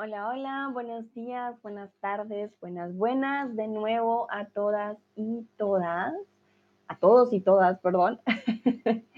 Hola, 0.00 0.28
hola, 0.28 0.70
buenos 0.72 1.12
días, 1.12 1.60
buenas 1.60 1.90
tardes, 1.98 2.52
buenas, 2.60 2.94
buenas, 2.94 3.56
de 3.56 3.66
nuevo 3.66 4.28
a 4.30 4.44
todas 4.44 4.96
y 5.16 5.44
todas, 5.56 6.14
a 6.86 6.96
todos 6.98 7.32
y 7.32 7.40
todas, 7.40 7.80
perdón. 7.80 8.20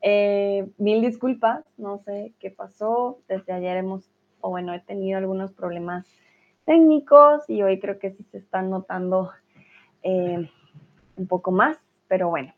Eh, 0.00 0.70
mil 0.76 1.00
disculpas, 1.00 1.64
no 1.76 1.98
sé 2.04 2.32
qué 2.38 2.52
pasó, 2.52 3.18
desde 3.26 3.52
ayer 3.52 3.78
hemos, 3.78 4.08
o 4.40 4.50
bueno, 4.50 4.72
he 4.72 4.78
tenido 4.78 5.18
algunos 5.18 5.52
problemas 5.52 6.06
técnicos 6.66 7.50
y 7.50 7.62
hoy 7.62 7.80
creo 7.80 7.98
que 7.98 8.12
sí 8.12 8.22
se 8.30 8.38
están 8.38 8.70
notando 8.70 9.32
eh, 10.04 10.48
un 11.16 11.26
poco 11.26 11.50
más, 11.50 11.78
pero 12.06 12.28
bueno, 12.28 12.52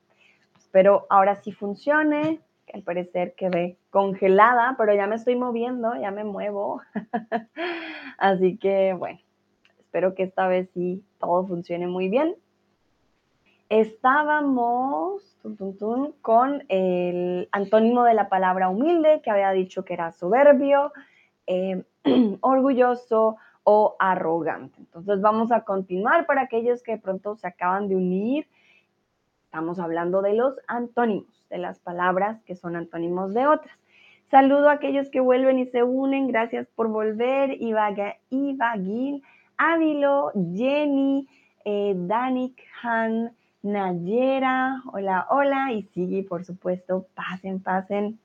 espero 0.58 1.06
ahora 1.08 1.36
sí 1.36 1.52
funcione, 1.52 2.40
al 2.74 2.82
parecer 2.82 3.34
quedé 3.34 3.76
congelada, 3.90 4.74
pero 4.78 4.94
ya 4.94 5.06
me 5.06 5.16
estoy 5.16 5.36
moviendo, 5.36 5.94
ya 5.96 6.10
me 6.10 6.24
muevo. 6.24 6.80
Así 8.18 8.56
que 8.56 8.94
bueno, 8.94 9.20
espero 9.78 10.14
que 10.14 10.24
esta 10.24 10.48
vez 10.48 10.68
sí 10.74 11.04
todo 11.18 11.46
funcione 11.46 11.86
muy 11.86 12.08
bien. 12.08 12.36
Estábamos 13.68 15.36
con 16.22 16.64
el 16.68 17.48
antónimo 17.52 18.04
de 18.04 18.14
la 18.14 18.28
palabra 18.28 18.68
humilde, 18.68 19.20
que 19.22 19.30
había 19.30 19.52
dicho 19.52 19.84
que 19.84 19.94
era 19.94 20.12
soberbio, 20.12 20.92
eh, 21.46 21.84
orgulloso 22.40 23.36
o 23.64 23.96
arrogante. 23.98 24.76
Entonces 24.78 25.20
vamos 25.20 25.52
a 25.52 25.64
continuar 25.64 26.26
para 26.26 26.42
aquellos 26.42 26.82
que 26.82 26.98
pronto 26.98 27.36
se 27.36 27.46
acaban 27.46 27.88
de 27.88 27.96
unir. 27.96 28.48
Estamos 29.44 29.78
hablando 29.78 30.20
de 30.22 30.34
los 30.34 30.58
antónimos 30.66 31.39
de 31.50 31.58
las 31.58 31.78
palabras 31.80 32.40
que 32.44 32.56
son 32.56 32.76
antónimos 32.76 33.34
de 33.34 33.46
otras. 33.46 33.76
Saludo 34.30 34.68
a 34.68 34.74
aquellos 34.74 35.10
que 35.10 35.20
vuelven 35.20 35.58
y 35.58 35.66
se 35.66 35.82
unen. 35.82 36.28
Gracias 36.28 36.68
por 36.76 36.88
volver. 36.88 37.56
Ibagil, 37.60 39.22
Ávilo, 39.56 40.30
Jenny, 40.54 41.28
eh, 41.64 41.94
Danik, 41.96 42.62
Han, 42.82 43.32
Nayera. 43.62 44.82
Hola, 44.92 45.26
hola. 45.30 45.72
Y 45.72 45.82
sigue, 45.82 46.22
por 46.22 46.44
supuesto. 46.44 47.06
Pasen, 47.14 47.60
pasen. 47.60 48.20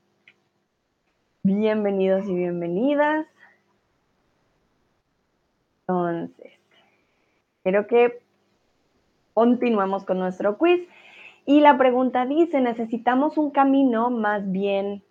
Bienvenidos 1.41 2.25
y 2.27 2.35
bienvenidas. 2.35 3.25
Entonces, 5.87 6.53
quiero 7.63 7.87
que 7.87 8.21
continuemos 9.33 10.05
con 10.05 10.19
nuestro 10.19 10.57
quiz. 10.57 10.87
Y 11.45 11.61
la 11.61 11.77
pregunta 11.77 12.25
dice, 12.25 12.59
necesitamos 12.59 13.37
un 13.37 13.51
camino 13.51 14.09
más 14.09 14.51
bien, 14.51 15.03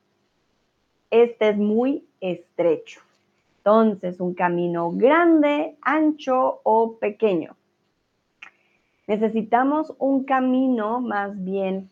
este 1.11 1.51
es 1.51 1.57
muy 1.57 2.05
estrecho. 2.21 3.01
Entonces, 3.59 4.21
un 4.21 4.35
camino 4.35 4.91
grande, 4.91 5.77
ancho 5.81 6.61
o 6.65 6.97
pequeño. 6.99 7.57
Necesitamos 9.07 9.95
un 9.99 10.25
camino 10.25 11.01
más 11.01 11.43
bien, 11.45 11.91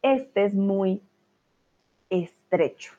este 0.00 0.44
es 0.44 0.54
muy 0.54 1.02
estrecho. 2.08 2.92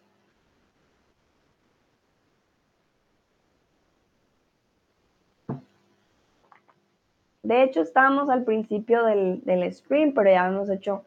De 7.43 7.63
hecho, 7.63 7.81
estábamos 7.81 8.29
al 8.29 8.45
principio 8.45 9.03
del, 9.03 9.73
stream, 9.73 10.13
pero 10.13 10.31
ya 10.31 10.47
hemos 10.47 10.69
hecho 10.69 11.03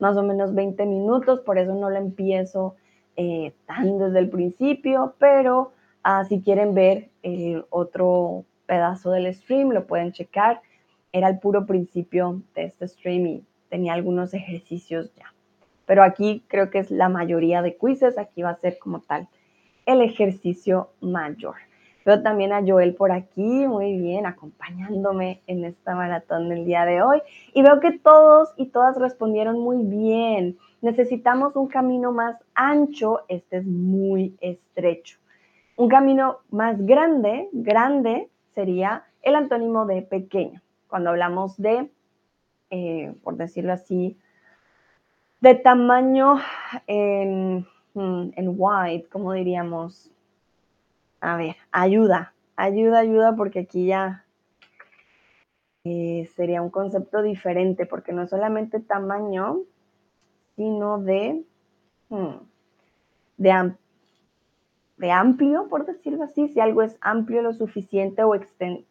más 0.00 0.16
o 0.16 0.22
menos 0.22 0.54
20 0.54 0.84
minutos, 0.86 1.40
por 1.40 1.56
eso 1.56 1.74
no 1.74 1.88
lo 1.88 1.96
empiezo 1.96 2.74
eh, 3.16 3.52
tan 3.66 3.98
desde 3.98 4.18
el 4.18 4.28
principio, 4.28 5.14
pero 5.18 5.72
ah, 6.02 6.24
si 6.24 6.40
quieren 6.40 6.74
ver 6.74 7.10
el 7.22 7.64
otro 7.70 8.44
pedazo 8.66 9.12
del 9.12 9.32
stream, 9.32 9.70
lo 9.70 9.86
pueden 9.86 10.12
checar. 10.12 10.62
Era 11.12 11.28
el 11.28 11.38
puro 11.38 11.64
principio 11.64 12.42
de 12.54 12.64
este 12.64 12.88
stream 12.88 13.26
y 13.26 13.44
tenía 13.68 13.94
algunos 13.94 14.34
ejercicios 14.34 15.14
ya. 15.14 15.32
Pero 15.86 16.02
aquí 16.02 16.44
creo 16.48 16.70
que 16.70 16.80
es 16.80 16.90
la 16.90 17.08
mayoría 17.08 17.62
de 17.62 17.76
quizzes, 17.76 18.18
aquí 18.18 18.42
va 18.42 18.50
a 18.50 18.56
ser 18.56 18.78
como 18.78 19.00
tal 19.00 19.28
el 19.86 20.02
ejercicio 20.02 20.90
mayor. 21.00 21.54
Veo 22.08 22.22
también 22.22 22.54
a 22.54 22.62
Joel 22.66 22.94
por 22.94 23.12
aquí, 23.12 23.66
muy 23.66 23.98
bien, 23.98 24.24
acompañándome 24.24 25.42
en 25.46 25.66
esta 25.66 25.94
maratón 25.94 26.48
del 26.48 26.64
día 26.64 26.86
de 26.86 27.02
hoy. 27.02 27.20
Y 27.52 27.60
veo 27.60 27.80
que 27.80 27.98
todos 27.98 28.54
y 28.56 28.68
todas 28.68 28.96
respondieron 28.96 29.60
muy 29.60 29.84
bien. 29.84 30.56
Necesitamos 30.80 31.54
un 31.54 31.68
camino 31.68 32.10
más 32.10 32.42
ancho, 32.54 33.24
este 33.28 33.58
es 33.58 33.66
muy 33.66 34.38
estrecho. 34.40 35.18
Un 35.76 35.90
camino 35.90 36.38
más 36.50 36.80
grande, 36.86 37.50
grande 37.52 38.30
sería 38.54 39.04
el 39.20 39.34
antónimo 39.34 39.84
de 39.84 40.00
pequeño. 40.00 40.62
Cuando 40.88 41.10
hablamos 41.10 41.58
de, 41.58 41.90
eh, 42.70 43.14
por 43.22 43.36
decirlo 43.36 43.74
así, 43.74 44.16
de 45.42 45.56
tamaño 45.56 46.36
en, 46.86 47.66
hmm, 47.92 48.30
en 48.34 48.54
wide, 48.56 49.06
como 49.10 49.34
diríamos, 49.34 50.10
a 51.20 51.36
ver, 51.36 51.56
ayuda, 51.72 52.32
ayuda, 52.56 53.00
ayuda, 53.00 53.36
porque 53.36 53.60
aquí 53.60 53.86
ya 53.86 54.24
eh, 55.84 56.28
sería 56.36 56.62
un 56.62 56.70
concepto 56.70 57.22
diferente, 57.22 57.86
porque 57.86 58.12
no 58.12 58.26
solamente 58.26 58.80
tamaño, 58.80 59.60
sino 60.56 60.98
de, 60.98 61.44
hmm, 62.08 62.34
de, 63.36 65.10
amplio, 65.10 65.68
por 65.68 65.86
decirlo 65.86 66.24
así, 66.24 66.48
si 66.48 66.60
algo 66.60 66.82
es 66.82 66.96
amplio 67.00 67.42
lo 67.42 67.52
suficiente 67.52 68.22
o 68.24 68.34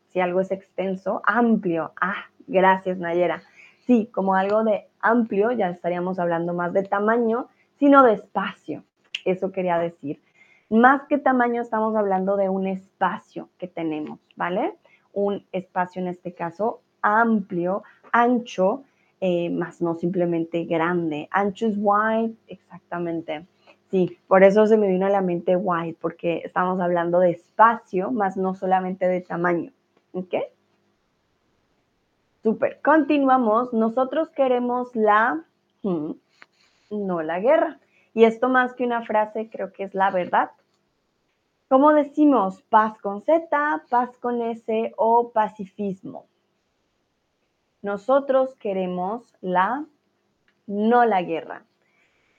si 0.09 0.20
algo 0.20 0.42
es 0.42 0.52
extenso, 0.52 1.22
amplio. 1.26 1.92
Ah, 2.00 2.26
gracias 2.48 2.98
Nayera. 2.98 3.44
Sí, 3.86 4.09
como 4.14 4.36
algo 4.36 4.64
de 4.64 4.88
amplio, 5.00 5.52
ya 5.52 5.70
estaríamos 5.70 6.20
hablando 6.20 6.54
más 6.54 6.74
de 6.74 6.84
tamaño, 6.84 7.48
sino 7.80 8.04
de 8.04 8.14
espacio. 8.14 8.84
Eso 9.24 9.52
quería 9.52 9.78
decir. 9.78 10.20
Más 10.69 11.03
que 11.07 11.17
tamaño, 11.17 11.61
estamos 11.61 11.95
hablando 11.95 12.35
de 12.35 12.50
un 12.50 12.67
espacio 12.67 13.50
que 13.57 13.67
tenemos, 13.67 14.19
¿vale? 14.35 14.75
Un 15.13 15.45
espacio 15.53 16.01
en 16.01 16.09
este 16.09 16.33
caso 16.33 16.81
amplio, 17.01 17.83
ancho, 18.11 18.83
eh, 19.22 19.50
más 19.50 19.81
no 19.81 19.95
simplemente 19.95 20.66
grande. 20.66 21.29
Ancho 21.31 21.67
es 21.67 21.75
wide, 21.78 22.35
exactamente. 22.47 23.47
Sí, 23.89 24.17
por 24.28 24.44
eso 24.44 24.67
se 24.67 24.75
me 24.75 24.89
vino 24.89 25.05
a 25.05 25.09
la 25.09 25.22
mente 25.22 25.55
wide, 25.55 25.95
porque 26.01 26.41
estamos 26.44 26.81
hablando 26.81 27.19
de 27.19 27.31
espacio, 27.31 28.11
más 28.11 28.35
no 28.35 28.53
solamente 28.53 29.07
de 29.07 29.22
tamaño. 29.22 29.72
¿Ok? 30.11 30.35
Súper. 32.44 32.81
Continuamos. 32.81 33.72
Nosotros 33.72 34.29
queremos 34.29 34.94
la, 34.95 35.45
hmm, 35.84 36.11
no 36.91 37.22
la 37.22 37.39
guerra. 37.39 37.79
Y 38.17 38.25
esto 38.25 38.50
más 38.50 38.73
que 38.73 38.83
una 38.83 39.03
frase, 39.03 39.47
creo 39.47 39.72
que 39.72 39.83
es 39.83 39.94
la 39.94 40.09
verdad. 40.09 40.50
¿Cómo 41.69 41.94
decimos 41.94 42.63
paz 42.63 42.97
con 42.97 43.22
Z, 43.22 43.83
paz 43.91 44.17
con 44.17 44.41
S 44.41 44.91
o 44.97 45.31
pacifismo? 45.31 46.25
Nosotros 47.83 48.55
queremos 48.55 49.31
la, 49.39 49.85
no 50.66 51.05
la 51.05 51.22
guerra. 51.22 51.67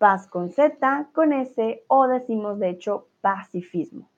Paz 0.00 0.26
con 0.26 0.50
Z, 0.50 1.10
con 1.12 1.32
S 1.32 1.84
o 1.86 2.08
decimos 2.08 2.58
de 2.58 2.70
hecho 2.70 3.06
pacifismo. 3.20 4.10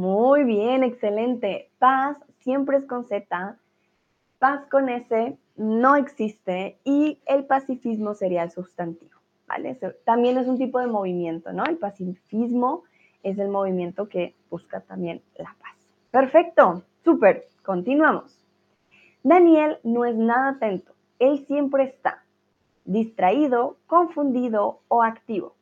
Muy 0.00 0.44
bien, 0.44 0.82
excelente. 0.82 1.68
Paz 1.78 2.16
siempre 2.38 2.78
es 2.78 2.86
con 2.86 3.04
Z, 3.04 3.58
paz 4.38 4.66
con 4.70 4.88
S 4.88 5.36
no 5.56 5.94
existe 5.94 6.78
y 6.84 7.18
el 7.26 7.44
pacifismo 7.44 8.14
sería 8.14 8.44
el 8.44 8.50
sustantivo, 8.50 9.20
¿vale? 9.46 9.78
También 10.06 10.38
es 10.38 10.48
un 10.48 10.56
tipo 10.56 10.78
de 10.78 10.86
movimiento, 10.86 11.52
¿no? 11.52 11.64
El 11.66 11.76
pacifismo 11.76 12.84
es 13.22 13.38
el 13.38 13.50
movimiento 13.50 14.08
que 14.08 14.34
busca 14.48 14.80
también 14.80 15.20
la 15.36 15.54
paz. 15.60 15.76
Perfecto, 16.10 16.82
súper, 17.04 17.48
continuamos. 17.62 18.42
Daniel 19.22 19.80
no 19.84 20.06
es 20.06 20.16
nada 20.16 20.52
atento, 20.52 20.94
él 21.18 21.44
siempre 21.46 21.84
está 21.84 22.24
distraído, 22.86 23.76
confundido 23.86 24.80
o 24.88 25.02
activo. 25.02 25.56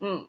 Mm. 0.00 0.24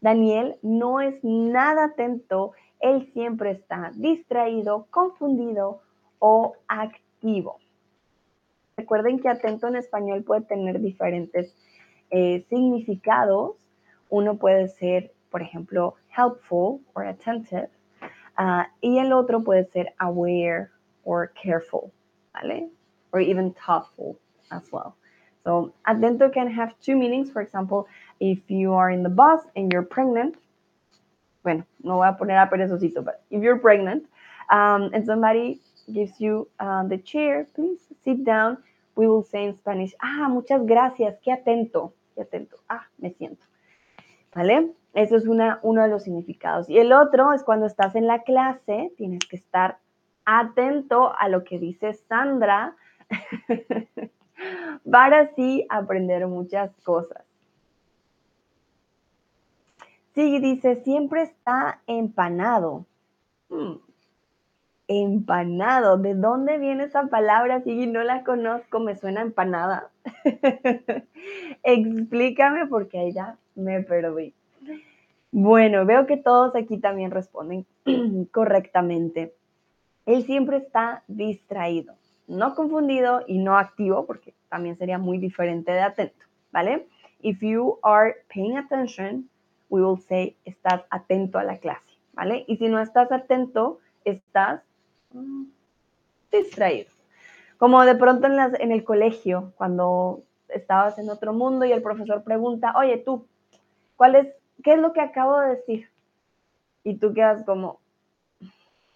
Daniel 0.00 0.56
no 0.62 1.00
es 1.00 1.22
nada 1.22 1.84
atento, 1.84 2.52
él 2.80 3.10
siempre 3.12 3.52
está 3.52 3.92
distraído, 3.94 4.86
confundido 4.90 5.82
o 6.18 6.54
activo. 6.68 7.58
Recuerden 8.76 9.20
que 9.20 9.28
atento 9.28 9.68
en 9.68 9.76
español 9.76 10.24
puede 10.24 10.42
tener 10.42 10.80
diferentes 10.80 11.54
eh, 12.10 12.44
significados. 12.48 13.56
Uno 14.08 14.36
puede 14.36 14.68
ser, 14.68 15.12
por 15.30 15.42
ejemplo, 15.42 15.96
helpful 16.16 16.80
o 16.94 17.00
attentive. 17.00 17.68
Ah, 18.36 18.68
y 18.80 18.98
el 18.98 19.12
otro 19.12 19.42
puede 19.44 19.66
ser 19.66 19.92
aware 19.98 20.70
or 21.04 21.30
careful, 21.34 21.92
¿vale? 22.32 22.70
Or 23.12 23.20
even 23.20 23.52
thoughtful 23.52 24.16
as 24.50 24.70
well. 24.72 24.94
So 25.44 25.72
atento 25.86 26.32
can 26.32 26.50
have 26.50 26.74
two 26.80 26.96
meanings. 26.96 27.30
For 27.30 27.42
example, 27.42 27.86
if 28.18 28.38
you 28.48 28.72
are 28.72 28.90
in 28.90 29.02
the 29.02 29.10
bus 29.10 29.40
and 29.56 29.70
you're 29.72 29.86
pregnant, 29.86 30.36
bueno, 31.42 31.64
no 31.82 31.96
voy 31.96 32.08
a 32.08 32.16
poner 32.16 32.38
a 32.38 32.50
perezosito, 32.50 33.02
but 33.02 33.20
if 33.30 33.42
you're 33.42 33.60
pregnant 33.60 34.04
um, 34.50 34.90
and 34.92 35.04
somebody 35.06 35.60
gives 35.92 36.20
you 36.20 36.48
uh, 36.60 36.86
the 36.88 36.98
chair, 36.98 37.46
please 37.54 37.80
sit 38.04 38.24
down. 38.24 38.58
We 38.96 39.06
will 39.06 39.24
say 39.24 39.44
in 39.44 39.56
Spanish, 39.56 39.94
ah, 40.00 40.28
muchas 40.28 40.66
gracias, 40.66 41.16
qué 41.22 41.32
atento, 41.32 41.94
qué 42.14 42.22
atento, 42.22 42.56
ah, 42.68 42.86
me 42.98 43.10
siento. 43.10 43.44
¿Vale? 44.34 44.72
Eso 44.94 45.16
es 45.16 45.26
una, 45.26 45.60
uno 45.62 45.82
de 45.82 45.88
los 45.88 46.02
significados. 46.02 46.68
Y 46.68 46.78
el 46.78 46.92
otro 46.92 47.32
es 47.32 47.42
cuando 47.42 47.66
estás 47.66 47.94
en 47.94 48.06
la 48.06 48.22
clase, 48.22 48.92
tienes 48.96 49.20
que 49.20 49.36
estar 49.36 49.78
atento 50.24 51.14
a 51.18 51.28
lo 51.28 51.44
que 51.44 51.58
dice 51.58 51.94
Sandra 51.94 52.76
para 54.90 55.20
así 55.20 55.66
aprender 55.68 56.26
muchas 56.26 56.72
cosas. 56.82 57.29
Sí, 60.14 60.38
dice, 60.40 60.82
siempre 60.82 61.22
está 61.22 61.80
empanado. 61.86 62.86
Hmm, 63.48 63.76
empanado, 64.88 65.98
¿de 65.98 66.14
dónde 66.14 66.58
viene 66.58 66.84
esa 66.84 67.06
palabra? 67.06 67.62
Sí, 67.62 67.86
no 67.86 68.02
la 68.02 68.24
conozco, 68.24 68.80
me 68.80 68.96
suena 68.96 69.22
empanada. 69.22 69.88
Explícame 71.62 72.66
porque 72.66 72.98
ahí 72.98 73.12
ya 73.12 73.38
me 73.54 73.82
perdí. 73.82 74.34
Bueno, 75.30 75.86
veo 75.86 76.06
que 76.06 76.16
todos 76.16 76.56
aquí 76.56 76.78
también 76.78 77.12
responden 77.12 77.64
correctamente. 78.32 79.32
Él 80.06 80.24
siempre 80.24 80.56
está 80.56 81.04
distraído, 81.06 81.94
no 82.26 82.56
confundido 82.56 83.22
y 83.28 83.38
no 83.38 83.56
activo, 83.56 84.06
porque 84.06 84.34
también 84.48 84.76
sería 84.76 84.98
muy 84.98 85.18
diferente 85.18 85.70
de 85.70 85.82
atento, 85.82 86.26
¿vale? 86.50 86.88
If 87.22 87.40
you 87.42 87.78
are 87.84 88.16
paying 88.34 88.56
attention, 88.56 89.28
we 89.70 89.82
will 89.82 89.98
say 89.98 90.36
estás 90.44 90.82
atento 90.90 91.38
a 91.38 91.44
la 91.44 91.58
clase, 91.58 91.90
¿vale? 92.12 92.44
Y 92.46 92.56
si 92.58 92.68
no 92.68 92.80
estás 92.80 93.10
atento, 93.10 93.78
estás 94.04 94.60
mm, 95.12 95.44
distraído. 96.30 96.90
Como 97.56 97.82
de 97.82 97.94
pronto 97.94 98.26
en, 98.26 98.36
las, 98.36 98.58
en 98.60 98.72
el 98.72 98.84
colegio, 98.84 99.52
cuando 99.56 100.22
estabas 100.48 100.98
en 100.98 101.08
otro 101.08 101.32
mundo 101.32 101.64
y 101.64 101.72
el 101.72 101.82
profesor 101.82 102.22
pregunta, 102.22 102.74
oye 102.76 102.98
tú, 102.98 103.26
¿cuál 103.96 104.16
es, 104.16 104.28
qué 104.62 104.74
es 104.74 104.78
lo 104.78 104.92
que 104.92 105.00
acabo 105.00 105.38
de 105.40 105.56
decir? 105.56 105.88
Y 106.82 106.96
tú 106.96 107.14
quedas 107.14 107.44
como, 107.44 107.78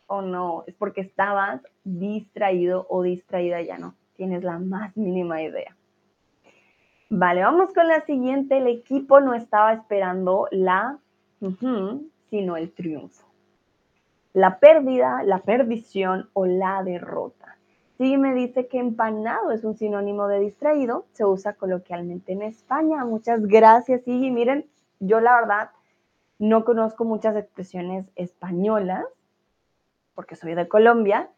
oh 0.06 0.22
no, 0.22 0.64
es 0.66 0.74
porque 0.74 1.02
estabas 1.02 1.62
distraído 1.84 2.86
o 2.88 3.02
distraída, 3.02 3.62
ya 3.62 3.78
no 3.78 3.94
tienes 4.16 4.42
la 4.44 4.58
más 4.58 4.96
mínima 4.96 5.42
idea. 5.42 5.76
Vale, 7.10 7.42
vamos 7.42 7.72
con 7.72 7.86
la 7.88 8.00
siguiente. 8.02 8.58
El 8.58 8.66
equipo 8.66 9.20
no 9.20 9.34
estaba 9.34 9.72
esperando 9.72 10.48
la, 10.50 10.98
sino 12.30 12.56
el 12.56 12.72
triunfo. 12.72 13.26
La 14.32 14.58
pérdida, 14.58 15.22
la 15.22 15.38
perdición 15.38 16.28
o 16.32 16.46
la 16.46 16.82
derrota. 16.82 17.56
Sí, 17.98 18.16
me 18.16 18.34
dice 18.34 18.66
que 18.66 18.78
empanado 18.78 19.52
es 19.52 19.62
un 19.62 19.76
sinónimo 19.76 20.26
de 20.26 20.40
distraído. 20.40 21.06
Se 21.12 21.24
usa 21.24 21.52
coloquialmente 21.52 22.32
en 22.32 22.42
España. 22.42 23.04
Muchas 23.04 23.46
gracias, 23.46 24.02
y 24.06 24.30
Miren, 24.30 24.66
yo 24.98 25.20
la 25.20 25.36
verdad 25.36 25.70
no 26.38 26.64
conozco 26.64 27.04
muchas 27.04 27.36
expresiones 27.36 28.06
españolas 28.16 29.04
porque 30.14 30.36
soy 30.36 30.54
de 30.54 30.68
Colombia, 30.68 31.28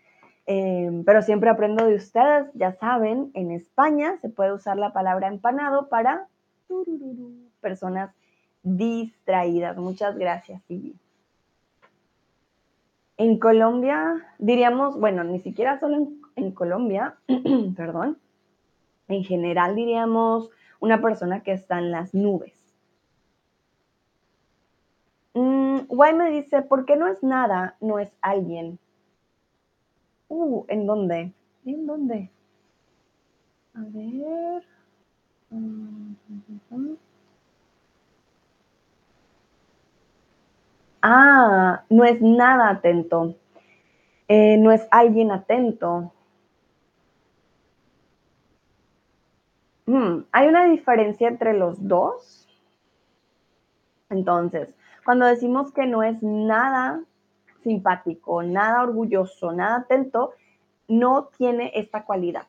Em, 0.46 1.04
pero 1.04 1.22
siempre 1.22 1.50
aprendo 1.50 1.84
de 1.84 1.96
ustedes, 1.96 2.46
ya 2.54 2.72
saben, 2.72 3.30
en 3.34 3.50
España 3.50 4.16
se 4.18 4.28
puede 4.28 4.52
usar 4.52 4.76
la 4.76 4.92
palabra 4.92 5.26
empanado 5.26 5.88
para 5.88 6.28
personas 7.60 8.14
distraídas. 8.62 9.76
Muchas 9.76 10.16
gracias, 10.16 10.62
Sigui. 10.64 10.94
En 13.16 13.38
Colombia, 13.38 14.14
diríamos, 14.38 15.00
bueno, 15.00 15.24
ni 15.24 15.40
siquiera 15.40 15.80
solo 15.80 15.96
en, 15.96 16.20
en 16.36 16.52
Colombia, 16.52 17.16
perdón, 17.76 18.18
en 19.08 19.24
general 19.24 19.74
diríamos 19.74 20.50
una 20.80 21.00
persona 21.00 21.42
que 21.42 21.52
está 21.52 21.78
en 21.78 21.90
las 21.90 22.14
nubes. 22.14 22.54
Mm, 25.34 25.86
Guay 25.88 26.14
me 26.14 26.30
dice, 26.30 26.62
¿por 26.62 26.86
qué 26.86 26.96
no 26.96 27.08
es 27.08 27.22
nada? 27.22 27.76
No 27.80 27.98
es 27.98 28.10
alguien. 28.20 28.78
Uh, 30.28 30.64
¿en 30.68 30.86
dónde? 30.86 31.32
¿En 31.64 31.86
dónde? 31.86 32.30
A 33.74 33.80
ver. 33.88 34.62
Ah, 41.02 41.84
no 41.88 42.04
es 42.04 42.20
nada 42.20 42.70
atento. 42.70 43.36
Eh, 44.28 44.56
no 44.58 44.72
es 44.72 44.86
alguien 44.90 45.30
atento. 45.30 46.12
Hmm, 49.86 50.24
¿Hay 50.32 50.48
una 50.48 50.64
diferencia 50.66 51.28
entre 51.28 51.52
los 51.54 51.86
dos? 51.86 52.48
Entonces, 54.10 54.74
cuando 55.04 55.26
decimos 55.26 55.70
que 55.72 55.86
no 55.86 56.02
es 56.02 56.20
nada 56.22 57.04
simpático, 57.66 58.44
nada 58.44 58.84
orgulloso, 58.84 59.50
nada 59.50 59.78
atento, 59.78 60.34
no 60.86 61.30
tiene 61.36 61.72
esta 61.74 62.04
cualidad, 62.04 62.46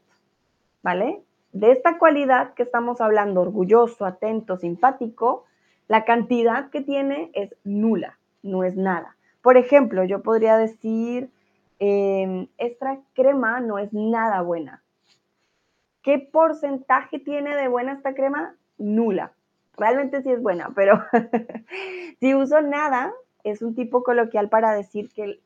¿vale? 0.83 1.23
De 1.53 1.71
esta 1.71 1.97
cualidad 1.97 2.53
que 2.53 2.61
estamos 2.61 3.01
hablando, 3.01 3.41
orgulloso, 3.41 4.05
atento, 4.05 4.57
simpático, 4.57 5.45
la 5.87 6.05
cantidad 6.05 6.69
que 6.69 6.81
tiene 6.81 7.31
es 7.33 7.55
nula, 7.63 8.19
no 8.43 8.63
es 8.63 8.75
nada. 8.75 9.15
Por 9.41 9.57
ejemplo, 9.57 10.03
yo 10.03 10.21
podría 10.21 10.55
decir, 10.55 11.31
em, 11.79 12.47
esta 12.59 12.99
crema 13.15 13.59
no 13.59 13.79
es 13.79 13.91
nada 13.93 14.41
buena. 14.43 14.83
¿Qué 16.03 16.19
porcentaje 16.19 17.17
tiene 17.17 17.55
de 17.55 17.67
buena 17.69 17.93
esta 17.93 18.13
crema? 18.13 18.55
Nula. 18.77 19.31
Realmente 19.77 20.21
sí 20.21 20.31
es 20.31 20.41
buena, 20.43 20.71
pero 20.75 21.01
si 22.19 22.35
uso 22.35 22.61
nada, 22.61 23.13
es 23.49 23.61
un 23.61 23.75
tipo 23.75 24.03
coloquial 24.03 24.49
para 24.49 24.73
decir 24.73 25.09
que 25.13 25.39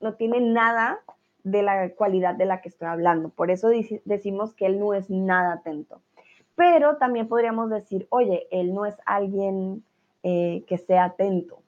no 0.00 0.14
tiene 0.14 0.40
nada 0.40 1.00
de 1.44 1.62
la 1.62 1.90
cualidad 1.90 2.34
de 2.34 2.46
la 2.46 2.60
que 2.60 2.68
estoy 2.68 2.88
hablando. 2.88 3.30
Por 3.30 3.50
eso 3.50 3.68
decimos 4.04 4.54
que 4.54 4.66
él 4.66 4.78
no 4.78 4.94
es 4.94 5.10
nada 5.10 5.54
atento. 5.54 6.00
Pero 6.54 6.96
también 6.96 7.28
podríamos 7.28 7.70
decir, 7.70 8.06
oye, 8.10 8.48
él 8.50 8.74
no 8.74 8.84
es 8.84 8.96
alguien 9.06 9.84
eh, 10.22 10.64
que 10.66 10.78
sea 10.78 11.04
atento. 11.04 11.62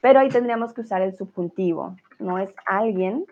Pero 0.00 0.20
ahí 0.20 0.28
tendríamos 0.28 0.74
que 0.74 0.82
usar 0.82 1.00
el 1.00 1.14
subjuntivo. 1.14 1.96
No 2.18 2.38
es 2.38 2.54
alguien 2.66 3.24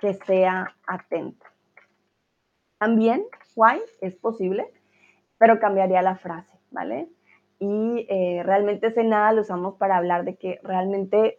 que 0.00 0.14
sea 0.14 0.74
atento. 0.86 1.46
También, 2.78 3.24
why, 3.54 3.80
es 4.00 4.16
posible, 4.16 4.68
pero 5.38 5.60
cambiaría 5.60 6.02
la 6.02 6.16
frase, 6.16 6.58
¿vale? 6.70 7.08
Y 7.58 8.06
eh, 8.08 8.42
realmente 8.44 8.88
ese 8.88 9.04
nada 9.04 9.32
lo 9.32 9.42
usamos 9.42 9.74
para 9.76 9.96
hablar 9.96 10.24
de 10.24 10.36
que 10.36 10.60
realmente 10.62 11.38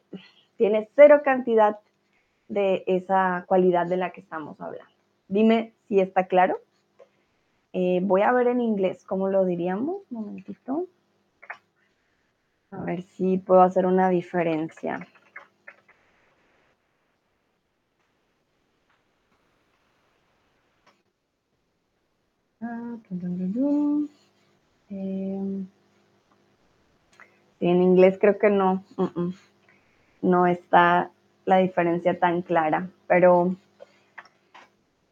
tiene 0.57 0.89
cero 0.95 1.22
cantidad 1.24 1.79
de 2.48 2.84
esa 2.88 3.45
cualidad 3.48 3.88
de 3.88 3.98
la 3.98 4.12
que 4.12 4.22
estamos 4.22 4.60
hablando. 4.62 4.91
Dime 5.27 5.74
si 5.88 6.00
está 6.00 6.27
claro. 6.27 6.60
Eh, 7.74 8.00
voy 8.03 8.22
a 8.22 8.31
ver 8.31 8.48
en 8.48 8.62
inglés 8.62 9.03
cómo 9.03 9.27
lo 9.27 9.45
diríamos. 9.45 10.03
Un 10.10 10.22
momentito. 10.22 10.88
A 12.72 12.81
ver 12.84 13.03
si 13.03 13.38
puedo 13.38 13.62
hacer 13.62 13.86
una 13.86 14.10
diferencia. 14.10 15.05
Ah, 22.62 22.98
eh, 24.89 25.65
en 27.69 27.81
inglés 27.81 28.17
creo 28.19 28.38
que 28.38 28.50
no, 28.50 28.84
no 30.22 30.48
está 30.48 31.12
la 31.45 31.57
diferencia 31.57 32.19
tan 32.19 32.41
clara, 32.41 32.89
pero 33.07 33.55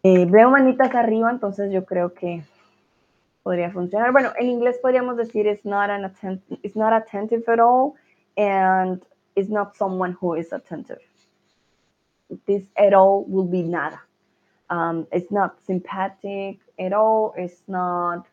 eh, 0.03 0.25
veo 0.25 0.49
manitas 0.49 0.93
arriba, 0.95 1.31
entonces 1.31 1.71
yo 1.71 1.85
creo 1.85 2.13
que 2.13 2.43
podría 3.43 3.71
funcionar. 3.71 4.11
Bueno, 4.11 4.31
en 4.37 4.49
inglés 4.49 4.79
podríamos 4.81 5.17
decir 5.17 5.47
it's 5.47 5.65
not, 5.65 5.89
an 5.89 6.11
it's 6.63 6.75
not 6.75 6.93
attentive 6.93 7.43
at 7.47 7.59
all 7.59 7.93
and 8.37 9.01
it's 9.35 9.49
not 9.49 9.75
someone 9.75 10.15
who 10.19 10.35
is 10.35 10.51
attentive. 10.53 11.01
This 12.45 12.63
at 12.75 12.93
all 12.93 13.25
will 13.27 13.47
be 13.47 13.63
nada. 13.63 14.01
Um, 14.69 15.07
it's 15.11 15.31
not 15.31 15.59
sympathetic 15.65 16.59
at 16.79 16.93
all. 16.93 17.33
It's 17.37 17.61
not 17.67 18.25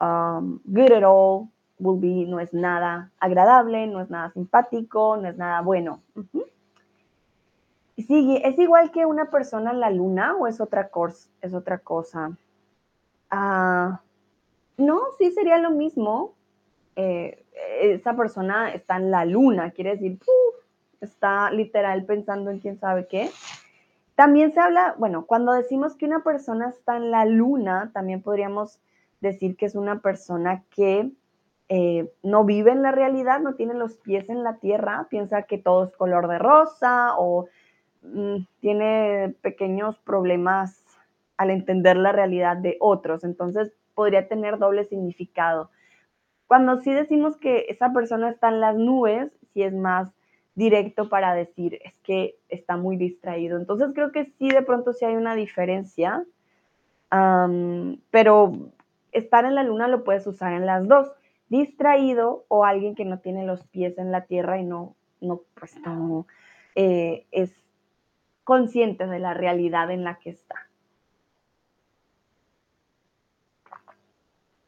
um, 0.00 0.60
good 0.72 0.90
at 0.90 1.04
all 1.04 1.48
be 1.92 2.26
no 2.26 2.40
es 2.40 2.52
nada 2.54 3.10
agradable, 3.18 3.86
no 3.86 4.00
es 4.00 4.10
nada 4.10 4.30
simpático, 4.30 5.16
no 5.16 5.28
es 5.28 5.36
nada 5.36 5.60
bueno. 5.60 6.00
Sí, 7.96 8.40
¿es 8.42 8.58
igual 8.58 8.90
que 8.90 9.06
una 9.06 9.30
persona 9.30 9.70
en 9.70 9.80
la 9.80 9.90
luna 9.90 10.34
o 10.34 10.46
es 10.46 10.60
otra, 10.60 10.88
cosa? 10.88 11.28
es 11.40 11.54
otra 11.54 11.78
cosa? 11.78 12.36
Ah, 13.30 14.00
no, 14.76 15.00
sí 15.18 15.30
sería 15.30 15.58
lo 15.58 15.70
mismo. 15.70 16.34
Eh, 16.96 17.44
esa 17.80 18.16
persona 18.16 18.72
está 18.72 18.96
en 18.96 19.10
la 19.10 19.24
luna, 19.24 19.70
quiere 19.70 19.92
decir, 19.92 20.18
está 21.00 21.50
literal 21.50 22.04
pensando 22.04 22.50
en 22.50 22.58
quién 22.58 22.78
sabe 22.78 23.06
qué. 23.06 23.30
También 24.14 24.52
se 24.52 24.60
habla, 24.60 24.94
bueno, 24.98 25.26
cuando 25.26 25.52
decimos 25.52 25.96
que 25.96 26.06
una 26.06 26.22
persona 26.22 26.68
está 26.68 26.96
en 26.96 27.10
la 27.10 27.24
luna, 27.24 27.90
también 27.92 28.22
podríamos 28.22 28.80
decir 29.20 29.56
que 29.56 29.66
es 29.66 29.74
una 29.74 30.00
persona 30.00 30.64
que 30.70 31.10
eh, 31.68 32.12
no 32.22 32.44
vive 32.44 32.72
en 32.72 32.82
la 32.82 32.92
realidad, 32.92 33.40
no 33.40 33.54
tiene 33.54 33.74
los 33.74 33.96
pies 33.96 34.28
en 34.28 34.42
la 34.42 34.56
tierra, 34.58 35.06
piensa 35.10 35.42
que 35.42 35.58
todo 35.58 35.84
es 35.84 35.96
color 35.96 36.28
de 36.28 36.38
rosa 36.38 37.14
o 37.16 37.46
mm, 38.02 38.36
tiene 38.60 39.34
pequeños 39.40 39.98
problemas 39.98 40.84
al 41.36 41.50
entender 41.50 41.96
la 41.96 42.12
realidad 42.12 42.56
de 42.56 42.76
otros. 42.80 43.24
Entonces 43.24 43.72
podría 43.94 44.28
tener 44.28 44.58
doble 44.58 44.84
significado. 44.84 45.70
Cuando 46.46 46.80
sí 46.82 46.92
decimos 46.92 47.36
que 47.36 47.66
esa 47.68 47.92
persona 47.92 48.30
está 48.30 48.48
en 48.48 48.60
las 48.60 48.76
nubes, 48.76 49.32
sí 49.52 49.62
es 49.62 49.72
más 49.72 50.12
directo 50.54 51.08
para 51.08 51.34
decir 51.34 51.80
es 51.84 51.98
que 52.00 52.36
está 52.48 52.76
muy 52.76 52.96
distraído. 52.96 53.58
Entonces 53.58 53.90
creo 53.94 54.12
que 54.12 54.26
sí 54.38 54.50
de 54.50 54.62
pronto 54.62 54.92
sí 54.92 55.04
hay 55.04 55.16
una 55.16 55.34
diferencia, 55.34 56.24
pero 58.10 58.52
estar 59.12 59.44
en 59.44 59.54
la 59.54 59.62
luna 59.62 59.88
lo 59.88 60.04
puedes 60.04 60.26
usar 60.26 60.52
en 60.52 60.66
las 60.66 60.86
dos, 60.88 61.12
distraído 61.48 62.44
o 62.48 62.64
alguien 62.64 62.94
que 62.94 63.04
no 63.04 63.18
tiene 63.18 63.44
los 63.44 63.64
pies 63.66 63.98
en 63.98 64.10
la 64.10 64.22
tierra 64.22 64.58
y 64.58 64.64
no, 64.64 64.94
no, 65.20 65.42
pues 65.58 65.76
no 65.80 66.26
eh, 66.74 67.26
es 67.30 67.52
consciente 68.44 69.06
de 69.06 69.18
la 69.18 69.34
realidad 69.34 69.90
en 69.90 70.04
la 70.04 70.18
que 70.18 70.30
está. 70.30 70.68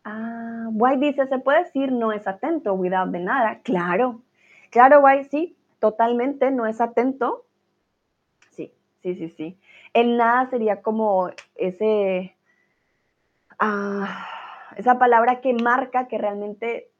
Ah, 0.04 0.68
White 0.70 1.04
dice, 1.04 1.26
¿se 1.26 1.38
puede 1.38 1.64
decir 1.64 1.90
no 1.90 2.12
es 2.12 2.26
atento 2.26 2.74
without 2.74 3.10
de 3.10 3.18
nada? 3.18 3.60
Claro, 3.62 4.22
claro, 4.70 5.00
White, 5.00 5.28
sí, 5.30 5.56
totalmente, 5.80 6.50
no 6.52 6.66
es 6.66 6.80
atento. 6.80 7.44
Sí, 8.52 8.72
sí, 9.02 9.16
sí, 9.16 9.28
sí. 9.30 9.58
El 9.92 10.16
nada 10.16 10.48
sería 10.48 10.80
como 10.80 11.30
ese, 11.56 12.36
ah, 13.58 14.35
esa 14.76 14.98
palabra 14.98 15.40
que 15.40 15.52
marca 15.54 16.06
que 16.06 16.18
realmente 16.18 16.90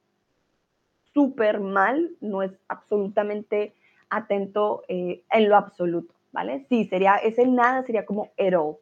súper 1.12 1.61
mal, 1.61 2.11
no 2.21 2.42
es 2.42 2.52
absolutamente 2.68 3.75
atento 4.11 4.83
eh, 4.88 5.23
en 5.30 5.49
lo 5.49 5.56
absoluto, 5.56 6.14
¿vale? 6.33 6.66
Sí, 6.68 6.85
sería, 6.87 7.16
ese 7.16 7.47
nada 7.47 7.83
sería 7.85 8.04
como 8.04 8.30
ero. 8.37 8.80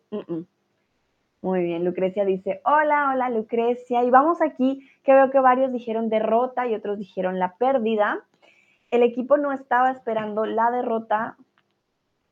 Muy 1.43 1.63
bien, 1.63 1.85
Lucrecia 1.85 2.25
dice, 2.25 2.61
hola, 2.65 3.11
hola 3.13 3.29
Lucrecia. 3.31 4.03
Y 4.03 4.11
vamos 4.11 4.41
aquí, 4.41 4.89
que 5.03 5.13
veo 5.13 5.31
que 5.31 5.41
varios 5.41 5.73
dijeron 5.73 6.09
derrota 6.09 6.67
y 6.67 6.75
otros 6.75 6.99
dijeron 6.99 7.39
la 7.39 7.55
pérdida. 7.57 8.25
El 8.91 9.03
equipo 9.03 9.37
no 9.37 9.53
estaba 9.53 9.91
esperando 9.91 10.47
la 10.47 10.71
derrota 10.71 11.37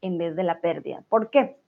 en 0.01 0.19
vez 0.19 0.35
de 0.35 0.45
la 0.45 0.61
pérdida. 0.61 1.05
¿Por 1.09 1.31
qué? 1.31 1.59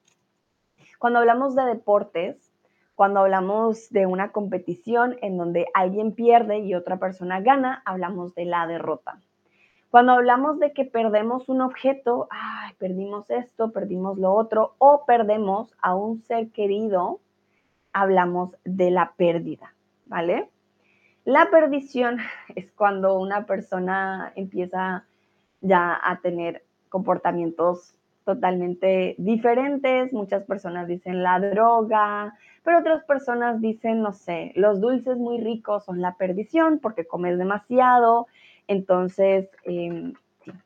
Cuando 0.99 1.19
hablamos 1.19 1.55
de 1.55 1.65
deportes, 1.65 2.54
cuando 2.95 3.21
hablamos 3.21 3.91
de 3.91 4.07
una 4.07 4.31
competición 4.31 5.17
en 5.21 5.37
donde 5.37 5.67
alguien 5.75 6.13
pierde 6.13 6.59
y 6.59 6.75
otra 6.75 6.99
persona 6.99 7.41
gana, 7.41 7.83
hablamos 7.85 8.35
de 8.35 8.45
la 8.45 8.67
derrota. 8.67 9.21
Cuando 9.91 10.13
hablamos 10.13 10.59
de 10.59 10.73
que 10.73 10.85
perdemos 10.85 11.49
un 11.49 11.61
objeto, 11.61 12.29
ay, 12.31 12.73
perdimos 12.79 13.31
esto, 13.31 13.71
perdimos 13.73 14.19
lo 14.19 14.33
otro, 14.33 14.75
o 14.79 15.05
perdemos 15.07 15.73
a 15.81 15.95
un 15.95 16.21
ser 16.23 16.51
querido, 16.51 17.21
hablamos 17.93 18.57
de 18.65 18.91
la 18.91 19.13
pérdida, 19.17 19.75
¿vale? 20.07 20.51
La 21.25 21.49
perdición 21.51 22.19
es 22.55 22.71
cuando 22.73 23.19
una 23.19 23.47
persona 23.47 24.33
empieza 24.35 25.05
ya 25.61 25.99
a 26.03 26.21
tener 26.21 26.65
comportamientos 26.89 27.95
totalmente 28.25 29.15
diferentes. 29.19 30.13
Muchas 30.13 30.45
personas 30.45 30.89
dicen 30.89 31.23
la 31.23 31.39
droga, 31.41 32.37
pero 32.63 32.79
otras 32.79 33.05
personas 33.05 33.61
dicen, 33.61 34.01
no 34.01 34.13
sé, 34.13 34.53
los 34.57 34.81
dulces 34.81 35.17
muy 35.17 35.41
ricos 35.41 35.85
son 35.85 36.01
la 36.01 36.17
perdición 36.17 36.79
porque 36.79 37.07
comes 37.07 37.39
demasiado. 37.39 38.27
Entonces, 38.67 39.49
em, 39.65 40.15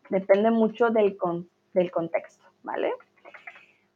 depende 0.08 0.50
mucho 0.50 0.90
del, 0.90 1.16
del 1.74 1.90
contexto, 1.90 2.44
¿vale? 2.62 2.92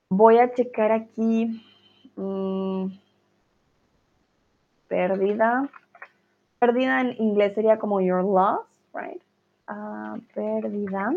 Voy 0.09 0.39
a 0.39 0.53
checar 0.53 0.93
aquí. 0.93 1.65
Mm, 2.17 2.89
pérdida. 4.89 5.71
Pérdida 6.59 7.01
en 7.01 7.17
inglés 7.19 7.55
sería 7.55 7.79
como 7.79 8.01
your 8.01 8.23
loss, 8.23 8.67
right? 8.93 9.23
Uh, 9.69 10.21
pérdida. 10.35 11.15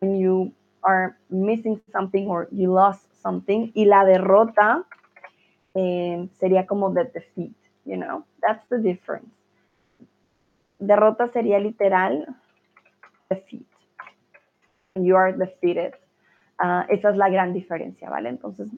When 0.00 0.18
you 0.18 0.52
are 0.82 1.16
missing 1.30 1.80
something 1.92 2.26
or 2.28 2.48
you 2.50 2.72
lost 2.72 3.06
something. 3.22 3.72
Y 3.74 3.84
la 3.84 4.04
derrota 4.04 4.84
eh, 5.74 6.28
sería 6.38 6.66
como 6.66 6.92
the 6.92 7.04
defeat, 7.04 7.56
you 7.84 7.96
know? 7.96 8.24
That's 8.40 8.66
the 8.68 8.78
difference. 8.78 9.32
Derrota 10.78 11.28
sería 11.32 11.60
literal 11.60 12.26
defeat. 13.30 13.66
You 14.96 15.16
are 15.16 15.32
defeated. 15.32 15.94
Uh, 16.62 16.84
esa 16.88 17.10
es 17.10 17.16
la 17.16 17.28
gran 17.28 17.52
diferencia, 17.52 18.10
¿vale? 18.10 18.28
Entonces, 18.28 18.68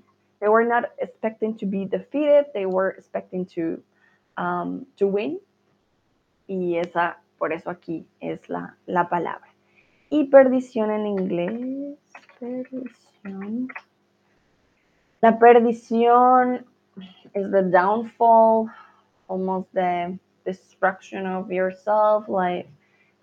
they 0.40 0.48
were 0.48 0.64
not 0.64 0.90
expecting 0.98 1.56
to 1.56 1.66
be 1.66 1.86
defeated, 1.86 2.46
they 2.52 2.66
were 2.66 2.90
expecting 2.90 3.46
to 3.46 3.82
um, 4.36 4.86
to 4.96 5.06
win. 5.06 5.40
Y 6.46 6.76
esa, 6.76 7.18
por 7.38 7.52
eso 7.52 7.70
aquí 7.70 8.06
es 8.20 8.48
la, 8.48 8.76
la 8.86 9.08
palabra. 9.08 9.53
Y 10.14 10.26
perdición 10.26 10.92
en 10.92 11.08
inglés. 11.08 11.98
Perdición. 12.38 13.66
La 15.20 15.40
perdición 15.40 16.64
is 17.34 17.50
the 17.50 17.62
downfall, 17.62 18.70
almost 19.26 19.66
the 19.74 20.16
destruction 20.44 21.26
of 21.26 21.50
yourself. 21.50 22.28
Like 22.28 22.68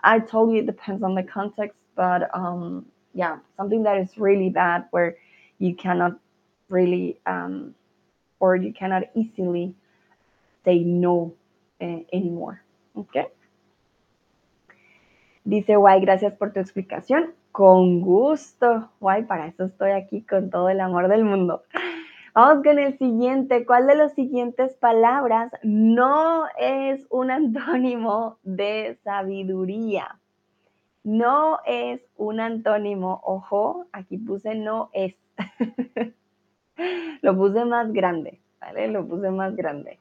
I 0.04 0.20
told 0.20 0.52
you, 0.52 0.64
it 0.64 0.66
depends 0.66 1.02
on 1.02 1.16
the 1.16 1.24
context, 1.24 1.78
but 1.96 2.30
um, 2.34 2.86
yeah, 3.14 3.38
something 3.56 3.84
that 3.84 3.98
is 3.98 4.18
really 4.18 4.50
bad 4.50 4.84
where 4.92 5.16
you 5.60 5.74
cannot 5.76 6.20
really 6.68 7.22
um, 7.26 7.74
or 8.42 8.58
you 8.58 8.74
cannot 8.74 9.04
easily 9.16 9.74
say 10.66 10.80
no 10.80 11.36
eh, 11.80 12.04
anymore. 12.12 12.62
¿Ok? 12.98 13.32
Dice 15.44 15.76
Guay, 15.76 16.02
gracias 16.02 16.34
por 16.34 16.54
tu 16.54 16.60
explicación. 16.60 17.34
Con 17.52 18.02
gusto. 18.02 18.90
Guay, 19.00 19.24
para 19.24 19.48
eso 19.48 19.66
estoy 19.66 19.92
aquí 19.92 20.22
con 20.22 20.50
todo 20.50 20.70
el 20.70 20.80
amor 20.80 21.08
del 21.08 21.26
mundo. 21.26 21.64
Vamos 22.34 22.64
con 22.64 22.78
el 22.78 22.98
siguiente. 22.98 23.66
¿Cuál 23.66 23.88
de 23.88 23.96
las 23.96 24.14
siguientes 24.14 24.76
palabras 24.76 25.52
no 25.64 26.46
es 26.60 27.06
un 27.10 27.32
antónimo 27.32 28.38
de 28.44 29.00
sabiduría? 29.04 30.20
No 31.04 31.60
es 31.66 32.02
un 32.16 32.40
antónimo. 32.40 33.20
Ojo, 33.24 33.88
aquí 33.92 34.18
puse 34.18 34.54
no 34.56 34.92
es. 34.94 35.16
Lo 37.22 37.36
puse 37.36 37.66
más 37.66 37.92
grande, 37.92 38.40
¿vale? 38.60 38.88
Lo 38.90 39.08
puse 39.08 39.32
más 39.32 39.56
grande. 39.56 40.00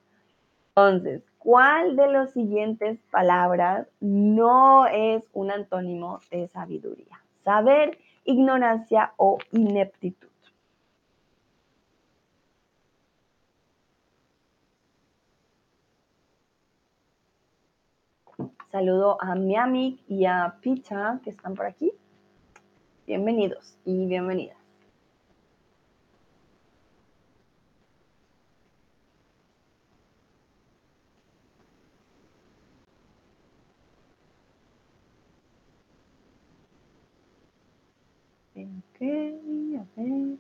Entonces, 0.69 1.23
¿cuál 1.41 1.97
de 1.97 2.07
las 2.07 2.31
siguientes 2.31 3.01
palabras 3.11 3.89
no 3.99 4.87
es 4.87 5.25
un 5.33 5.51
antónimo 5.51 6.21
de 6.31 6.47
sabiduría? 6.47 7.21
Saber, 7.43 7.99
ignorancia 8.25 9.13
o 9.17 9.39
ineptitud. 9.51 10.29
Saludo 18.71 19.21
a 19.21 19.35
Miami 19.35 19.99
y 20.07 20.27
a 20.27 20.59
Picha 20.61 21.19
que 21.25 21.31
están 21.31 21.55
por 21.57 21.67
aquí. 21.67 21.93
Bienvenidos 23.05 23.77
y 23.85 24.07
bienvenidas. 24.07 24.60
A 39.01 39.05
ver. 39.97 40.39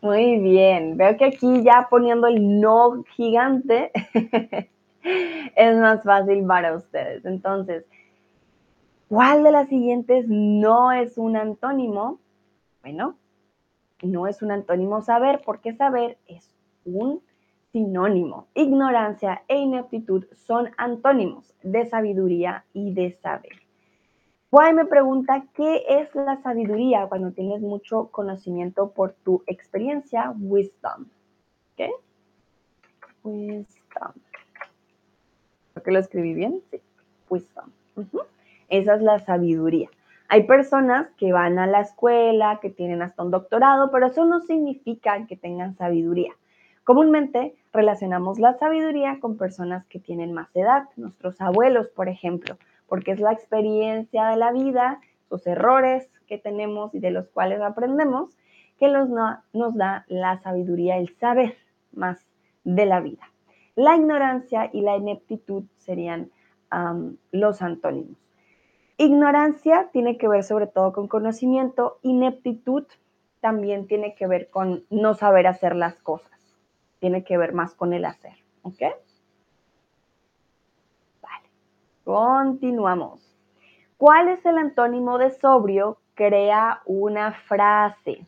Muy 0.00 0.38
bien, 0.38 0.96
veo 0.96 1.16
que 1.16 1.26
aquí 1.26 1.62
ya 1.62 1.86
poniendo 1.90 2.26
el 2.26 2.60
no 2.60 3.04
gigante, 3.16 3.92
es 5.02 5.76
más 5.76 6.02
fácil 6.02 6.44
para 6.46 6.74
ustedes. 6.74 7.24
Entonces, 7.24 7.84
¿cuál 9.08 9.42
de 9.44 9.52
las 9.52 9.68
siguientes 9.68 10.26
no 10.28 10.92
es 10.92 11.18
un 11.18 11.36
antónimo? 11.36 12.18
Bueno, 12.82 13.16
no 14.02 14.26
es 14.26 14.40
un 14.42 14.52
antónimo 14.52 15.02
saber, 15.02 15.42
porque 15.44 15.74
saber 15.74 16.18
es 16.26 16.54
un 16.84 17.20
sinónimo. 17.72 18.48
Ignorancia 18.54 19.42
e 19.48 19.56
ineptitud 19.56 20.24
son 20.34 20.70
antónimos 20.76 21.54
de 21.62 21.86
sabiduría 21.86 22.64
y 22.72 22.92
de 22.94 23.12
saber. 23.12 23.52
Guay 24.50 24.72
me 24.72 24.86
pregunta, 24.86 25.44
¿qué 25.54 25.84
es 25.88 26.14
la 26.14 26.40
sabiduría 26.42 27.06
cuando 27.08 27.32
tienes 27.32 27.60
mucho 27.60 28.08
conocimiento 28.10 28.92
por 28.92 29.12
tu 29.12 29.42
experiencia? 29.46 30.32
Wisdom. 30.38 31.06
¿Qué? 31.76 31.90
Wisdom. 33.24 34.12
¿Creo 35.72 35.84
que 35.84 35.90
lo 35.90 35.98
escribí 35.98 36.32
bien? 36.32 36.62
Sí. 36.70 36.80
Wisdom. 37.28 37.70
Esa 38.70 38.94
es 38.94 39.02
la 39.02 39.18
sabiduría. 39.18 39.90
Hay 40.30 40.44
personas 40.44 41.08
que 41.16 41.32
van 41.32 41.58
a 41.58 41.66
la 41.66 41.80
escuela, 41.80 42.58
que 42.60 42.70
tienen 42.70 43.02
hasta 43.02 43.22
un 43.22 43.30
doctorado, 43.30 43.90
pero 43.90 44.06
eso 44.06 44.24
no 44.24 44.40
significa 44.40 45.26
que 45.26 45.36
tengan 45.36 45.76
sabiduría. 45.76 46.32
Comúnmente 46.88 47.54
relacionamos 47.70 48.38
la 48.38 48.54
sabiduría 48.54 49.20
con 49.20 49.36
personas 49.36 49.84
que 49.88 49.98
tienen 49.98 50.32
más 50.32 50.48
edad, 50.56 50.84
nuestros 50.96 51.38
abuelos, 51.38 51.90
por 51.90 52.08
ejemplo, 52.08 52.56
porque 52.88 53.10
es 53.10 53.20
la 53.20 53.30
experiencia 53.30 54.28
de 54.28 54.36
la 54.36 54.52
vida, 54.52 54.98
los 55.28 55.46
errores 55.46 56.08
que 56.26 56.38
tenemos 56.38 56.94
y 56.94 57.00
de 57.00 57.10
los 57.10 57.28
cuales 57.28 57.60
aprendemos, 57.60 58.34
que 58.78 58.88
nos, 58.88 59.10
nos 59.52 59.74
da 59.76 60.06
la 60.08 60.38
sabiduría, 60.38 60.96
el 60.96 61.14
saber 61.18 61.58
más 61.92 62.26
de 62.64 62.86
la 62.86 63.00
vida. 63.00 63.30
La 63.76 63.94
ignorancia 63.94 64.70
y 64.72 64.80
la 64.80 64.96
ineptitud 64.96 65.64
serían 65.76 66.30
los 67.32 67.60
antónimos. 67.60 68.16
Ignorancia 68.96 69.90
tiene 69.92 70.16
que 70.16 70.26
ver 70.26 70.42
sobre 70.42 70.68
todo 70.68 70.94
con 70.94 71.06
conocimiento, 71.06 71.98
ineptitud 72.00 72.84
también 73.42 73.86
tiene 73.86 74.14
que 74.14 74.26
ver 74.26 74.48
con 74.48 74.86
no 74.88 75.12
saber 75.12 75.46
hacer 75.46 75.76
las 75.76 75.96
cosas 75.96 76.37
tiene 77.00 77.24
que 77.24 77.38
ver 77.38 77.52
más 77.52 77.74
con 77.74 77.92
el 77.92 78.04
hacer, 78.04 78.34
¿ok? 78.62 78.80
Vale, 81.22 81.50
continuamos. 82.04 83.36
¿Cuál 83.96 84.28
es 84.28 84.44
el 84.46 84.58
antónimo 84.58 85.18
de 85.18 85.30
sobrio? 85.30 85.98
Crea 86.14 86.82
una 86.86 87.32
frase. 87.32 88.26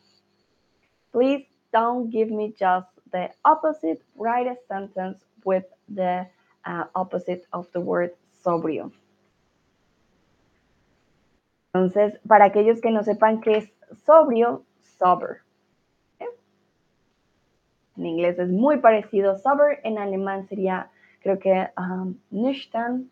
Please 1.11 1.47
don't 1.71 2.11
give 2.11 2.31
me 2.31 2.53
just 2.57 2.89
the 3.11 3.31
opposite. 3.43 4.01
Write 4.15 4.49
a 4.49 4.57
sentence 4.67 5.25
with 5.45 5.65
the 5.87 6.27
uh, 6.65 6.85
opposite 6.93 7.45
of 7.51 7.69
the 7.71 7.79
word 7.79 8.11
sobrio. 8.43 8.91
Entonces, 11.73 12.19
para 12.27 12.45
aquellos 12.45 12.81
que 12.81 12.91
no 12.91 13.03
sepan 13.03 13.39
qué 13.39 13.57
es 13.57 13.73
sobrio, 14.05 14.65
sober. 14.99 15.41
En 18.01 18.07
inglés 18.07 18.39
es 18.39 18.49
muy 18.49 18.79
parecido. 18.79 19.37
Sober 19.37 19.79
en 19.83 19.99
alemán 19.99 20.47
sería, 20.47 20.89
creo 21.19 21.37
que 21.37 21.69
um, 21.77 22.17
nüchtern 22.31 23.11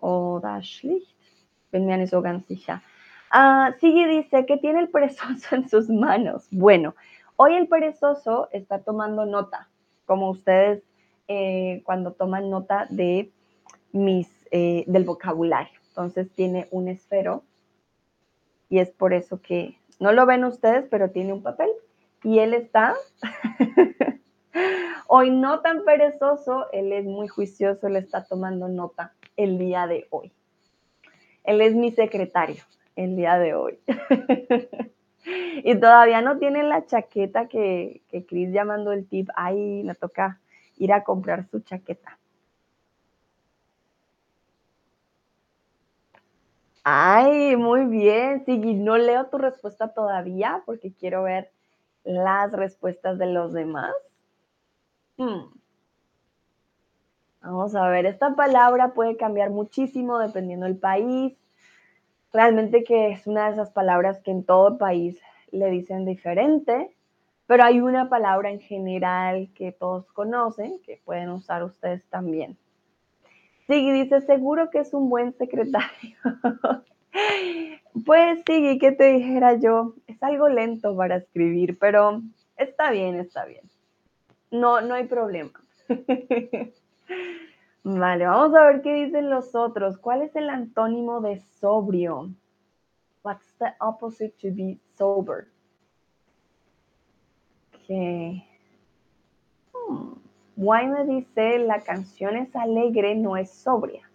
oder 0.00 0.62
schlicht. 0.62 1.16
Bin 1.72 1.88
ganz 1.88 2.46
sicher. 2.46 2.82
Uh, 3.32 3.72
dice 3.80 4.44
que 4.44 4.58
tiene 4.58 4.80
el 4.80 4.90
perezoso 4.90 5.56
en 5.56 5.66
sus 5.66 5.88
manos. 5.88 6.46
Bueno, 6.50 6.94
hoy 7.36 7.54
el 7.54 7.68
perezoso 7.68 8.50
está 8.52 8.80
tomando 8.80 9.24
nota, 9.24 9.70
como 10.04 10.28
ustedes 10.28 10.82
eh, 11.26 11.80
cuando 11.86 12.12
toman 12.12 12.50
nota 12.50 12.86
de 12.90 13.32
mis, 13.92 14.28
eh, 14.50 14.84
del 14.88 15.04
vocabulario. 15.04 15.78
Entonces 15.88 16.30
tiene 16.32 16.68
un 16.70 16.88
esfero 16.88 17.44
y 18.68 18.80
es 18.80 18.90
por 18.90 19.14
eso 19.14 19.40
que 19.40 19.78
no 19.98 20.12
lo 20.12 20.26
ven 20.26 20.44
ustedes, 20.44 20.86
pero 20.90 21.10
tiene 21.12 21.32
un 21.32 21.42
papel 21.42 21.70
y 22.22 22.38
él 22.38 22.54
está 22.54 22.94
hoy 25.06 25.30
no 25.30 25.60
tan 25.60 25.84
perezoso, 25.84 26.70
él 26.72 26.92
es 26.92 27.04
muy 27.04 27.28
juicioso, 27.28 27.88
le 27.88 28.00
está 28.00 28.24
tomando 28.24 28.68
nota 28.68 29.14
el 29.36 29.58
día 29.58 29.86
de 29.86 30.06
hoy. 30.10 30.32
Él 31.44 31.60
es 31.60 31.74
mi 31.74 31.90
secretario 31.92 32.62
el 32.96 33.16
día 33.16 33.38
de 33.38 33.54
hoy. 33.54 33.78
y 35.64 35.74
todavía 35.76 36.20
no 36.20 36.38
tiene 36.38 36.62
la 36.62 36.86
chaqueta 36.86 37.48
que, 37.48 38.02
que 38.08 38.26
Chris 38.26 38.52
llamando 38.52 38.92
el 38.92 39.08
tip, 39.08 39.28
ay, 39.34 39.82
me 39.84 39.94
toca 39.94 40.40
ir 40.76 40.92
a 40.92 41.04
comprar 41.04 41.46
su 41.48 41.60
chaqueta. 41.60 42.18
Ay, 46.82 47.56
muy 47.56 47.84
bien, 47.84 48.44
Sigui, 48.46 48.74
no 48.74 48.96
leo 48.96 49.26
tu 49.26 49.36
respuesta 49.36 49.92
todavía 49.92 50.62
porque 50.64 50.92
quiero 50.92 51.24
ver 51.24 51.50
las 52.04 52.52
respuestas 52.52 53.18
de 53.18 53.26
los 53.26 53.52
demás? 53.52 53.92
Hmm. 55.16 55.52
Vamos 57.42 57.74
a 57.74 57.88
ver, 57.88 58.04
esta 58.06 58.34
palabra 58.34 58.92
puede 58.92 59.16
cambiar 59.16 59.50
muchísimo 59.50 60.18
dependiendo 60.18 60.66
del 60.66 60.76
país. 60.76 61.36
Realmente 62.32 62.84
que 62.84 63.10
es 63.12 63.26
una 63.26 63.46
de 63.46 63.52
esas 63.52 63.70
palabras 63.70 64.20
que 64.20 64.30
en 64.30 64.44
todo 64.44 64.78
país 64.78 65.20
le 65.50 65.70
dicen 65.70 66.04
diferente, 66.04 66.94
pero 67.46 67.64
hay 67.64 67.80
una 67.80 68.08
palabra 68.08 68.50
en 68.50 68.60
general 68.60 69.50
que 69.54 69.72
todos 69.72 70.06
conocen, 70.12 70.80
que 70.82 71.00
pueden 71.04 71.30
usar 71.30 71.64
ustedes 71.64 72.04
también. 72.08 72.56
Sí, 73.66 73.90
dice, 73.90 74.20
seguro 74.20 74.70
que 74.70 74.80
es 74.80 74.92
un 74.94 75.08
buen 75.08 75.32
secretario. 75.32 76.16
Pues 78.06 78.42
sí, 78.46 78.78
¿qué 78.78 78.92
te 78.92 79.12
dijera 79.12 79.56
yo? 79.56 79.94
Es 80.06 80.22
algo 80.22 80.48
lento 80.48 80.96
para 80.96 81.16
escribir, 81.16 81.78
pero 81.78 82.22
está 82.56 82.90
bien, 82.90 83.16
está 83.16 83.44
bien. 83.44 83.62
No, 84.50 84.80
no 84.80 84.94
hay 84.94 85.04
problema. 85.04 85.52
Vale, 87.82 88.26
vamos 88.26 88.54
a 88.54 88.66
ver 88.66 88.82
qué 88.82 88.92
dicen 88.94 89.30
los 89.30 89.54
otros. 89.54 89.98
¿Cuál 89.98 90.22
es 90.22 90.36
el 90.36 90.50
antónimo 90.50 91.20
de 91.20 91.40
sobrio? 91.40 92.30
What's 93.22 93.54
the 93.58 93.74
opposite 93.80 94.34
to 94.40 94.54
be 94.54 94.78
sober? 94.96 95.48
Okay. 97.74 98.46
Hmm. 99.72 100.14
Why 100.56 100.86
me 100.86 101.04
dice 101.06 101.58
la 101.58 101.80
canción 101.80 102.36
es 102.36 102.54
alegre, 102.54 103.14
no 103.14 103.36
es 103.36 103.50
sobria. 103.50 104.10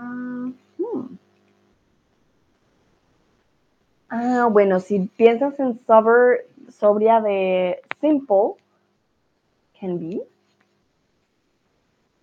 Ah, 0.00 0.50
hmm. 0.78 1.18
ah, 4.10 4.48
bueno, 4.50 4.78
si 4.80 5.00
piensas 5.16 5.58
en 5.58 5.80
sober, 5.86 6.46
sobria 6.68 7.20
de 7.20 7.80
simple, 8.00 8.54
can 9.78 9.98
be. 9.98 10.22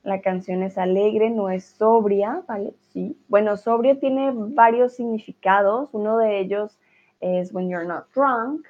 La 0.04 0.22
canción 0.22 0.62
es 0.64 0.78
alegre, 0.78 1.30
no 1.32 1.50
es 1.50 1.66
sobria, 1.66 2.44
¿vale? 2.48 2.76
Sí. 2.94 3.18
Bueno, 3.28 3.58
sobria 3.58 4.00
tiene 4.00 4.32
varios 4.34 4.94
significados. 4.94 5.90
Uno 5.94 6.20
de 6.20 6.40
ellos 6.40 6.78
es 7.22 7.52
when 7.52 7.68
you're 7.70 7.88
not 7.88 8.06
drunk, 8.14 8.68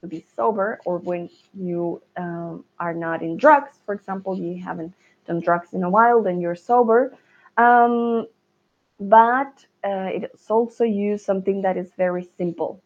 to 0.00 0.08
be 0.08 0.24
sober, 0.34 0.80
or 0.84 0.98
when 0.98 1.30
you 1.54 2.02
um, 2.16 2.64
are 2.78 2.92
not 2.92 3.22
in 3.22 3.36
drugs. 3.36 3.78
For 3.86 3.94
example, 3.94 4.36
you 4.36 4.60
haven't 4.62 4.92
done 5.26 5.40
drugs 5.40 5.72
in 5.72 5.84
a 5.84 5.88
while, 5.88 6.22
then 6.22 6.40
you're 6.40 6.56
sober. 6.56 7.16
Um, 7.56 8.26
but 8.98 9.66
uh, 9.84 10.10
it's 10.12 10.50
also 10.50 10.84
used 10.84 11.24
something 11.24 11.62
that 11.62 11.76
is 11.76 11.92
very 11.96 12.28
simple. 12.36 12.80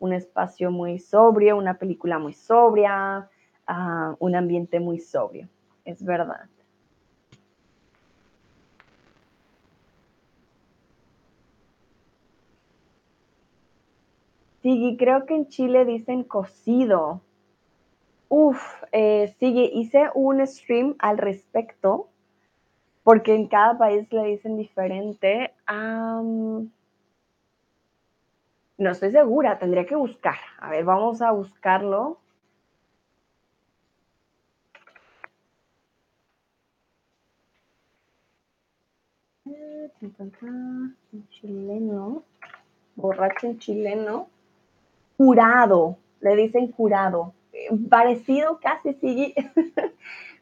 Un, 0.00 0.12
espacio 0.12 0.70
muy 0.70 0.98
sobrio, 0.98 1.56
una 1.56 1.78
película 1.78 2.18
muy 2.18 2.34
sobria, 2.34 3.28
uh, 3.68 4.14
un 4.18 4.34
ambiente 4.34 4.78
muy 4.78 4.98
sobrio. 4.98 5.48
Es 5.84 6.02
verdad. 6.04 6.46
Sí, 14.62 14.96
creo 14.98 15.26
que 15.26 15.34
en 15.34 15.48
Chile 15.48 15.84
dicen 15.84 16.24
cocido. 16.24 17.22
Uf, 18.28 18.82
eh, 18.92 19.34
sigue, 19.38 19.70
hice 19.72 20.10
un 20.14 20.46
stream 20.46 20.96
al 20.98 21.18
respecto 21.18 22.08
porque 23.04 23.34
en 23.34 23.46
cada 23.46 23.78
país 23.78 24.10
le 24.10 24.24
dicen 24.24 24.56
diferente. 24.56 25.52
no 25.68 26.66
estoy 28.78 29.12
segura, 29.12 29.58
tendría 29.58 29.86
que 29.86 29.94
buscar. 29.94 30.38
A 30.58 30.70
ver, 30.70 30.84
vamos 30.84 31.22
a 31.22 31.30
buscarlo. 31.30 32.18
En 39.44 41.28
chileno, 41.28 42.22
borracho 42.96 43.46
en 43.46 43.58
chileno, 43.58 44.28
curado, 45.16 45.98
le 46.20 46.36
dicen 46.36 46.68
curado. 46.68 47.34
parecido 47.90 48.58
casi, 48.60 48.94
sí. 48.94 49.34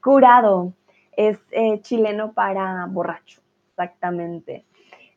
Curado 0.01 0.73
es 1.17 1.39
eh, 1.51 1.81
chileno 1.83 2.33
para 2.33 2.87
borracho, 2.87 3.41
exactamente. 3.71 4.65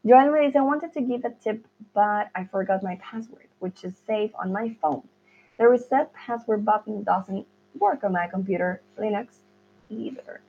Joel 0.04 0.32
me 0.32 0.42
dice, 0.42 0.56
I 0.56 0.62
wanted 0.62 0.94
to 0.94 1.02
give 1.02 1.26
a 1.26 1.32
tip, 1.32 1.66
but 1.94 2.30
I 2.36 2.46
forgot 2.46 2.84
my 2.84 2.98
password, 2.98 3.48
which 3.60 3.84
is 3.84 3.94
safe 4.06 4.32
on 4.36 4.52
my 4.52 4.76
phone. 4.82 5.08
The 5.58 5.68
reset 5.68 6.14
password 6.14 6.64
button 6.64 7.04
doesn't 7.04 7.48
work 7.80 8.04
on 8.04 8.14
my 8.14 8.28
computer, 8.28 8.82
Linux 9.00 9.30
either. 9.90 10.42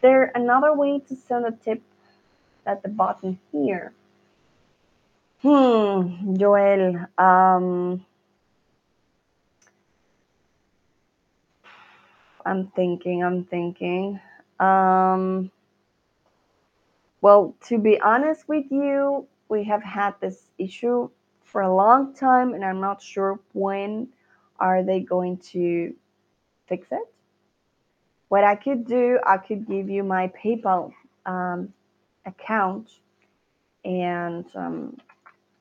There 0.00 0.32
another 0.34 0.72
way 0.74 1.00
to 1.00 1.16
send 1.16 1.46
a 1.46 1.52
tip 1.52 1.82
at 2.66 2.82
the 2.82 2.88
button 2.88 3.38
here. 3.52 3.92
Hmm, 5.42 6.36
Joel, 6.36 7.06
um, 7.18 8.04
I'm 12.46 12.68
thinking, 12.68 13.22
I'm 13.22 13.44
thinking. 13.44 14.20
Um, 14.60 15.50
well, 17.20 17.54
to 17.68 17.78
be 17.78 18.00
honest 18.00 18.48
with 18.48 18.66
you, 18.70 19.26
we 19.48 19.64
have 19.64 19.82
had 19.82 20.14
this 20.20 20.50
issue 20.58 21.08
for 21.42 21.62
a 21.62 21.74
long 21.74 22.14
time, 22.14 22.54
and 22.54 22.64
I'm 22.64 22.80
not 22.80 23.00
sure 23.02 23.40
when 23.52 24.08
are 24.58 24.82
they 24.82 25.00
going 25.00 25.38
to 25.52 25.94
fix 26.66 26.88
it. 26.90 27.06
What 28.28 28.44
I 28.44 28.56
could 28.56 28.86
do, 28.86 29.18
I 29.24 29.38
could 29.38 29.66
give 29.66 29.88
you 29.88 30.02
my 30.02 30.32
PayPal 30.42 30.92
um, 31.26 31.72
account, 32.26 32.90
and 33.84 34.44
um, 34.54 34.96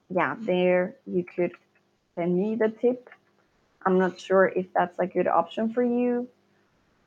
yeah, 0.10 0.36
there 0.40 0.96
you 1.06 1.24
could 1.24 1.52
send 2.16 2.38
me 2.38 2.56
the 2.56 2.70
tip. 2.70 3.10
I'm 3.86 3.98
not 4.00 4.20
sure 4.20 4.48
if 4.48 4.68
that's 4.74 4.98
a 5.00 5.06
good 5.06 5.28
option 5.28 5.74
for 5.74 5.84
you. 5.84 6.28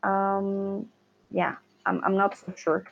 Um, 0.02 0.88
yeah, 1.30 1.56
I'm, 1.86 2.02
I'm 2.04 2.16
not 2.16 2.36
so 2.36 2.52
sure, 2.56 2.84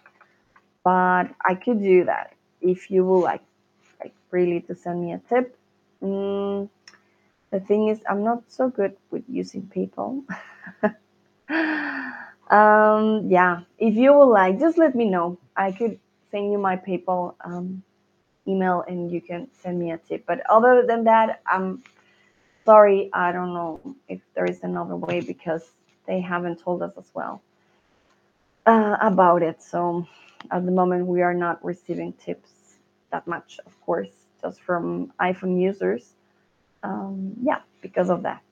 but 0.84 1.24
I 1.44 1.54
could 1.54 1.80
do 1.80 2.04
that 2.04 2.34
if 2.60 2.90
you 2.90 3.04
would 3.04 3.20
like, 3.20 3.42
like 4.00 4.14
really 4.30 4.60
to 4.62 4.74
send 4.74 5.04
me 5.04 5.12
a 5.12 5.20
tip. 5.28 5.56
Mm, 6.02 6.68
the 7.50 7.60
thing 7.60 7.88
is, 7.88 8.00
I'm 8.08 8.24
not 8.24 8.42
so 8.48 8.68
good 8.68 8.96
with 9.10 9.24
using 9.28 9.62
PayPal. 9.74 10.24
um, 12.50 13.30
yeah, 13.30 13.60
if 13.78 13.94
you 13.94 14.12
would 14.14 14.26
like, 14.30 14.60
just 14.60 14.78
let 14.78 14.94
me 14.94 15.06
know. 15.08 15.38
I 15.56 15.72
could 15.72 15.98
send 16.30 16.52
you 16.52 16.58
my 16.58 16.76
PayPal 16.76 17.34
um, 17.44 17.82
email 18.48 18.84
and 18.88 19.10
you 19.10 19.20
can 19.20 19.48
send 19.62 19.78
me 19.78 19.92
a 19.92 19.98
tip. 19.98 20.24
But 20.26 20.40
other 20.50 20.84
than 20.86 21.04
that, 21.04 21.42
I'm 21.46 21.82
sorry, 22.64 23.10
I 23.12 23.32
don't 23.32 23.54
know 23.54 23.80
if 24.08 24.20
there 24.34 24.46
is 24.46 24.62
another 24.62 24.96
way 24.96 25.20
because 25.20 25.72
they 26.06 26.20
haven't 26.20 26.60
told 26.60 26.82
us 26.82 26.92
as 26.98 27.10
well 27.14 27.42
uh, 28.66 28.96
about 29.00 29.42
it. 29.42 29.62
So 29.62 30.06
at 30.50 30.64
the 30.64 30.72
moment, 30.72 31.06
we 31.06 31.22
are 31.22 31.34
not 31.34 31.64
receiving 31.64 32.12
tips 32.14 32.50
that 33.10 33.26
much, 33.26 33.60
of 33.66 33.80
course, 33.80 34.10
just 34.42 34.60
from 34.60 35.12
iPhone 35.20 35.60
users. 35.60 36.14
Um, 36.82 37.34
yeah, 37.42 37.60
because 37.80 38.10
of 38.10 38.22
that. 38.22 38.42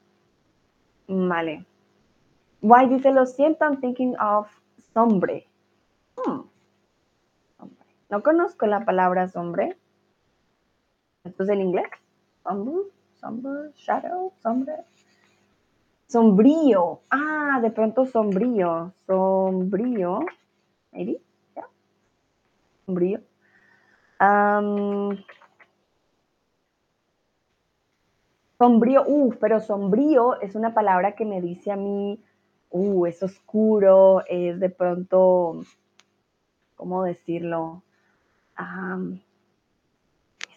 Vale. 1.09 1.65
Why 2.61 2.87
dice 2.87 3.11
lo 3.13 3.27
siento, 3.27 3.63
I'm 3.63 3.81
thinking 3.81 4.15
of 4.17 4.49
sombre. 4.95 5.47
Hmm. 6.17 6.43
Sombre. 7.59 7.87
No 8.11 8.23
conozco 8.23 8.67
la 8.67 8.85
palabra 8.85 9.29
sombre. 9.29 9.77
¿Esto 11.25 11.43
es 11.43 11.49
en 11.51 11.61
inglés? 11.61 11.91
Sombre, 12.45 12.91
sombre, 13.21 13.73
shadow, 13.77 14.33
sombre. 14.43 14.73
Sombrío. 16.13 17.01
Ah, 17.09 17.59
de 17.63 17.71
pronto 17.71 18.05
sombrío. 18.05 18.93
Sombrío. 19.07 20.21
Maybe. 20.93 21.23
Sombrío. 22.85 23.21
Sombrío. 28.59 29.05
Uh, 29.07 29.33
pero 29.41 29.61
sombrío 29.61 30.39
es 30.43 30.55
una 30.55 30.75
palabra 30.75 31.13
que 31.13 31.25
me 31.25 31.41
dice 31.41 31.73
a 31.73 31.77
mí, 31.77 32.23
uh, 32.69 33.07
es 33.07 33.23
oscuro, 33.23 34.23
es 34.29 34.61
de 34.61 34.69
pronto, 34.69 35.63
¿cómo 36.77 37.05
decirlo? 37.05 37.83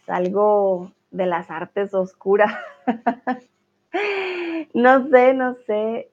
Es 0.02 0.10
algo 0.10 0.92
de 1.12 1.26
las 1.28 1.50
artes 1.50 1.94
oscuras. 1.94 2.54
no 4.76 5.08
sé, 5.10 5.34
no 5.34 5.56
sé. 5.66 6.12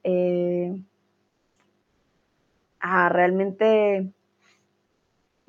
Ah, 2.81 3.09
realmente 3.09 4.13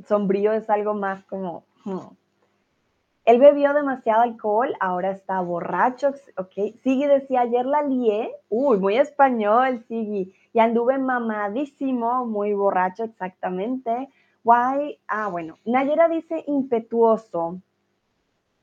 sombrío 0.08 0.52
es 0.54 0.70
algo 0.70 0.94
más 0.94 1.24
como... 1.26 1.64
Hmm. 1.86 2.16
Él 3.26 3.40
bebió 3.40 3.74
demasiado 3.74 4.24
alcohol, 4.24 4.74
ahora 4.82 5.12
está 5.12 5.40
borracho, 5.40 6.10
ok. 6.36 6.76
Sigui 6.84 7.06
decía, 7.06 7.42
ayer 7.42 7.66
la 7.66 7.82
lié, 7.84 8.36
uy, 8.50 8.80
muy 8.80 8.98
español, 8.98 9.86
Sigui, 9.88 10.34
y 10.52 10.60
anduve 10.60 10.98
mamadísimo, 10.98 12.26
muy 12.26 12.54
borracho, 12.54 13.06
exactamente. 13.06 14.10
Why, 14.44 15.00
ah, 15.08 15.30
bueno, 15.30 15.58
Nayera 15.64 16.10
dice 16.10 16.44
impetuoso. 16.48 17.62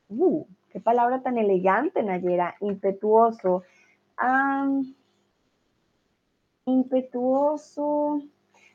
Uh, 0.09 0.45
qué 0.71 0.79
palabra 0.79 1.23
tan 1.23 1.39
elegante, 1.39 2.03
Nayera, 2.03 2.55
impetuoso. 2.59 3.63
Um, 4.21 4.93
impetuoso. 6.67 8.21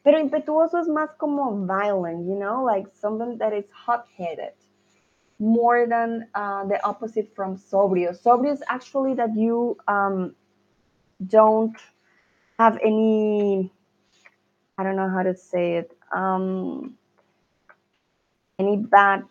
Pero 0.02 0.18
impetuoso 0.18 0.78
es 0.78 0.88
más 0.88 1.10
como 1.18 1.66
violent, 1.66 2.28
you 2.28 2.36
know, 2.38 2.62
like 2.64 2.88
something 2.94 3.38
that 3.38 3.52
is 3.52 3.64
hot-headed, 3.72 4.52
more 5.40 5.86
than 5.88 6.28
uh, 6.34 6.64
the 6.66 6.80
opposite 6.86 7.34
from 7.34 7.56
sobrio. 7.56 8.12
Sobrio 8.16 8.52
is 8.52 8.62
actually 8.68 9.14
that 9.14 9.34
you 9.34 9.76
um, 9.88 10.34
don't 11.26 11.76
have 12.56 12.78
any, 12.84 13.72
I 14.78 14.84
don't 14.84 14.94
know 14.94 15.10
how 15.10 15.24
to 15.24 15.34
say 15.34 15.78
it, 15.78 15.90
um, 16.12 16.96
any 18.60 18.76
bad 18.76 19.24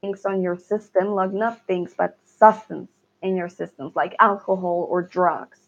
things 0.00 0.24
on 0.24 0.40
your 0.40 0.56
system, 0.56 1.08
like 1.08 1.32
not 1.32 1.66
things, 1.66 1.94
but 1.98 2.16
substance 2.24 2.90
in 3.22 3.36
your 3.36 3.48
systems, 3.48 3.94
like 3.94 4.14
alcohol 4.18 4.86
or 4.90 5.02
drugs. 5.02 5.58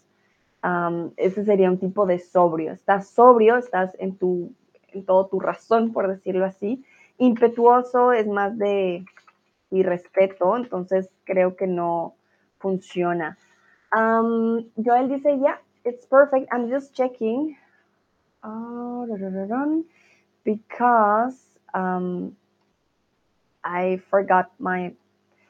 Um, 0.62 1.12
ese 1.17 1.45
sería 1.45 1.69
un 1.69 1.79
tipo 1.79 2.07
de 2.07 2.19
sobrio. 2.19 2.73
Estás 2.73 3.09
sobrio, 3.09 3.57
estás 3.57 3.95
en, 3.99 4.17
tu, 4.17 4.53
en 4.93 5.05
todo 5.05 5.27
tu 5.27 5.40
razón, 5.40 5.93
por 5.93 6.09
decirlo 6.09 6.45
así. 6.45 6.85
Impetuoso 7.19 8.12
es 8.12 8.27
más 8.27 8.57
de 8.59 9.05
irrespeto, 9.71 10.57
entonces 10.57 11.09
creo 11.25 11.57
que 11.57 11.67
no 11.67 12.14
funciona. 12.59 13.37
Um, 13.95 14.71
Joel 14.77 15.09
dice, 15.09 15.38
yeah, 15.38 15.59
it's 15.85 16.07
perfect. 16.07 16.49
I'm 16.53 16.69
just 16.69 16.95
checking. 16.95 17.57
Uh, 18.43 19.07
because 20.45 21.37
um, 21.73 22.37
I 23.62 24.01
forgot 24.11 24.51
my 24.59 24.93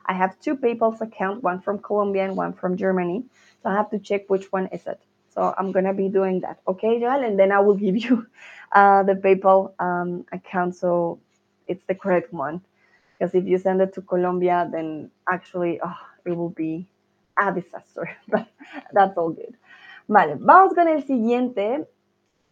I 0.07 0.13
have 0.13 0.39
two 0.41 0.57
PayPal's 0.57 1.01
account, 1.01 1.43
one 1.43 1.61
from 1.61 1.79
Colombia 1.79 2.25
and 2.25 2.37
one 2.37 2.53
from 2.53 2.77
Germany. 2.77 3.25
So 3.63 3.71
I 3.71 3.75
have 3.75 3.91
to 3.91 3.99
check 3.99 4.29
which 4.29 4.53
one 4.53 4.67
is 4.69 4.87
it. 4.87 5.01
So 5.35 5.55
I'm 5.59 5.73
gonna 5.73 5.95
be 5.95 6.09
doing 6.09 6.41
that, 6.41 6.61
okay, 6.69 7.01
Joel? 7.01 7.25
And 7.25 7.39
then 7.39 7.51
I 7.51 7.59
will 7.61 7.75
give 7.75 7.97
you 7.97 8.27
uh, 8.73 9.03
the 9.03 9.15
PayPal 9.15 9.73
um, 9.81 10.25
account 10.33 10.77
so 10.77 11.19
it's 11.67 11.85
the 11.87 11.95
correct 11.95 12.33
one. 12.33 12.61
Because 13.19 13.35
if 13.35 13.45
you 13.47 13.59
send 13.59 13.81
it 13.81 13.95
to 13.95 14.03
Colombia, 14.03 14.69
then 14.71 15.11
actually 15.31 15.81
oh, 15.83 15.97
it 16.25 16.33
will 16.33 16.51
be 16.51 16.87
a 17.39 17.53
disaster. 17.53 18.11
But 18.29 18.49
that's 18.93 19.17
all 19.17 19.31
good. 19.31 19.57
Vale, 20.09 20.37
vamos 20.39 20.75
con 20.75 20.89
el 20.89 21.03
siguiente. 21.03 21.87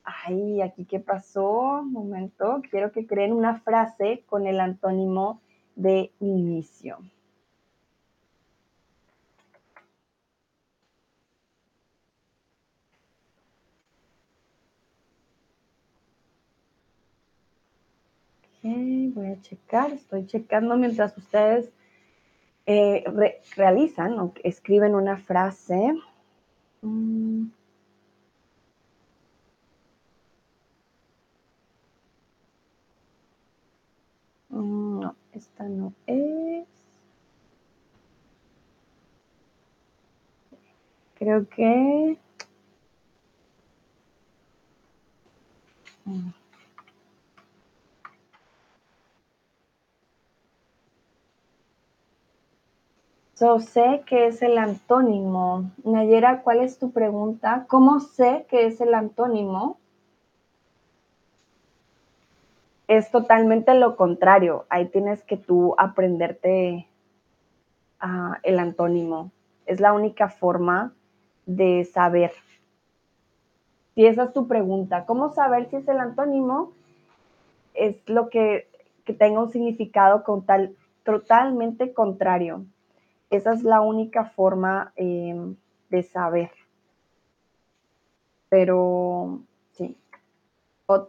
Ay, 0.05 0.63
aquí 0.63 0.85
qué 0.87 0.99
pasó. 0.99 1.83
Momento. 1.85 2.63
Quiero 2.71 2.91
que 2.91 3.07
creen 3.07 3.33
una 3.33 3.61
frase 3.61 4.25
con 4.27 4.47
el 4.47 4.59
antónimo 4.61 5.41
de 5.77 6.13
inicio. 6.21 6.99
Voy 19.15 19.29
a 19.29 19.41
checar, 19.41 19.93
estoy 19.93 20.27
checando 20.27 20.77
mientras 20.77 21.17
ustedes 21.17 21.71
eh, 22.67 23.05
realizan 23.57 24.19
o 24.19 24.33
escriben 24.45 24.95
una 24.95 25.17
frase. 25.17 25.95
Mm. 26.83 27.47
Mm, 34.51 35.01
no, 35.01 35.17
esta 35.33 35.65
no 35.65 35.93
es. 36.07 36.67
Creo 41.15 41.49
que... 41.49 42.19
So, 53.43 53.59
sé 53.59 54.05
que 54.07 54.29
es 54.29 54.41
el 54.41 54.57
antónimo. 54.57 55.73
Nayera, 55.83 56.43
¿cuál 56.43 56.61
es 56.61 56.79
tu 56.79 56.93
pregunta? 56.93 57.67
¿Cómo 57.69 57.99
sé 57.99 58.47
que 58.49 58.67
es 58.67 58.81
el 58.81 58.95
antónimo? 58.95 59.81
Es 62.87 63.11
totalmente 63.11 63.75
lo 63.75 63.97
contrario. 63.97 64.65
Ahí 64.69 64.87
tienes 64.91 65.25
que 65.25 65.37
tú 65.37 65.75
aprenderte 65.77 66.87
uh, 68.01 68.35
el 68.45 68.61
antónimo. 68.61 69.33
Es 69.67 69.81
la 69.81 69.93
única 69.93 70.29
forma 70.29 70.95
de 71.45 71.85
saber. 71.85 72.31
Si 73.97 74.07
esa 74.07 74.23
es 74.23 74.33
tu 74.33 74.47
pregunta, 74.47 75.05
¿cómo 75.05 75.31
saber 75.31 75.69
si 75.69 75.75
es 75.75 75.89
el 75.89 75.99
antónimo? 75.99 76.71
Es 77.75 77.97
lo 78.09 78.29
que, 78.29 78.69
que 79.05 79.15
tenga 79.15 79.43
un 79.43 79.51
significado 79.51 80.23
con 80.23 80.47
tal, 80.47 80.77
totalmente 81.03 81.93
contrario. 81.93 82.67
Esa 83.33 83.55
es 83.55 83.63
la 83.63 83.81
única 83.81 84.27
forma 84.27 84.93
eh, 84.95 85.35
de 85.89 86.03
saber. 86.03 86.51
Pero 88.51 89.41
sí, 89.71 89.97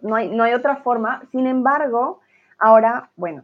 no 0.01 0.15
hay, 0.15 0.29
no 0.29 0.45
hay 0.45 0.53
otra 0.53 0.77
forma. 0.77 1.21
Sin 1.31 1.47
embargo, 1.47 2.21
ahora, 2.57 3.11
bueno, 3.17 3.43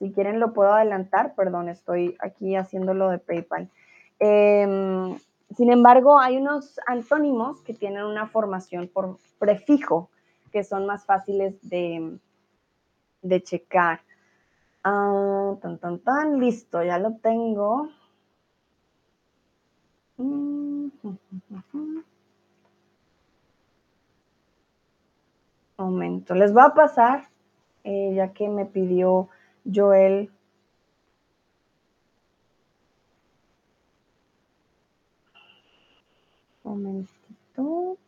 si 0.00 0.10
quieren 0.10 0.40
lo 0.40 0.52
puedo 0.52 0.72
adelantar, 0.72 1.36
perdón, 1.36 1.68
estoy 1.68 2.16
aquí 2.18 2.56
haciéndolo 2.56 3.10
de 3.10 3.18
PayPal. 3.18 3.70
Em, 4.18 5.16
sin 5.56 5.70
embargo, 5.70 6.18
hay 6.18 6.36
unos 6.36 6.80
antónimos 6.88 7.62
que 7.62 7.74
tienen 7.74 8.02
una 8.02 8.26
formación 8.26 8.88
por 8.88 9.18
prefijo, 9.38 10.10
que 10.50 10.64
son 10.64 10.84
más 10.84 11.06
fáciles 11.06 11.56
de, 11.68 12.18
de 13.22 13.42
checar. 13.44 14.00
Ah, 14.82 15.54
tan, 15.62 15.78
tan, 15.78 16.00
tan, 16.00 16.40
listo, 16.40 16.82
ya 16.82 16.98
lo 16.98 17.18
tengo. 17.18 17.88
Momento, 25.78 26.34
les 26.34 26.54
va 26.56 26.64
a 26.66 26.74
pasar, 26.74 27.28
eh, 27.84 28.12
ya 28.14 28.32
que 28.32 28.48
me 28.48 28.64
pidió 28.64 29.28
Joel. 29.64 30.30
Momentito. 36.64 37.98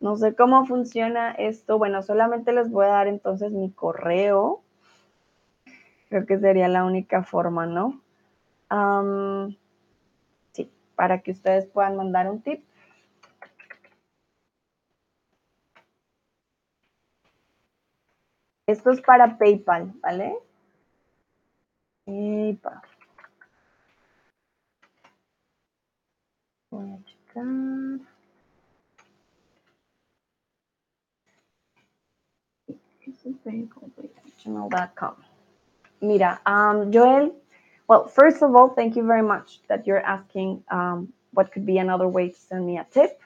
No 0.00 0.16
sé 0.16 0.34
cómo 0.36 0.64
funciona 0.66 1.32
esto. 1.32 1.78
Bueno, 1.78 2.02
solamente 2.02 2.52
les 2.52 2.70
voy 2.70 2.86
a 2.86 2.88
dar 2.88 3.08
entonces 3.08 3.50
mi 3.52 3.70
correo. 3.72 4.62
Creo 6.08 6.26
que 6.26 6.38
sería 6.38 6.68
la 6.68 6.84
única 6.84 7.24
forma, 7.24 7.66
¿no? 7.66 8.00
Para 10.94 11.20
que 11.20 11.32
ustedes 11.32 11.66
puedan 11.66 11.96
mandar 11.96 12.30
un 12.30 12.42
tip. 12.42 12.64
Esto 18.66 18.90
es 18.90 19.00
para 19.02 19.36
PayPal, 19.36 19.92
¿vale? 20.00 20.38
PayPal. 22.06 22.80
Voy 26.70 26.90
a 26.92 27.04
checar. 27.04 28.14
Mira, 36.00 36.40
um, 36.46 36.90
Joel, 36.92 37.32
Well, 37.86 38.08
first 38.08 38.42
of 38.42 38.54
all, 38.56 38.70
thank 38.70 38.96
you 38.96 39.06
very 39.06 39.22
much 39.22 39.60
that 39.68 39.86
you're 39.86 40.00
asking 40.00 40.64
um, 40.70 41.12
what 41.32 41.52
could 41.52 41.66
be 41.66 41.78
another 41.78 42.08
way 42.08 42.30
to 42.30 42.38
send 42.38 42.66
me 42.66 42.78
a 42.78 42.86
tip. 42.90 43.20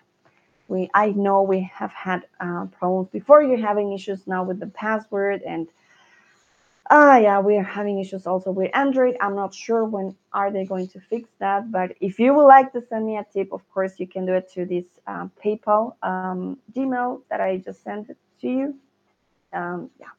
We, 0.66 0.90
I 0.94 1.10
know 1.10 1.42
we 1.42 1.70
have 1.72 1.92
had 1.92 2.26
uh, 2.40 2.66
problems 2.66 3.08
before. 3.08 3.42
You're 3.42 3.58
having 3.58 3.92
issues 3.92 4.26
now 4.26 4.42
with 4.42 4.58
the 4.60 4.66
password, 4.66 5.42
and 5.42 5.68
ah, 6.90 7.12
uh, 7.12 7.18
yeah, 7.18 7.38
we're 7.38 7.62
having 7.62 8.00
issues 8.00 8.26
also 8.26 8.50
with 8.50 8.70
Android. 8.74 9.16
I'm 9.20 9.36
not 9.36 9.54
sure 9.54 9.84
when 9.84 10.16
are 10.32 10.50
they 10.50 10.66
going 10.66 10.88
to 10.88 11.00
fix 11.00 11.30
that. 11.38 11.70
But 11.70 11.92
if 12.00 12.18
you 12.18 12.34
would 12.34 12.46
like 12.46 12.72
to 12.72 12.82
send 12.82 13.06
me 13.06 13.16
a 13.16 13.24
tip, 13.32 13.52
of 13.52 13.62
course, 13.72 13.94
you 13.98 14.06
can 14.06 14.26
do 14.26 14.34
it 14.34 14.50
to 14.54 14.66
this 14.66 14.84
uh, 15.06 15.28
PayPal 15.42 15.94
um, 16.02 16.58
Gmail 16.74 17.22
that 17.30 17.40
I 17.40 17.58
just 17.58 17.82
sent 17.82 18.10
it 18.10 18.18
to 18.40 18.48
you. 18.48 18.74
Um, 19.52 19.90
yeah, 19.98 20.12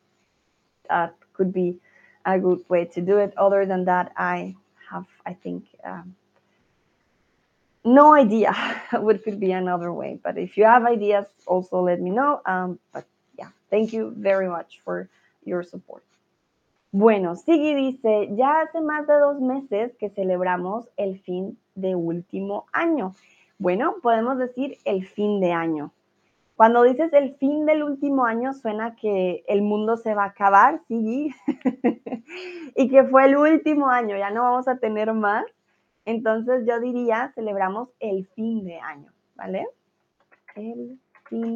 that 0.89 1.13
could 1.34 1.54
be 1.54 1.80
a 2.26 2.40
good 2.40 2.64
way 2.70 2.86
to 2.86 3.02
do 3.02 3.18
it. 3.18 3.34
Other 3.38 3.66
than 3.66 3.86
that, 3.86 4.12
I 4.18 4.56
have, 4.90 5.06
I 5.26 5.34
think, 5.34 5.66
um, 5.84 6.16
no 7.84 8.14
idea 8.14 8.54
what 8.92 9.24
could 9.24 9.40
be 9.40 9.52
another 9.52 9.92
way. 9.92 10.20
But 10.22 10.38
if 10.38 10.58
you 10.58 10.66
have 10.66 10.86
ideas, 10.86 11.26
also 11.46 11.82
let 11.82 12.02
me 12.02 12.10
know. 12.10 12.42
Um, 12.46 12.80
but 12.94 13.06
yeah, 13.38 13.50
thank 13.70 13.94
you 13.94 14.14
very 14.18 14.48
much 14.48 14.82
for 14.84 15.10
your 15.46 15.64
support. 15.64 16.04
Bueno, 16.92 17.36
Sigui 17.36 17.76
dice, 17.76 18.30
ya 18.36 18.62
hace 18.62 18.82
más 18.82 19.06
de 19.06 19.14
dos 19.20 19.40
meses 19.40 19.96
que 20.00 20.10
celebramos 20.10 20.88
el 20.98 21.20
fin 21.20 21.56
de 21.76 21.94
último 21.96 22.66
año. 22.74 23.14
Bueno, 23.60 23.96
podemos 24.02 24.40
decir 24.40 24.80
el 24.86 25.06
fin 25.06 25.40
de 25.40 25.52
año. 25.52 25.92
Cuando 26.60 26.84
dices 26.84 27.13
el 27.13 27.36
fin 27.36 27.65
del 27.65 27.84
último 27.84 28.26
año, 28.26 28.52
suena 28.54 28.93
que 28.98 29.45
el 29.48 29.62
mundo 29.62 29.95
se 29.95 30.13
va 30.13 30.26
a 30.26 30.32
acabar, 30.32 30.82
sí, 30.89 31.34
y 32.76 32.89
que 32.89 33.06
fue 33.06 33.28
el 33.28 33.38
último 33.38 33.88
año, 33.88 34.17
ya 34.17 34.30
no 34.30 34.41
vamos 34.41 34.67
a 34.67 34.78
tener 34.78 35.13
más. 35.13 35.45
Entonces 36.04 36.65
yo 36.67 36.82
diría, 36.82 37.32
celebramos 37.34 37.88
el 38.02 38.28
fin 38.36 38.65
de 38.65 38.78
año, 38.78 39.10
¿vale? 39.36 39.69
El 40.56 41.00
fin 41.30 41.56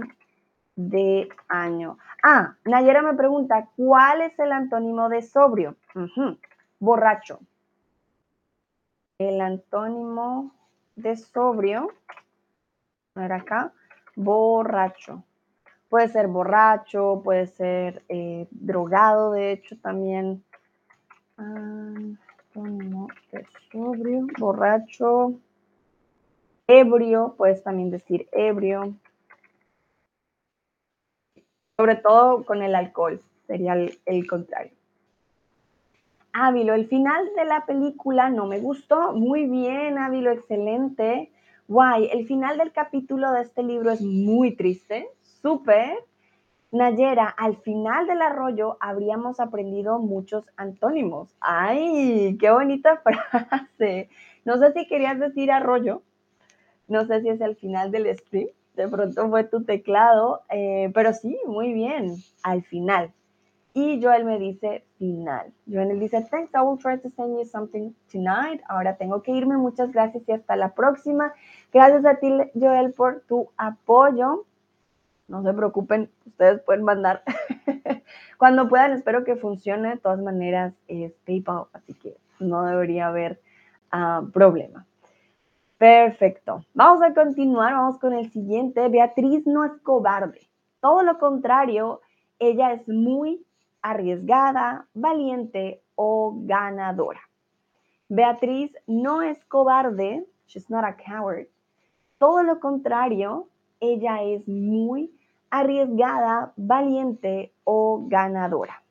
de 0.77 1.27
año. 1.49 1.97
Ah, 2.23 2.55
Nayera 2.63 3.01
me 3.01 3.15
pregunta, 3.15 3.67
¿cuál 3.75 4.21
es 4.21 4.39
el 4.39 4.53
antónimo 4.53 5.09
de 5.09 5.21
sobrio? 5.21 5.75
Borracho. 6.79 7.41
El 9.17 9.41
antónimo 9.41 10.53
de 10.95 11.17
sobrio, 11.17 11.89
a 13.15 13.19
ver 13.19 13.33
acá, 13.33 13.73
borracho. 14.15 15.23
Puede 15.89 16.08
ser 16.08 16.28
borracho, 16.28 17.21
puede 17.23 17.47
ser 17.47 18.04
eh, 18.10 18.47
drogado, 18.52 19.32
de 19.32 19.52
hecho 19.52 19.78
también. 19.80 20.43
sobrio, 23.71 24.28
borracho, 24.39 25.34
ebrio, 26.67 27.36
puedes 27.38 27.63
también 27.63 27.91
decir 27.91 28.28
ebrio. 28.32 28.95
Sobre 31.78 31.95
todo 31.95 32.43
con 32.43 32.62
el 32.62 32.76
alcohol, 32.76 33.21
sería 33.47 33.73
el, 33.73 33.99
el 34.06 34.28
contrario. 34.28 34.73
Ávilo, 36.34 36.73
el 36.73 36.88
final 36.88 37.30
de 37.36 37.45
la 37.45 37.65
película 37.65 38.30
no 38.30 38.47
me 38.47 38.60
gustó. 38.60 39.13
Muy 39.13 39.45
bien, 39.45 39.99
Ávilo, 39.99 40.32
excelente. 40.32 41.32
Guay, 41.67 42.10
el 42.12 42.28
final 42.28 42.58
del 42.58 42.71
capítulo 42.71 43.32
de 43.32 43.41
este 43.41 43.63
libro 43.63 43.91
es 43.91 44.02
muy 44.02 44.56
triste, 44.56 45.08
súper. 45.41 45.97
Nayera, 46.71 47.28
al 47.28 47.58
final 47.58 48.08
del 48.08 48.21
arroyo 48.21 48.78
habríamos 48.80 49.39
aprendido 49.39 49.99
muchos 49.99 50.43
antónimos. 50.58 51.30
¡Ay, 51.39 52.36
qué 52.39 52.49
bonita 52.52 52.97
frase! 53.04 54.10
No 54.43 54.58
sé 54.58 54.73
si 54.73 54.88
querías 54.88 55.19
decir 55.19 55.52
arroyo, 55.52 56.02
no 56.88 57.06
sé 57.06 57.21
si 57.21 57.30
es 57.30 57.39
el 57.39 57.56
final 57.56 57.91
del 57.91 58.13
stream, 58.17 58.49
de 58.76 58.88
pronto 58.88 59.30
fue 59.30 59.43
tu 59.43 59.63
teclado, 59.63 60.41
eh, 60.49 60.91
pero 60.93 61.13
sí, 61.13 61.39
muy 61.45 61.73
bien, 61.73 62.15
al 62.41 62.63
final. 62.63 63.13
Y 63.75 63.99
Joel 64.01 64.23
me 64.25 64.38
dice 64.38 64.86
final. 64.99 65.51
Joel 65.67 65.99
dice, 65.99 66.21
thanks, 66.29 66.53
I 66.53 66.62
will 66.62 66.77
try 66.77 66.99
to 66.99 67.09
send 67.15 67.39
you 67.39 67.45
something 67.45 67.91
tonight. 68.12 68.62
Ahora 68.69 68.97
tengo 68.97 69.23
que 69.23 69.31
irme, 69.31 69.57
muchas 69.57 69.91
gracias 69.91 70.23
y 70.27 70.31
hasta 70.31 70.55
la 70.55 70.75
próxima. 70.75 71.33
Gracias 71.71 72.05
a 72.05 72.15
ti, 72.15 72.31
Joel, 72.53 72.93
por 72.93 73.21
tu 73.21 73.49
apoyo. 73.57 74.45
No 75.27 75.41
se 75.41 75.53
preocupen, 75.53 76.12
ustedes 76.27 76.62
pueden 76.62 76.83
mandar 76.83 77.23
cuando 78.38 78.69
puedan. 78.69 78.91
Espero 78.91 79.23
que 79.23 79.38
funcione. 79.38 79.89
De 79.89 79.97
todas 79.97 80.19
maneras, 80.21 80.75
es 80.88 81.13
PayPal, 81.25 81.65
así 81.73 81.95
que 81.95 82.15
no 82.39 82.63
debería 82.65 83.07
haber 83.07 83.41
ah, 83.91 84.21
problema. 84.31 84.86
Perfecto. 85.79 86.63
Vamos 86.75 87.01
a 87.01 87.15
continuar. 87.15 87.73
Vamos 87.73 87.97
con 87.97 88.13
el 88.13 88.31
siguiente. 88.31 88.88
Beatriz 88.88 89.47
no 89.47 89.65
es 89.65 89.71
cobarde. 89.81 90.47
Todo 90.79 91.01
lo 91.01 91.17
contrario, 91.17 92.01
ella 92.38 92.73
es 92.73 92.88
muy 92.88 93.43
arriesgada, 93.83 94.87
valiente 94.95 95.83
o 95.95 96.33
ganadora. 96.35 97.21
Beatriz 98.09 98.71
no 98.87 99.21
es 99.21 99.45
cobarde, 99.45 100.25
she's 100.47 100.69
not 100.69 100.83
a 100.83 100.95
coward. 100.95 101.47
todo 102.23 102.41
lo 102.41 102.59
contrario, 102.61 103.49
ella 103.81 104.23
es 104.23 104.47
muy 104.47 105.11
arriesgada, 105.49 106.53
valiente 106.55 107.53
o 107.65 108.05
ganadora. 108.07 108.83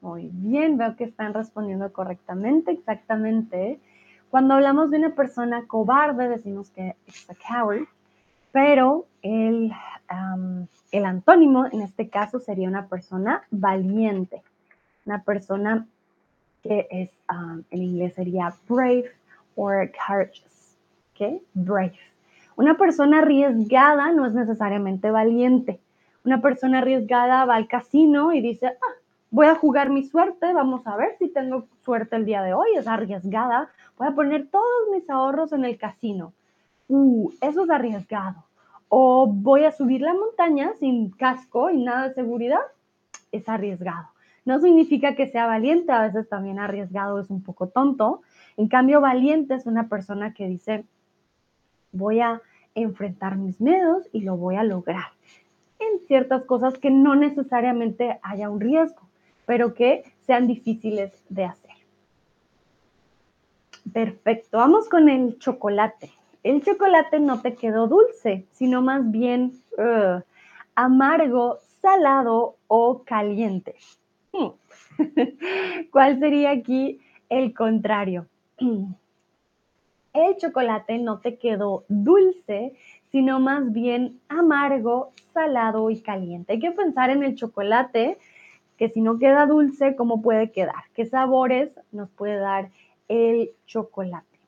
Muy 0.00 0.28
bien, 0.52 0.78
veo 0.78 0.94
que 0.94 1.04
están 1.04 1.34
respondiendo 1.34 1.92
correctamente, 1.92 2.70
exactamente. 2.70 3.80
Cuando 4.30 4.54
hablamos 4.54 4.90
de 4.90 4.98
una 4.98 5.14
persona 5.14 5.66
cobarde, 5.66 6.28
decimos 6.28 6.70
que 6.70 6.94
es 7.06 7.28
a 7.28 7.34
coward, 7.34 7.88
pero 8.52 9.06
el, 9.22 9.72
el 10.92 11.04
antónimo 11.04 11.66
en 11.66 11.80
este 11.80 12.08
caso 12.08 12.38
sería 12.38 12.68
una 12.68 12.86
persona 12.86 13.42
valiente, 13.50 14.42
una 15.06 15.22
persona 15.22 15.86
que 16.62 16.86
es, 16.90 17.10
en 17.70 17.82
inglés 17.82 18.14
sería 18.14 18.54
brave 18.68 19.10
or 19.56 19.90
courageous, 20.06 20.76
¿ok? 21.14 21.42
Brave. 21.54 21.98
Una 22.56 22.76
persona 22.76 23.18
arriesgada 23.18 24.12
no 24.12 24.26
es 24.26 24.34
necesariamente 24.34 25.10
valiente. 25.10 25.80
Una 26.24 26.40
persona 26.40 26.78
arriesgada 26.78 27.44
va 27.46 27.56
al 27.56 27.66
casino 27.66 28.32
y 28.32 28.40
dice, 28.40 28.66
ah, 28.66 29.01
voy 29.32 29.46
a 29.46 29.54
jugar 29.54 29.88
mi 29.90 30.04
suerte, 30.04 30.52
vamos 30.52 30.86
a 30.86 30.94
ver 30.94 31.16
si 31.18 31.26
tengo 31.28 31.66
suerte 31.84 32.16
el 32.16 32.26
día 32.26 32.42
de 32.42 32.52
hoy, 32.52 32.68
es 32.76 32.86
arriesgada, 32.86 33.70
voy 33.96 34.06
a 34.06 34.14
poner 34.14 34.48
todos 34.48 34.90
mis 34.92 35.08
ahorros 35.08 35.52
en 35.52 35.64
el 35.64 35.78
casino. 35.78 36.34
Uh, 36.88 37.30
eso 37.40 37.64
es 37.64 37.70
arriesgado. 37.70 38.44
O 38.88 39.26
voy 39.26 39.64
a 39.64 39.72
subir 39.72 40.02
la 40.02 40.12
montaña 40.12 40.74
sin 40.78 41.10
casco 41.10 41.70
y 41.70 41.82
nada 41.82 42.08
de 42.08 42.14
seguridad, 42.14 42.60
es 43.32 43.48
arriesgado. 43.48 44.08
No 44.44 44.60
significa 44.60 45.14
que 45.14 45.28
sea 45.28 45.46
valiente, 45.46 45.92
a 45.92 46.02
veces 46.02 46.28
también 46.28 46.58
arriesgado 46.58 47.18
es 47.18 47.30
un 47.30 47.42
poco 47.42 47.68
tonto. 47.68 48.20
En 48.58 48.68
cambio, 48.68 49.00
valiente 49.00 49.54
es 49.54 49.64
una 49.64 49.88
persona 49.88 50.34
que 50.34 50.46
dice, 50.46 50.84
voy 51.90 52.20
a 52.20 52.42
enfrentar 52.74 53.38
mis 53.38 53.62
miedos 53.62 54.06
y 54.12 54.20
lo 54.20 54.36
voy 54.36 54.56
a 54.56 54.62
lograr 54.62 55.06
en 55.78 56.06
ciertas 56.06 56.44
cosas 56.44 56.76
que 56.76 56.90
no 56.90 57.14
necesariamente 57.16 58.20
haya 58.22 58.50
un 58.50 58.60
riesgo 58.60 59.11
pero 59.52 59.74
que 59.74 60.02
sean 60.22 60.46
difíciles 60.46 61.12
de 61.28 61.44
hacer. 61.44 61.74
Perfecto, 63.92 64.56
vamos 64.56 64.88
con 64.88 65.10
el 65.10 65.38
chocolate. 65.38 66.10
El 66.42 66.64
chocolate 66.64 67.20
no 67.20 67.42
te 67.42 67.54
quedó 67.54 67.86
dulce, 67.86 68.46
sino 68.52 68.80
más 68.80 69.10
bien 69.10 69.52
uh, 69.76 70.22
amargo, 70.74 71.58
salado 71.82 72.56
o 72.66 73.02
caliente. 73.04 73.74
Hmm. 74.32 74.52
¿Cuál 75.92 76.18
sería 76.18 76.52
aquí 76.52 77.02
el 77.28 77.52
contrario? 77.52 78.28
El 78.58 80.36
chocolate 80.38 80.96
no 80.96 81.18
te 81.18 81.36
quedó 81.36 81.84
dulce, 81.88 82.72
sino 83.10 83.38
más 83.38 83.70
bien 83.70 84.18
amargo, 84.30 85.12
salado 85.34 85.90
y 85.90 86.00
caliente. 86.00 86.54
Hay 86.54 86.58
que 86.58 86.70
pensar 86.70 87.10
en 87.10 87.22
el 87.22 87.34
chocolate 87.34 88.16
que 88.82 88.88
si 88.88 89.00
no 89.00 89.16
queda 89.20 89.46
dulce, 89.46 89.94
¿cómo 89.94 90.22
puede 90.22 90.50
quedar? 90.50 90.82
¿Qué 90.92 91.06
sabores 91.06 91.70
nos 91.92 92.10
puede 92.10 92.34
dar 92.38 92.72
el 93.06 93.52
chocolate? 93.64 94.40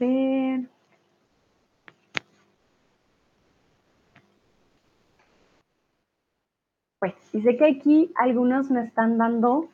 A. 0.00 0.71
Pues, 7.02 7.14
y 7.32 7.42
sé 7.42 7.56
que 7.56 7.64
aquí 7.64 8.12
algunos 8.14 8.70
me 8.70 8.84
están 8.84 9.18
dando 9.18 9.68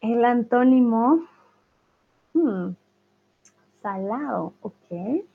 el 0.00 0.24
antónimo 0.24 1.26
hmm, 2.32 2.70
salado, 3.82 4.54
ok. 4.62 5.26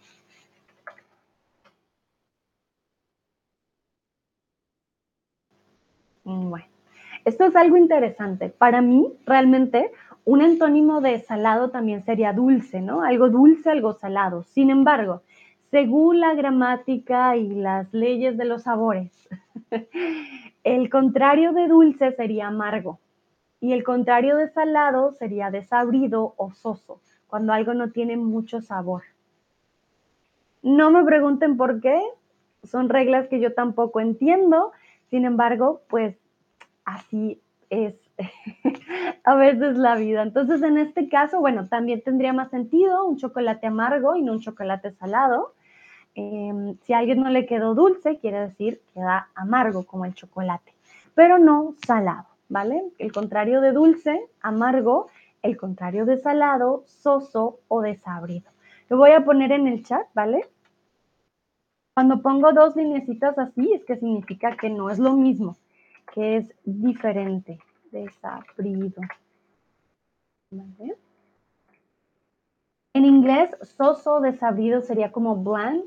Bueno, 6.23 6.65
esto 7.23 7.45
es 7.45 7.55
algo 7.55 7.77
interesante. 7.77 8.49
Para 8.49 8.81
mí, 8.81 9.13
realmente, 9.27 9.91
un 10.25 10.41
antónimo 10.41 10.99
de 10.99 11.19
salado 11.19 11.69
también 11.69 12.03
sería 12.05 12.33
dulce, 12.33 12.81
¿no? 12.81 13.03
Algo 13.03 13.29
dulce, 13.29 13.69
algo 13.69 13.93
salado. 13.93 14.41
Sin 14.45 14.71
embargo, 14.71 15.21
según 15.73 16.19
la 16.19 16.35
gramática 16.35 17.35
y 17.35 17.49
las 17.49 17.91
leyes 17.95 18.37
de 18.37 18.45
los 18.45 18.61
sabores. 18.61 19.11
el 20.63 20.87
contrario 20.91 21.51
de 21.51 21.67
dulce 21.67 22.11
sería 22.11 22.49
amargo 22.49 22.99
y 23.59 23.73
el 23.73 23.83
contrario 23.83 24.37
de 24.37 24.49
salado 24.49 25.13
sería 25.13 25.49
desabrido 25.49 26.35
o 26.37 26.51
soso, 26.51 27.01
cuando 27.25 27.53
algo 27.53 27.73
no 27.73 27.89
tiene 27.89 28.17
mucho 28.17 28.61
sabor. 28.61 29.01
No 30.61 30.91
me 30.91 31.03
pregunten 31.03 31.57
por 31.57 31.81
qué, 31.81 31.99
son 32.61 32.87
reglas 32.87 33.27
que 33.27 33.39
yo 33.39 33.55
tampoco 33.55 33.99
entiendo, 33.99 34.73
sin 35.09 35.25
embargo, 35.25 35.81
pues 35.89 36.15
así 36.85 37.41
es 37.71 37.95
a 39.23 39.33
veces 39.33 39.75
la 39.75 39.95
vida. 39.95 40.21
Entonces, 40.21 40.61
en 40.61 40.77
este 40.77 41.09
caso, 41.09 41.39
bueno, 41.39 41.67
también 41.67 42.03
tendría 42.03 42.31
más 42.31 42.51
sentido 42.51 43.07
un 43.07 43.17
chocolate 43.17 43.65
amargo 43.65 44.15
y 44.15 44.21
no 44.21 44.33
un 44.33 44.39
chocolate 44.39 44.91
salado. 44.91 45.55
Em, 46.15 46.77
si 46.83 46.93
a 46.93 46.99
alguien 46.99 47.21
no 47.21 47.29
le 47.29 47.45
quedó 47.45 47.73
dulce, 47.73 48.19
quiere 48.19 48.41
decir 48.41 48.79
que 48.79 48.99
queda 48.99 49.29
amargo 49.33 49.85
como 49.85 50.05
el 50.05 50.13
chocolate, 50.13 50.73
pero 51.15 51.39
no 51.39 51.75
salado, 51.87 52.27
¿vale? 52.49 52.83
El 52.99 53.11
contrario 53.11 53.61
de 53.61 53.71
dulce, 53.71 54.29
amargo, 54.41 55.07
el 55.41 55.57
contrario 55.57 56.05
de 56.05 56.17
salado, 56.17 56.83
soso 56.85 57.59
o 57.67 57.81
desabrido. 57.81 58.51
Lo 58.89 58.97
voy 58.97 59.11
a 59.11 59.25
poner 59.25 59.51
en 59.51 59.67
el 59.67 59.83
chat, 59.83 60.07
¿vale? 60.13 60.47
Cuando 61.95 62.21
pongo 62.21 62.53
dos 62.53 62.75
linecitas 62.75 63.37
así, 63.37 63.73
es 63.73 63.83
que 63.85 63.97
significa 63.97 64.55
que 64.55 64.69
no 64.69 64.89
es 64.89 64.99
lo 64.99 65.13
mismo, 65.13 65.57
que 66.13 66.37
es 66.37 66.53
diferente, 66.63 67.59
desabrido. 67.91 69.01
¿Vale? 70.51 70.95
En 72.95 73.05
inglés, 73.05 73.49
soso, 73.61 74.21
desabrido 74.21 74.81
sería 74.81 75.11
como 75.11 75.35
bland, 75.35 75.83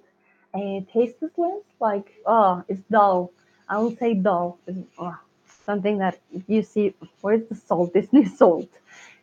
uh, 0.56 0.80
tasteless, 0.92 1.62
like, 1.80 2.12
oh, 2.26 2.64
it's 2.68 2.80
dull. 2.90 3.32
I 3.68 3.78
will 3.78 3.96
say 3.96 4.14
dull. 4.14 4.58
Oh, 4.98 5.16
something 5.64 5.98
that 5.98 6.18
you 6.46 6.62
see, 6.62 6.94
where's 7.20 7.46
the 7.48 7.54
salt? 7.54 7.94
Is 7.94 8.08
salt. 8.38 8.68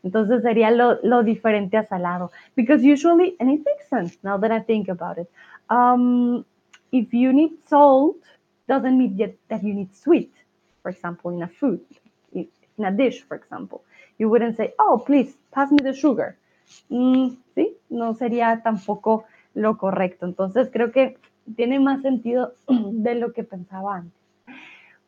Entonces 0.03 0.43
sería 0.43 0.69
lo, 0.69 0.99
lo, 1.01 1.23
diferente 1.23 1.77
a 1.77 1.87
salado. 1.87 2.31
Because 2.55 2.83
usually, 2.83 3.35
and 3.39 3.49
it 3.49 3.61
makes 3.65 3.87
sense 3.89 4.17
now 4.21 4.37
that 4.37 4.51
I 4.51 4.59
think 4.59 4.89
about 4.89 5.17
it, 5.17 5.31
um, 5.69 6.45
if 6.91 7.13
you 7.13 7.31
need 7.31 7.53
salt, 7.67 8.17
doesn't 8.67 8.97
mean 8.97 9.17
yet 9.17 9.35
that 9.49 9.63
you 9.63 9.73
need 9.73 9.95
sweet, 9.95 10.33
for 10.81 10.89
example, 10.89 11.31
in 11.31 11.41
a 11.41 11.47
food, 11.47 11.79
in 12.33 12.85
a 12.85 12.91
dish, 12.91 13.23
for 13.23 13.35
example. 13.35 13.83
You 14.17 14.29
wouldn't 14.29 14.57
say, 14.57 14.73
oh, 14.77 15.01
please, 15.05 15.33
pass 15.51 15.71
me 15.71 15.79
the 15.81 15.93
sugar. 15.93 16.37
Mm, 16.89 17.37
sí, 17.55 17.75
no 17.89 18.13
sería 18.13 18.61
tampoco 18.63 19.25
lo 19.53 19.77
correcto. 19.77 20.25
Entonces 20.25 20.69
creo 20.71 20.91
que 20.91 21.17
tiene 21.55 21.79
más 21.79 22.01
sentido 22.01 22.53
de 22.67 23.15
lo 23.15 23.33
que 23.33 23.43
pensaba 23.43 23.97
antes. 23.97 24.23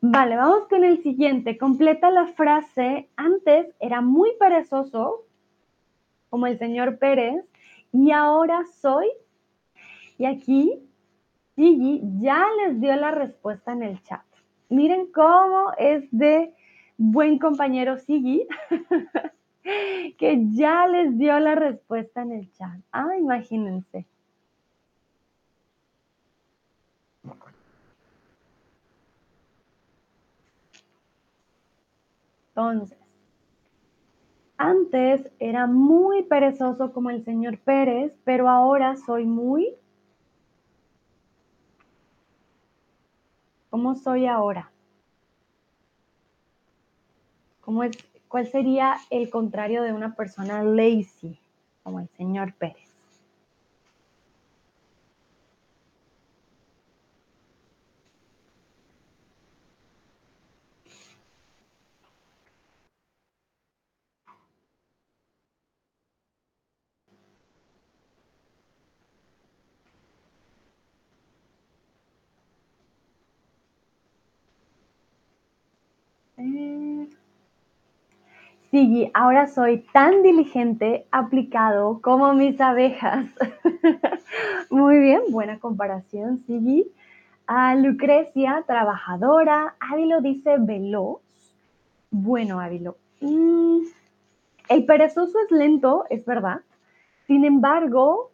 Vale, 0.01 0.35
vamos 0.35 0.67
con 0.67 0.83
el 0.83 1.01
siguiente. 1.01 1.57
Completa 1.57 2.11
la 2.11 2.27
frase. 2.27 3.09
Antes 3.15 3.73
era 3.79 4.01
muy 4.01 4.31
perezoso, 4.39 5.23
como 6.29 6.47
el 6.47 6.59
señor 6.59 6.99
Pérez, 6.99 7.43
y 7.91 8.11
ahora 8.11 8.65
soy. 8.65 9.07
Y 10.17 10.25
aquí 10.25 10.79
Gigi 11.55 12.01
ya 12.19 12.45
les 12.63 12.79
dio 12.79 12.95
la 12.95 13.11
respuesta 13.11 13.71
en 13.71 13.83
el 13.83 14.01
chat. 14.03 14.21
Miren 14.69 15.11
cómo 15.11 15.71
es 15.77 16.05
de 16.11 16.53
buen 16.97 17.39
compañero 17.39 17.97
Sigi. 17.97 18.47
que 20.17 20.45
ya 20.51 20.87
les 20.87 21.17
dio 21.17 21.39
la 21.39 21.55
respuesta 21.55 22.21
en 22.21 22.31
el 22.33 22.51
chat. 22.53 22.79
Ah, 22.91 23.17
imagínense. 23.17 24.05
Entonces, 32.55 32.97
antes 34.55 35.29
era 35.39 35.67
muy 35.67 36.23
perezoso 36.23 36.93
como 36.93 37.09
el 37.09 37.25
señor 37.25 37.57
Pérez, 37.59 38.13
pero 38.23 38.47
ahora 38.47 38.95
soy 38.95 39.25
muy... 39.25 39.75
¿Cómo 43.69 43.95
soy 43.95 44.25
ahora? 44.25 44.71
¿Cómo 47.59 47.83
es, 47.83 47.97
¿Cuál 48.29 48.47
sería 48.47 48.95
el 49.09 49.29
contrario 49.29 49.83
de 49.83 49.91
una 49.91 50.15
persona 50.15 50.63
lazy, 50.63 51.37
como 51.83 51.99
el 51.99 52.07
señor 52.15 52.53
Pérez? 52.53 52.84
Sí, 78.75 79.09
ahora 79.13 79.47
soy 79.47 79.85
tan 79.93 80.21
diligente, 80.21 81.07
aplicado 81.09 82.01
como 82.01 82.33
mis 82.33 82.59
abejas. 82.59 83.25
Muy 84.69 84.99
bien, 84.99 85.21
buena 85.29 85.61
comparación, 85.61 86.43
Sigui. 86.45 86.91
A 87.47 87.73
Lucrecia, 87.75 88.65
trabajadora. 88.67 89.75
Ávilo 89.79 90.19
dice 90.19 90.57
veloz. 90.59 91.21
Bueno, 92.11 92.59
Ávilo. 92.59 92.97
Mm, 93.21 93.79
el 94.67 94.85
perezoso 94.85 95.37
es 95.45 95.51
lento, 95.51 96.03
es 96.09 96.25
verdad. 96.25 96.59
Sin 97.27 97.45
embargo, 97.45 98.31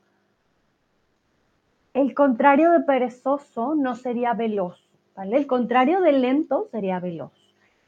el 1.93 2.15
contrario 2.15 2.71
de 2.71 2.79
perezoso 2.79 3.75
no 3.75 3.93
sería 3.93 4.33
veloz, 4.33 4.83
¿vale? 5.15 5.37
El 5.37 5.45
contrario 5.45 6.01
de 6.01 6.13
lento 6.13 6.67
sería 6.71 6.99
veloz. 6.99 7.40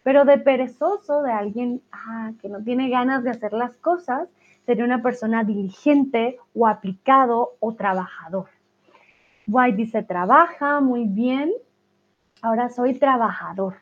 Pero 0.04 0.26
de 0.26 0.38
perezoso, 0.38 1.24
de 1.24 1.32
alguien 1.32 1.82
ah, 1.92 2.32
que 2.42 2.50
no 2.50 2.62
tiene 2.62 2.90
ganas 2.90 3.24
de 3.24 3.32
hacer 3.32 3.54
las 3.54 3.76
cosas, 3.78 4.28
sería 4.66 4.86
una 4.86 5.02
persona 5.02 5.44
diligente 5.44 6.38
o 6.54 6.68
aplicado 6.68 7.56
o 7.60 7.74
trabajador. 7.74 8.48
White 9.48 9.78
dice 9.78 10.04
trabaja, 10.04 10.80
muy 10.80 11.06
bien. 11.06 11.52
Ahora 12.42 12.70
soy 12.70 12.94
trabajador. 12.96 13.76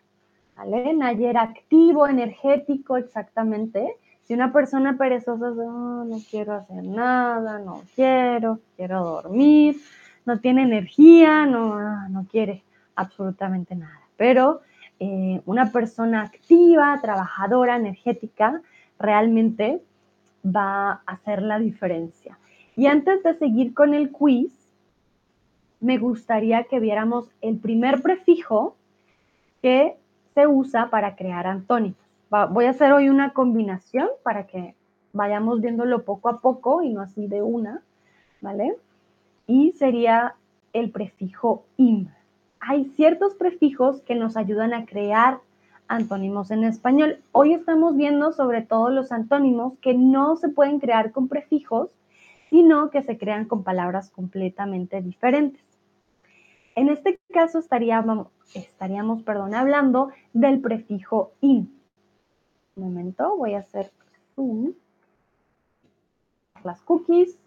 ¿Vale? 0.56 0.94
Nayer 0.94 1.38
activo, 1.38 2.08
energético, 2.08 2.98
exactamente. 2.98 3.98
Si 4.24 4.34
una 4.34 4.54
persona 4.54 4.98
perezosa 4.98 5.48
oh, 5.48 6.04
no 6.06 6.18
quiero 6.30 6.54
hacer 6.54 6.84
nada, 6.84 7.60
no 7.60 7.82
quiero, 7.96 8.60
quiero 8.76 9.04
dormir, 9.04 9.78
no 10.26 10.40
tiene 10.40 10.64
energía, 10.64 11.46
no, 11.46 11.74
ah, 11.74 12.08
no 12.10 12.26
quiere 12.30 12.64
absolutamente 12.96 13.76
nada. 13.76 14.02
Pero 14.18 14.62
eh, 15.04 15.42
una 15.48 15.72
persona 15.72 16.22
activa, 16.22 17.00
trabajadora, 17.02 17.76
energética, 17.76 18.62
realmente 19.00 19.82
va 20.46 20.92
a 20.92 21.02
hacer 21.08 21.42
la 21.42 21.58
diferencia. 21.58 22.38
Y 22.76 22.86
antes 22.86 23.24
de 23.24 23.34
seguir 23.34 23.74
con 23.74 23.96
el 23.96 24.12
quiz, 24.12 24.54
me 25.80 25.98
gustaría 25.98 26.66
que 26.66 26.80
viéramos 26.80 27.32
el 27.42 27.58
primer 27.58 28.04
prefijo 28.04 28.76
que 29.64 29.98
se 30.36 30.46
usa 30.46 30.92
para 30.92 31.16
crear 31.16 31.48
antónimos. 31.48 31.98
voy 32.52 32.66
a 32.66 32.70
hacer 32.70 32.94
hoy 32.94 33.10
una 33.10 33.34
combinación 33.34 34.08
para 34.22 34.46
que 34.46 34.76
vayamos 35.14 35.62
viéndolo 35.62 36.04
poco 36.04 36.30
a 36.30 36.42
poco 36.42 36.84
y 36.84 36.94
no 36.94 37.02
así 37.02 37.26
de 37.26 37.42
una, 37.42 37.82
¿vale? 38.40 38.76
Y 39.48 39.72
sería 39.72 40.36
el 40.74 40.92
prefijo 40.92 41.66
im 41.78 42.08
hay 42.62 42.86
ciertos 42.96 43.34
prefijos 43.34 44.02
que 44.02 44.16
nos 44.16 44.38
ayudan 44.38 44.74
a 44.74 44.86
crear 44.86 45.40
antónimos 45.88 46.52
en 46.52 46.64
español. 46.64 47.18
Hoy 47.32 47.54
estamos 47.54 47.98
viendo 47.98 48.32
sobre 48.32 48.62
todo 48.62 48.92
los 48.92 49.12
antónimos 49.12 49.74
que 49.82 49.96
no 49.96 50.36
se 50.36 50.48
pueden 50.48 50.80
crear 50.80 51.12
con 51.12 51.28
prefijos, 51.28 51.90
sino 52.50 52.92
que 52.92 53.02
se 53.02 53.18
crean 53.18 53.46
con 53.46 53.64
palabras 53.64 54.12
completamente 54.12 55.02
diferentes. 55.02 55.64
En 56.76 56.90
este 56.90 57.20
caso 57.34 57.60
estaríamos, 57.60 58.28
perdón, 59.24 59.56
hablando 59.56 60.12
del 60.34 60.62
prefijo 60.62 61.34
in. 61.42 61.76
Un 62.76 62.84
momento, 62.84 63.36
voy 63.38 63.56
a 63.56 63.60
hacer 63.60 63.92
zoom. 64.36 64.74
Las 66.64 66.82
cookies. 66.84 67.40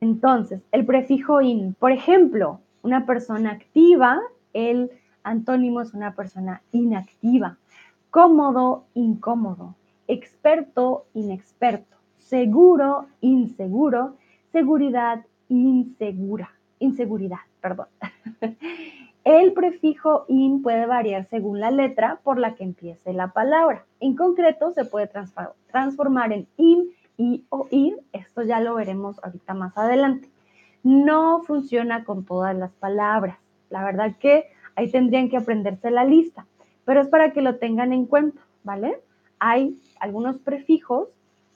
Entonces, 0.00 0.62
el 0.72 0.86
prefijo 0.86 1.42
in. 1.42 1.74
Por 1.74 1.92
ejemplo, 1.92 2.60
una 2.84 3.06
persona 3.06 3.50
activa, 3.50 4.20
el 4.52 4.90
antónimo 5.24 5.80
es 5.80 5.94
una 5.94 6.14
persona 6.14 6.62
inactiva. 6.70 7.56
Cómodo, 8.10 8.84
incómodo. 8.94 9.74
Experto, 10.06 11.06
inexperto. 11.14 11.96
Seguro, 12.18 13.06
inseguro. 13.22 14.16
Seguridad, 14.52 15.24
insegura. 15.48 16.52
Inseguridad, 16.78 17.38
perdón. 17.60 17.86
El 19.24 19.54
prefijo 19.54 20.26
in 20.28 20.60
puede 20.60 20.84
variar 20.84 21.26
según 21.30 21.58
la 21.58 21.70
letra 21.70 22.20
por 22.22 22.38
la 22.38 22.54
que 22.54 22.64
empiece 22.64 23.14
la 23.14 23.28
palabra. 23.28 23.86
En 23.98 24.14
concreto, 24.14 24.72
se 24.72 24.84
puede 24.84 25.10
transformar 25.72 26.34
en 26.34 26.46
in, 26.58 26.90
i 27.16 27.44
o 27.48 27.66
ir. 27.70 27.96
Esto 28.12 28.42
ya 28.42 28.60
lo 28.60 28.74
veremos 28.74 29.18
ahorita 29.24 29.54
más 29.54 29.78
adelante 29.78 30.33
no 30.84 31.42
funciona 31.42 32.04
con 32.04 32.24
todas 32.24 32.54
las 32.56 32.70
palabras. 32.72 33.38
La 33.70 33.82
verdad 33.82 34.14
que 34.20 34.46
ahí 34.76 34.88
tendrían 34.90 35.28
que 35.28 35.38
aprenderse 35.38 35.90
la 35.90 36.04
lista, 36.04 36.46
pero 36.84 37.00
es 37.00 37.08
para 37.08 37.32
que 37.32 37.42
lo 37.42 37.56
tengan 37.56 37.92
en 37.92 38.06
cuenta, 38.06 38.40
¿vale? 38.62 39.00
Hay 39.40 39.80
algunos 39.98 40.38
prefijos 40.38 41.08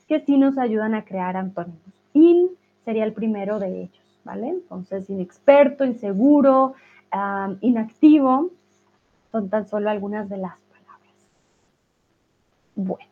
que 0.08 0.20
sí 0.20 0.38
nos 0.38 0.58
ayudan 0.58 0.94
a 0.94 1.04
crear 1.04 1.36
antónimos. 1.36 1.78
In 2.14 2.48
sería 2.84 3.04
el 3.04 3.12
primero 3.12 3.58
de 3.58 3.82
ellos, 3.82 4.20
¿vale? 4.24 4.48
Entonces, 4.48 5.08
inexperto, 5.10 5.84
inseguro, 5.84 6.74
inactivo, 7.60 8.50
son 9.30 9.50
tan 9.50 9.68
solo 9.68 9.90
algunas 9.90 10.28
de 10.30 10.38
las 10.38 10.54
palabras. 10.70 11.14
Bueno, 12.74 13.10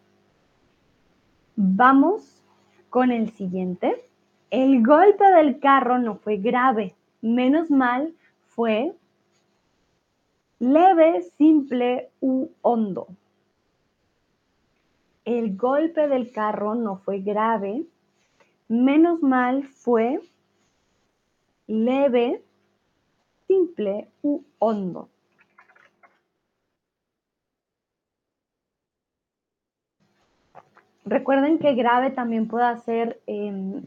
vamos 1.56 2.42
con 2.88 3.12
el 3.12 3.30
siguiente. 3.32 4.02
El 4.50 4.84
golpe 4.84 5.24
del 5.24 5.58
carro 5.58 5.98
no 5.98 6.16
fue 6.16 6.36
grave, 6.36 6.94
menos 7.20 7.70
mal 7.70 8.14
fue 8.46 8.94
leve, 10.60 11.22
simple 11.36 12.10
u 12.20 12.48
hondo. 12.62 13.08
El 15.24 15.56
golpe 15.56 16.06
del 16.06 16.30
carro 16.30 16.76
no 16.76 16.98
fue 16.98 17.20
grave, 17.20 17.84
menos 18.68 19.20
mal 19.22 19.64
fue 19.64 20.20
leve, 21.66 22.40
simple 23.48 24.08
u 24.22 24.44
hondo. 24.58 25.08
Recuerden 31.04 31.58
que 31.58 31.74
grave 31.74 32.10
también 32.10 32.48
puede 32.48 32.78
ser 32.78 33.20
em, 33.26 33.86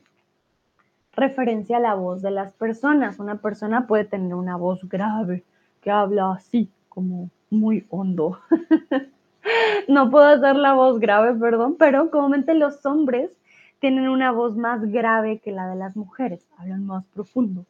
referencia 1.19 1.77
a 1.77 1.81
la 1.81 1.95
voz 1.95 2.21
de 2.21 2.31
las 2.31 2.53
personas. 2.53 3.19
Una 3.19 3.35
persona 3.35 3.87
puede 3.87 4.05
tener 4.05 4.33
una 4.33 4.57
voz 4.57 4.87
grave 4.87 5.43
que 5.81 5.91
habla 5.91 6.33
así, 6.33 6.69
como 6.89 7.29
muy 7.49 7.85
hondo. 7.89 8.39
no 9.87 10.09
puedo 10.09 10.25
hacer 10.25 10.55
la 10.55 10.73
voz 10.73 10.99
grave, 10.99 11.33
perdón, 11.35 11.75
pero 11.77 12.09
comúnmente 12.11 12.53
los 12.53 12.85
hombres 12.85 13.31
tienen 13.79 14.09
una 14.09 14.31
voz 14.31 14.55
más 14.57 14.81
grave 14.91 15.39
que 15.39 15.51
la 15.51 15.67
de 15.67 15.75
las 15.75 15.95
mujeres, 15.95 16.45
hablan 16.57 16.85
más 16.85 17.05
profundo. 17.13 17.65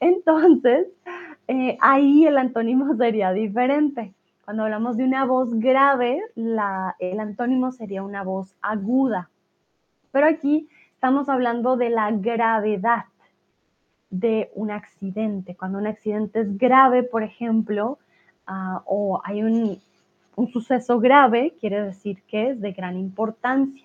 Entonces, 0.00 0.88
eh, 1.48 1.76
ahí 1.80 2.26
el 2.26 2.38
antónimo 2.38 2.94
sería 2.96 3.32
diferente. 3.32 4.12
Cuando 4.44 4.64
hablamos 4.64 4.96
de 4.96 5.04
una 5.04 5.24
voz 5.24 5.54
grave, 5.54 6.20
el 6.34 7.20
antónimo 7.20 7.70
sería 7.70 8.02
una 8.02 8.24
voz 8.24 8.56
aguda. 8.60 9.30
Pero 10.10 10.26
aquí 10.26 10.68
estamos 11.02 11.28
hablando 11.28 11.76
de 11.76 11.90
la 11.90 12.12
gravedad 12.12 13.06
de 14.10 14.52
un 14.54 14.70
accidente. 14.70 15.56
Cuando 15.56 15.78
un 15.78 15.88
accidente 15.88 16.42
es 16.42 16.56
grave, 16.56 17.02
por 17.02 17.24
ejemplo, 17.24 17.98
ah, 18.46 18.82
o 18.86 19.20
hay 19.24 19.42
un, 19.42 19.80
un 20.36 20.52
suceso 20.52 21.00
grave, 21.00 21.54
quiere 21.58 21.82
decir 21.82 22.22
que 22.28 22.50
es 22.50 22.60
de 22.60 22.70
gran 22.70 22.96
importancia. 22.96 23.84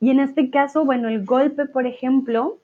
y 0.00 0.08
en 0.08 0.20
este 0.20 0.48
caso, 0.48 0.86
bueno, 0.86 1.10
el 1.10 1.22
golpe, 1.26 1.66
por 1.66 1.86
ejemplo, 1.86 2.56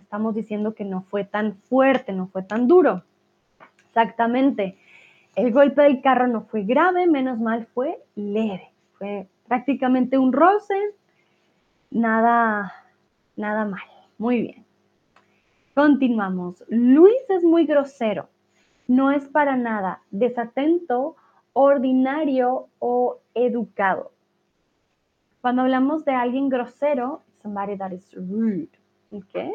estamos 0.00 0.34
diciendo 0.34 0.74
que 0.74 0.86
no 0.86 1.02
fue 1.02 1.24
tan 1.24 1.56
fuerte, 1.56 2.14
no 2.14 2.28
fue 2.28 2.44
tan 2.44 2.66
duro. 2.66 3.02
Exactamente. 3.88 4.78
El 5.36 5.52
golpe 5.52 5.82
del 5.82 6.00
carro 6.00 6.28
no 6.28 6.44
fue 6.44 6.62
grave, 6.62 7.06
menos 7.06 7.38
mal 7.38 7.66
fue 7.74 8.02
leve. 8.14 8.70
Fue 8.96 9.28
prácticamente 9.46 10.16
un 10.16 10.32
roce, 10.32 10.94
nada, 11.92 12.72
nada 13.36 13.64
mal. 13.64 13.82
Muy 14.18 14.42
bien. 14.42 14.66
Continuamos. 15.74 16.64
Luis 16.68 17.22
es 17.28 17.44
muy 17.44 17.66
grosero. 17.66 18.28
No 18.88 19.10
es 19.10 19.28
para 19.28 19.56
nada 19.56 20.02
desatento, 20.10 21.16
ordinario 21.52 22.68
o 22.78 23.20
educado. 23.34 24.12
Cuando 25.40 25.62
hablamos 25.62 26.04
de 26.04 26.12
alguien 26.12 26.48
grosero, 26.48 27.22
somebody 27.42 27.76
that 27.76 27.92
is 27.92 28.14
rude. 28.14 28.70
¿Ok? 29.10 29.54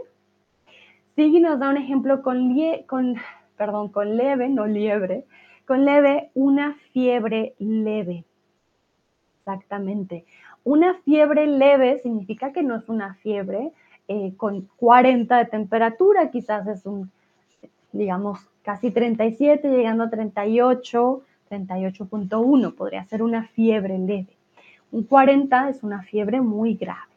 Sigui 1.16 1.40
nos 1.40 1.60
da 1.60 1.70
un 1.70 1.78
ejemplo 1.78 2.22
con, 2.22 2.56
con, 2.88 3.16
perdón, 3.58 3.90
con 3.90 4.18
leve, 4.18 4.50
no 4.50 4.68
liebre, 4.68 5.26
con 5.66 5.86
leve, 5.86 6.32
una 6.36 6.76
fiebre 6.94 7.56
leve. 7.58 8.26
Exactamente. 9.40 10.26
Una 10.68 10.96
fiebre 10.96 11.48
leve 11.48 12.00
significa 12.00 12.52
que 12.52 12.62
no 12.62 12.76
es 12.76 12.90
una 12.90 13.14
fiebre 13.14 13.72
eh, 14.10 14.34
con 14.36 14.68
40 14.76 15.38
de 15.38 15.46
temperatura, 15.46 16.30
quizás 16.30 16.68
es 16.68 16.86
un, 16.86 17.10
digamos, 17.94 18.50
casi 18.64 18.92
37, 18.92 19.70
llegando 19.70 20.04
a 20.04 20.10
38, 20.10 21.22
38.1, 21.50 22.76
podría 22.76 23.06
ser 23.06 23.24
una 23.24 23.48
fiebre 23.48 23.98
leve. 23.98 24.36
Un 24.92 25.04
40 25.04 25.70
es 25.70 25.84
una 25.84 26.02
fiebre 26.04 26.42
muy 26.42 26.74
grave. 26.74 27.14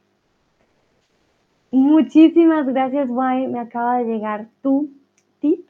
Muchísimas 1.73 2.69
gracias, 2.69 3.09
Guay. 3.09 3.49
Me 3.49 3.59
acaba 3.59 3.99
de 3.99 4.05
llegar 4.05 4.47
tu 4.63 4.91
tip. 5.41 5.67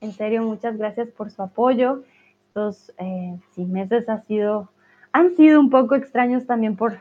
En 0.00 0.10
serio, 0.10 0.42
muchas 0.42 0.76
gracias 0.76 1.10
por 1.10 1.30
su 1.30 1.42
apoyo. 1.42 2.02
Estos 2.48 2.92
eh, 2.98 3.38
meses 3.56 4.08
ha 4.08 4.20
sido, 4.22 4.68
han 5.14 5.36
sido 5.36 5.60
un 5.60 5.70
poco 5.70 5.94
extraños 5.94 6.44
también 6.44 6.74
por 6.74 6.98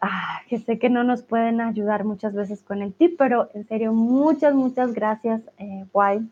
ah, 0.00 0.40
que 0.48 0.58
sé 0.58 0.78
que 0.78 0.88
no 0.88 1.04
nos 1.04 1.22
pueden 1.22 1.60
ayudar 1.60 2.04
muchas 2.04 2.34
veces 2.34 2.62
con 2.62 2.80
el 2.80 2.94
tip, 2.94 3.16
pero 3.18 3.50
en 3.52 3.68
serio, 3.68 3.92
muchas, 3.92 4.54
muchas 4.54 4.94
gracias, 4.94 5.42
eh, 5.58 5.84
Guay. 5.92 6.26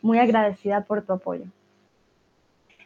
Muy 0.00 0.18
agradecida 0.18 0.80
por 0.84 1.02
tu 1.02 1.12
apoyo. 1.12 1.44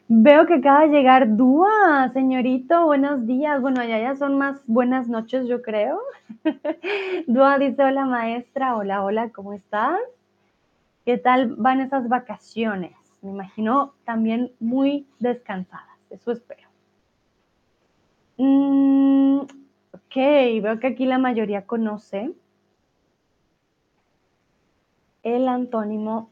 Veo 0.08 0.44
que 0.46 0.54
acaba 0.54 0.80
de 0.80 0.88
llegar 0.88 1.36
Dúa, 1.36 2.10
señorito, 2.12 2.84
buenos 2.84 3.24
días. 3.28 3.60
Bueno, 3.62 3.80
allá 3.80 4.00
ya 4.00 4.16
son 4.16 4.36
más 4.36 4.60
buenas 4.66 5.06
noches, 5.06 5.46
yo 5.46 5.62
creo. 5.62 6.00
Dúa 7.28 7.58
dice, 7.58 7.84
hola 7.84 8.06
maestra, 8.06 8.76
hola, 8.76 9.04
hola, 9.04 9.30
¿cómo 9.30 9.52
estás? 9.52 10.00
¿Qué 11.04 11.16
tal 11.16 11.54
van 11.54 11.80
esas 11.80 12.08
vacaciones? 12.08 12.96
Me 13.22 13.30
imagino 13.30 13.94
también 14.04 14.50
muy 14.58 15.06
descansadas, 15.20 15.96
eso 16.10 16.32
espero. 16.32 16.69
Mm, 18.42 19.40
ok, 19.92 20.14
veo 20.62 20.80
que 20.80 20.86
aquí 20.86 21.04
la 21.04 21.18
mayoría 21.18 21.66
conoce 21.66 22.32
el 25.22 25.46
antónimo 25.46 26.30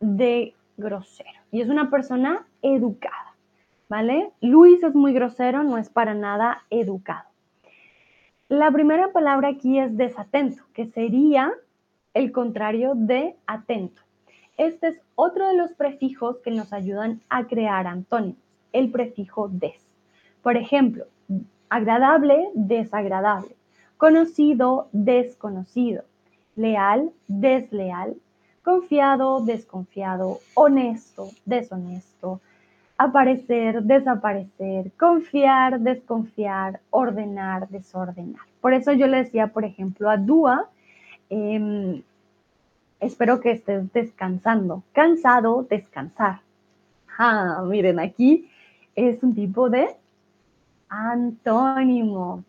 de 0.00 0.54
grosero. 0.78 1.38
Y 1.52 1.60
es 1.60 1.68
una 1.68 1.90
persona 1.90 2.46
educada, 2.62 3.34
¿vale? 3.90 4.32
Luis 4.40 4.82
es 4.82 4.94
muy 4.94 5.12
grosero, 5.12 5.64
no 5.64 5.76
es 5.76 5.90
para 5.90 6.14
nada 6.14 6.62
educado. 6.70 7.28
La 8.48 8.70
primera 8.70 9.12
palabra 9.12 9.48
aquí 9.48 9.78
es 9.78 9.98
desatento, 9.98 10.62
que 10.72 10.86
sería 10.86 11.52
el 12.14 12.32
contrario 12.32 12.94
de 12.94 13.36
atento. 13.46 14.00
Este 14.56 14.88
es 14.88 15.02
otro 15.14 15.46
de 15.48 15.58
los 15.58 15.74
prefijos 15.74 16.38
que 16.38 16.52
nos 16.52 16.72
ayudan 16.72 17.20
a 17.28 17.46
crear 17.48 17.86
antónimos, 17.86 18.40
el 18.72 18.90
prefijo 18.90 19.50
des. 19.50 19.86
Por 20.42 20.56
ejemplo, 20.56 21.04
agradable, 21.70 22.50
desagradable, 22.54 23.54
conocido, 23.96 24.88
desconocido, 24.92 26.04
leal, 26.56 27.10
desleal, 27.26 28.16
confiado, 28.62 29.44
desconfiado, 29.44 30.40
honesto, 30.54 31.28
deshonesto, 31.44 32.40
aparecer, 32.98 33.82
desaparecer, 33.82 34.90
confiar, 34.98 35.80
desconfiar, 35.80 36.80
ordenar, 36.90 37.68
desordenar. 37.68 38.42
Por 38.60 38.74
eso 38.74 38.92
yo 38.92 39.06
le 39.06 39.18
decía, 39.18 39.46
por 39.48 39.64
ejemplo, 39.64 40.10
a 40.10 40.16
Dúa, 40.16 40.68
em, 41.30 42.02
espero 43.00 43.40
que 43.40 43.52
estés 43.52 43.92
descansando. 43.92 44.82
Cansado, 44.92 45.62
descansar. 45.62 46.40
Ah, 47.16 47.62
miren, 47.64 48.00
aquí 48.00 48.50
es 48.94 49.22
un 49.22 49.34
tipo 49.34 49.70
de 49.70 49.96
antónimo. 50.88 52.44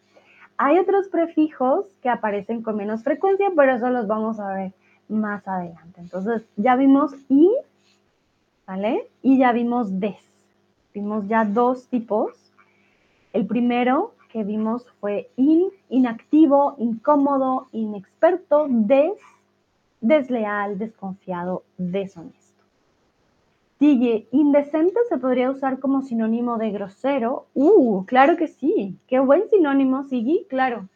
Hay 0.58 0.78
otros 0.78 1.08
prefijos 1.08 1.86
que 2.02 2.10
aparecen 2.10 2.62
con 2.62 2.76
menos 2.76 3.04
frecuencia, 3.04 3.50
pero 3.56 3.76
eso 3.76 3.90
los 3.90 4.08
vamos 4.08 4.40
a 4.40 4.54
ver 4.54 4.74
más 5.08 5.48
adelante. 5.48 6.02
Entonces, 6.02 6.44
ya 6.56 6.76
vimos 6.76 7.14
y, 7.30 7.50
¿vale? 8.68 9.08
Y 9.22 9.38
ya 9.38 9.52
vimos 9.52 10.00
des. 10.00 10.18
Vimos 10.94 11.28
ya 11.28 11.46
dos 11.46 11.88
tipos. 11.88 12.32
El 13.32 13.46
primero 13.46 14.14
que 14.32 14.44
vimos 14.44 14.86
fue 15.00 15.30
in, 15.36 15.70
inactivo, 15.90 16.76
incómodo, 16.78 17.68
inexperto, 17.72 18.68
des, 18.70 19.20
desleal, 20.02 20.78
desconfiado, 20.78 21.64
deshonesto. 21.78 22.39
Sigue, 23.80 24.28
indecente 24.32 25.00
se 25.08 25.18
podría 25.18 25.50
usar 25.50 25.80
como 25.80 26.02
sinónimo 26.02 26.58
de 26.58 26.72
grosero. 26.72 27.48
Uh, 27.54 28.04
claro 28.06 28.36
que 28.36 28.48
sí. 28.48 28.98
Qué 29.08 29.20
buen 29.20 29.50
sinónimo, 29.50 30.04
Sigui, 30.04 30.46
claro. 30.50 30.90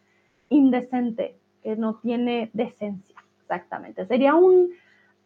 Indecente, 0.49 1.37
que 1.63 1.77
no 1.77 1.95
tiene 1.95 2.49
decencia. 2.51 3.15
Exactamente. 3.41 4.05
Sería 4.05 4.35
un, 4.35 4.71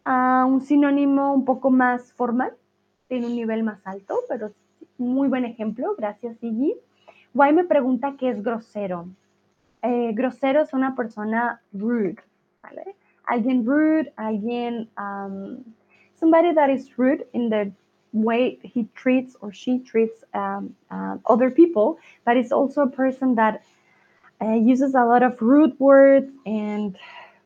ah, 0.06 0.46
un 0.48 0.62
sinónimo 0.62 1.34
un 1.34 1.46
poco 1.46 1.72
más 1.72 2.14
formal, 2.14 2.54
tiene 3.08 3.26
un 3.26 3.36
nivel 3.36 3.64
más 3.64 3.86
alto, 3.88 4.20
pero 4.30 4.52
muy 5.00 5.28
buen 5.28 5.44
ejemplo. 5.44 5.96
Gracias, 5.98 6.38
Iggy. 6.44 6.76
Guay 7.34 7.54
me 7.54 7.64
pregunta 7.64 8.16
qué 8.20 8.30
es 8.30 8.44
grosero. 8.44 9.08
Eh, 9.82 10.12
grosero 10.14 10.62
es 10.62 10.74
una 10.74 10.96
persona 10.96 11.62
rude, 11.74 12.18
¿vale? 12.62 12.96
Alguien 13.26 13.66
rude, 13.66 14.14
alguien, 14.16 14.90
somebody 16.20 16.54
that 16.54 16.70
is 16.70 16.98
rude 16.98 17.26
in 17.34 17.50
the 17.50 17.72
way 18.14 18.58
he 18.64 18.88
treats 18.96 19.36
or 19.42 19.52
she 19.52 19.80
treats 19.80 20.24
um, 20.34 20.76
uh, 20.90 21.18
other 21.26 21.52
people, 21.52 22.00
but 22.26 22.38
it's 22.38 22.52
also 22.52 22.84
a 22.84 22.90
person 22.90 23.36
that 23.36 23.64
uh, 24.42 24.54
uses 24.54 24.94
a 24.96 25.04
lot 25.04 25.24
of 25.24 25.42
rude 25.42 25.80
words 25.80 26.32
and 26.46 26.98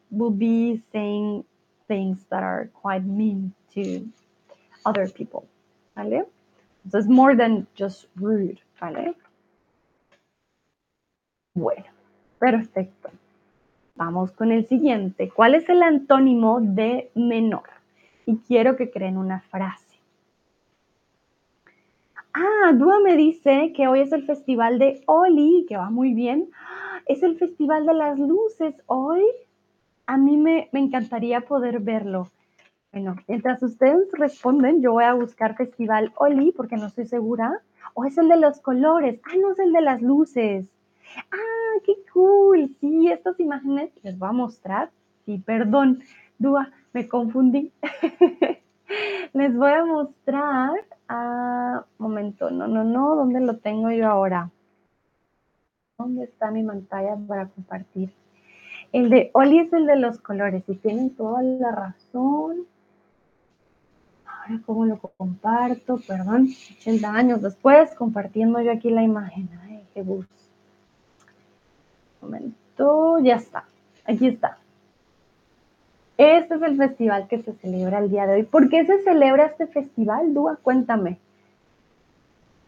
will 0.10 0.32
be 0.32 0.82
saying 0.92 1.44
things 1.88 2.20
that 2.30 2.44
are 2.44 2.70
quite 2.74 3.06
mean 3.06 3.54
to 3.74 4.08
other 4.86 5.08
people, 5.08 5.48
¿vale? 5.96 6.26
So 6.90 6.98
it's 6.98 7.08
more 7.08 7.36
than 7.36 7.68
just 7.76 8.08
rude, 8.16 8.60
¿vale? 8.80 9.14
Bueno, 11.56 11.86
perfecto. 12.40 13.12
Vamos 13.96 14.32
con 14.32 14.52
el 14.52 14.68
siguiente. 14.68 15.30
¿Cuál 15.30 15.56
es 15.56 15.70
el 15.70 15.84
antónimo 15.84 16.60
de 16.62 17.12
menor? 17.14 17.81
Y 18.26 18.38
quiero 18.38 18.76
que 18.76 18.92
creen 18.92 19.18
una 19.18 19.42
frase. 19.42 20.00
Ah, 22.34 22.72
Dua 22.74 23.00
me 23.00 23.18
dice 23.18 23.74
que 23.76 23.88
hoy 23.88 24.02
es 24.02 24.12
el 24.12 24.26
festival 24.26 24.80
de 24.80 25.02
Oli, 25.06 25.66
que 25.68 25.78
va 25.78 25.90
muy 25.90 26.14
bien. 26.14 26.50
Es 27.08 27.24
el 27.24 27.38
festival 27.38 27.86
de 27.86 27.94
las 27.94 28.18
luces 28.18 28.76
hoy 28.86 29.24
a 30.12 30.18
mí 30.18 30.36
me, 30.36 30.70
encantaría 30.74 31.40
poder 31.40 31.80
verlo. 31.80 32.30
Bueno, 32.92 33.16
mientras 33.30 33.64
ustedes 33.64 34.10
responden, 34.12 34.82
yo 34.82 34.92
voy 34.92 35.06
a 35.06 35.14
buscar 35.14 35.56
Festival 35.56 36.12
Oli 36.18 36.52
porque 36.52 36.76
no 36.76 36.88
estoy 36.88 37.06
segura. 37.06 37.62
¿O 37.94 38.04
es 38.04 38.18
el 38.18 38.28
de 38.28 38.36
los 38.36 38.60
colores? 38.60 39.22
Ah, 39.24 39.38
no 39.42 39.54
es 39.54 39.60
el 39.60 39.72
de 39.72 39.80
las 39.80 40.02
luces. 40.02 40.66
Ah, 41.32 41.80
qué 41.86 41.94
cool. 42.14 42.76
Sí, 42.82 43.10
estas 43.10 43.40
imágenes 43.40 43.92
les 44.04 44.20
voy 44.20 44.28
a 44.28 44.34
mostrar. 44.34 44.92
Sí, 45.26 45.38
perdón, 45.38 46.04
Dúa, 46.40 46.72
me 46.94 47.08
confundí. 47.08 47.72
les 49.34 49.56
voy 49.56 49.72
a 49.72 49.86
mostrar. 49.86 50.72
Ah, 51.08 51.86
momento, 51.98 52.50
no, 52.50 52.68
no, 52.68 52.84
no. 52.84 53.16
¿Dónde 53.16 53.40
lo 53.42 53.58
tengo 53.58 53.92
yo 53.92 54.08
ahora? 54.08 54.50
¿Dónde 55.98 56.24
está 56.26 56.52
mi 56.52 56.64
pantalla 56.64 57.16
para 57.28 57.48
compartir? 57.48 58.12
El 58.92 59.10
de 59.10 59.32
Oli 59.34 59.60
es 59.60 59.72
el 59.74 59.86
de 59.86 59.96
los 59.96 60.20
colores 60.20 60.64
y 60.68 60.76
tienen 60.76 61.16
toda 61.16 61.42
la 61.44 61.72
razón. 61.72 62.66
Ahora, 64.26 64.62
¿cómo 64.66 64.86
lo 64.86 64.98
comparto? 64.98 66.00
Perdón, 66.06 66.50
80 66.80 67.10
años 67.10 67.42
después, 67.42 67.94
compartiendo 67.96 68.60
yo 68.62 68.72
aquí 68.72 68.90
la 68.90 69.04
imagen. 69.04 69.50
Ay, 69.64 69.86
qué 69.94 70.04
momento, 72.22 73.20
ya 73.20 73.36
está. 73.36 73.66
Aquí 74.06 74.28
está. 74.28 74.58
Este 76.24 76.54
es 76.54 76.62
el 76.62 76.78
festival 76.78 77.28
que 77.28 77.42
se 77.42 77.52
celebra 77.54 77.98
el 77.98 78.12
día 78.12 78.28
de 78.28 78.36
hoy. 78.36 78.44
¿Por 78.44 78.70
qué 78.70 78.86
se 78.86 79.02
celebra 79.02 79.48
este 79.48 79.66
festival, 79.66 80.36
Dúa? 80.36 80.56
Cuéntame. 80.62 81.18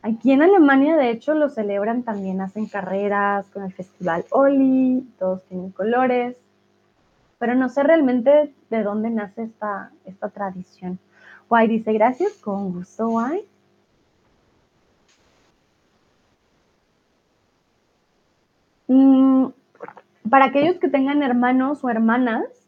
Aquí 0.02 0.32
en 0.32 0.42
Alemania, 0.42 0.98
de 0.98 1.12
hecho, 1.12 1.36
lo 1.36 1.50
celebran 1.50 2.02
también, 2.02 2.42
hacen 2.42 2.66
carreras 2.66 3.48
con 3.50 3.62
el 3.62 3.72
festival 3.72 4.26
Oli, 4.32 5.08
todos 5.20 5.44
tienen 5.44 5.70
colores, 5.70 6.36
pero 7.38 7.54
no 7.54 7.70
sé 7.70 7.84
realmente 7.84 8.52
de 8.72 8.82
dónde 8.82 9.12
nace 9.12 9.44
esta, 9.44 9.92
esta 10.06 10.30
tradición. 10.30 10.98
Guay 11.48 11.68
dice, 11.68 11.94
gracias, 11.94 12.34
con 12.42 12.74
gusto, 12.74 13.08
Guay. 13.08 13.46
Mm, 18.88 19.50
para 20.28 20.46
aquellos 20.46 20.78
que 20.80 20.90
tengan 20.90 21.22
hermanos 21.22 21.84
o 21.84 21.90
hermanas, 21.92 22.63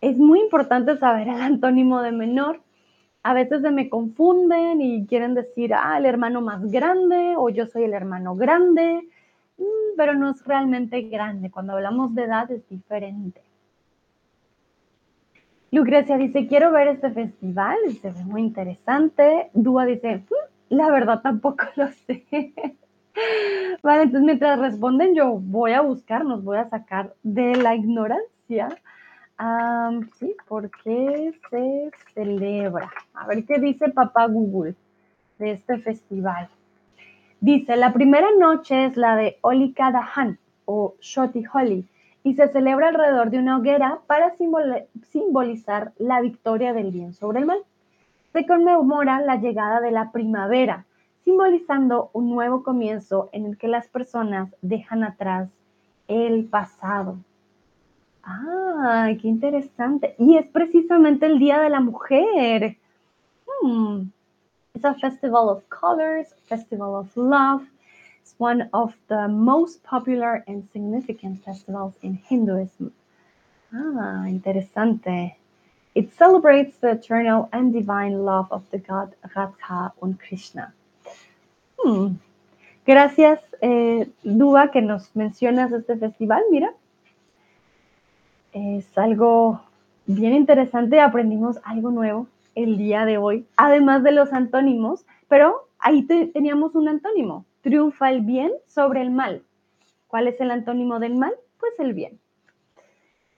es 0.00 0.16
muy 0.18 0.40
importante 0.40 0.96
saber 0.98 1.28
el 1.28 1.40
antónimo 1.40 2.02
de 2.02 2.12
menor 2.12 2.60
a 3.22 3.34
veces 3.34 3.62
se 3.62 3.70
me 3.70 3.88
confunden 3.88 4.80
y 4.80 5.06
quieren 5.06 5.34
decir, 5.34 5.74
ah, 5.74 5.98
el 5.98 6.06
hermano 6.06 6.40
más 6.40 6.64
grande 6.70 7.34
o 7.36 7.50
yo 7.50 7.66
soy 7.66 7.84
el 7.84 7.92
hermano 7.92 8.36
grande, 8.36 9.02
mm, 9.58 9.96
pero 9.96 10.14
no 10.14 10.30
es 10.30 10.44
realmente 10.46 11.02
grande. 11.02 11.50
Cuando 11.50 11.74
hablamos 11.74 12.14
de 12.14 12.24
edad 12.24 12.50
es 12.50 12.66
diferente. 12.68 13.42
Lucrecia 15.70 16.16
dice, 16.16 16.46
quiero 16.46 16.72
ver 16.72 16.88
este 16.88 17.10
festival, 17.10 17.76
se 18.00 18.10
ve 18.12 18.24
muy 18.24 18.40
interesante. 18.40 19.50
Dúa 19.52 19.84
dice, 19.84 20.18
mm, 20.18 20.74
la 20.74 20.90
verdad 20.90 21.20
tampoco 21.20 21.64
lo 21.76 21.88
sé. 21.88 22.24
vale, 23.82 24.04
entonces 24.04 24.24
mientras 24.24 24.58
responden 24.58 25.14
yo 25.14 25.32
voy 25.32 25.72
a 25.72 25.82
buscar, 25.82 26.24
nos 26.24 26.44
voy 26.44 26.56
a 26.56 26.70
sacar 26.70 27.14
de 27.22 27.56
la 27.56 27.74
ignorancia 27.74 28.68
sí, 30.18 30.34
¿por 30.48 30.70
qué 30.82 31.32
se 31.50 31.90
celebra? 32.14 32.90
A 33.14 33.26
ver 33.26 33.44
qué 33.44 33.58
dice 33.58 33.88
papá 33.90 34.26
Google 34.26 34.74
de 35.38 35.52
este 35.52 35.78
festival. 35.78 36.48
Dice, 37.40 37.76
la 37.76 37.92
primera 37.92 38.28
noche 38.36 38.86
es 38.86 38.96
la 38.96 39.14
de 39.14 39.38
Holika 39.42 39.92
Dahan 39.92 40.38
o 40.64 40.96
Shoti 41.00 41.44
Holi 41.52 41.86
y 42.24 42.34
se 42.34 42.48
celebra 42.48 42.88
alrededor 42.88 43.30
de 43.30 43.38
una 43.38 43.58
hoguera 43.58 44.00
para 44.08 44.34
simbolizar 44.34 45.92
la 45.98 46.20
victoria 46.20 46.72
del 46.72 46.90
bien 46.90 47.14
sobre 47.14 47.38
el 47.38 47.46
mal. 47.46 47.60
Se 48.32 48.44
conmemora 48.44 49.20
la 49.20 49.36
llegada 49.36 49.80
de 49.80 49.92
la 49.92 50.10
primavera, 50.10 50.84
simbolizando 51.24 52.10
un 52.12 52.28
nuevo 52.28 52.64
comienzo 52.64 53.30
en 53.32 53.46
el 53.46 53.56
que 53.56 53.68
las 53.68 53.86
personas 53.86 54.54
dejan 54.62 55.04
atrás 55.04 55.48
el 56.08 56.46
pasado. 56.46 57.18
¡Ay, 58.28 59.16
qué 59.16 59.28
interesante! 59.28 60.14
Y 60.18 60.36
es 60.36 60.46
precisamente 60.48 61.26
el 61.26 61.38
Día 61.38 61.60
de 61.60 61.70
la 61.70 61.80
Mujer. 61.80 62.76
Hmm. 63.62 64.10
It's 64.74 64.84
a 64.84 64.94
festival 64.94 65.48
of 65.48 65.62
colors, 65.70 66.34
festival 66.46 66.94
of 66.94 67.16
love. 67.16 67.62
It's 68.20 68.34
one 68.38 68.68
of 68.72 68.94
the 69.08 69.28
most 69.28 69.82
popular 69.82 70.44
and 70.46 70.68
significant 70.72 71.42
festivals 71.42 71.94
in 72.02 72.20
Hinduism. 72.28 72.92
Ah, 73.72 74.26
interesante. 74.28 75.36
It 75.94 76.12
celebrates 76.12 76.76
the 76.78 76.90
eternal 76.90 77.48
and 77.52 77.72
divine 77.72 78.24
love 78.24 78.48
of 78.52 78.62
the 78.70 78.78
god 78.78 79.14
Radha 79.34 79.92
and 80.02 80.20
Krishna. 80.20 80.74
Hmm. 81.78 82.16
Gracias, 82.86 83.40
eh, 83.62 84.06
Dua, 84.22 84.70
que 84.70 84.82
nos 84.82 85.10
mencionas 85.14 85.72
este 85.72 85.96
festival. 85.96 86.42
Mira, 86.50 86.72
es 88.52 88.96
algo 88.96 89.60
bien 90.06 90.34
interesante, 90.34 91.00
aprendimos 91.00 91.58
algo 91.64 91.90
nuevo 91.90 92.26
el 92.54 92.76
día 92.76 93.04
de 93.04 93.18
hoy, 93.18 93.46
además 93.56 94.02
de 94.02 94.12
los 94.12 94.32
antónimos, 94.32 95.06
pero 95.28 95.68
ahí 95.78 96.02
teníamos 96.02 96.74
un 96.74 96.88
antónimo, 96.88 97.44
triunfa 97.60 98.10
el 98.10 98.22
bien 98.22 98.52
sobre 98.66 99.02
el 99.02 99.10
mal. 99.10 99.42
¿Cuál 100.08 100.26
es 100.26 100.40
el 100.40 100.50
antónimo 100.50 100.98
del 100.98 101.14
mal? 101.14 101.32
Pues 101.60 101.72
el 101.78 101.92
bien. 101.92 102.18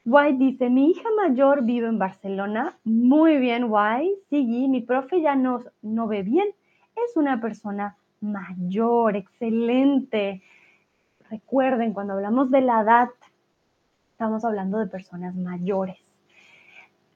White 0.07 0.39
dice, 0.39 0.71
mi 0.71 0.91
hija 0.91 1.09
mayor 1.17 1.65
vive 1.65 1.89
en 1.89 1.99
Barcelona. 1.99 2.79
Muy 2.85 3.37
bien, 3.37 3.67
White. 3.69 4.21
Sí, 4.31 4.67
mi 4.69 4.81
profe 4.81 5.21
ya 5.21 5.35
no, 5.35 5.63
no 5.83 6.07
ve 6.07 6.23
bien. 6.23 6.49
Es 6.97 7.17
una 7.17 7.41
persona 7.41 7.97
mayor, 8.21 9.17
excelente. 9.17 10.43
Recuerden, 11.31 11.93
cuando 11.93 12.15
hablamos 12.15 12.51
de 12.51 12.61
la 12.61 12.81
edad, 12.81 13.09
estamos 14.21 14.45
hablando 14.45 14.79
de 14.79 14.87
personas 14.87 15.35
mayores. 15.35 15.97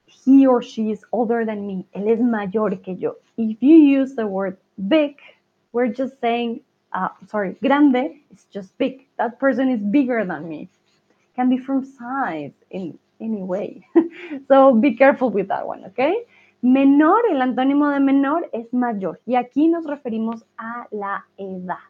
He 0.07 0.47
or 0.47 0.63
she 0.63 0.91
is 0.91 1.05
older 1.13 1.45
than 1.45 1.67
me. 1.67 1.87
Él 1.93 2.09
es 2.09 2.19
mayor 2.19 2.81
que 2.81 2.97
yo. 2.97 3.17
If 3.37 3.63
you 3.63 3.77
use 3.77 4.15
the 4.15 4.27
word 4.27 4.57
big, 4.89 5.17
we're 5.73 5.93
just 5.93 6.19
saying, 6.23 6.63
uh, 6.95 7.11
sorry, 7.29 7.59
grande 7.61 8.23
is 8.33 8.47
just 8.51 8.73
big. 8.79 9.07
That 9.19 9.39
person 9.39 9.69
is 9.69 9.83
bigger 9.83 10.25
than 10.25 10.49
me. 10.49 10.71
Can 11.37 11.51
be 11.51 11.59
from 11.59 11.85
size 11.85 12.53
in 12.71 12.99
any 13.21 13.43
way. 13.43 13.87
so 14.49 14.75
be 14.75 14.97
careful 14.97 15.29
with 15.29 15.49
that 15.49 15.67
one, 15.67 15.85
okay? 15.85 16.25
Menor, 16.63 17.21
el 17.31 17.43
antónimo 17.43 17.93
de 17.93 18.01
menor 18.01 18.49
es 18.55 18.73
mayor. 18.73 19.21
Y 19.27 19.35
aquí 19.35 19.69
nos 19.69 19.85
referimos 19.85 20.43
a 20.57 20.87
la 20.91 21.27
edad. 21.37 21.85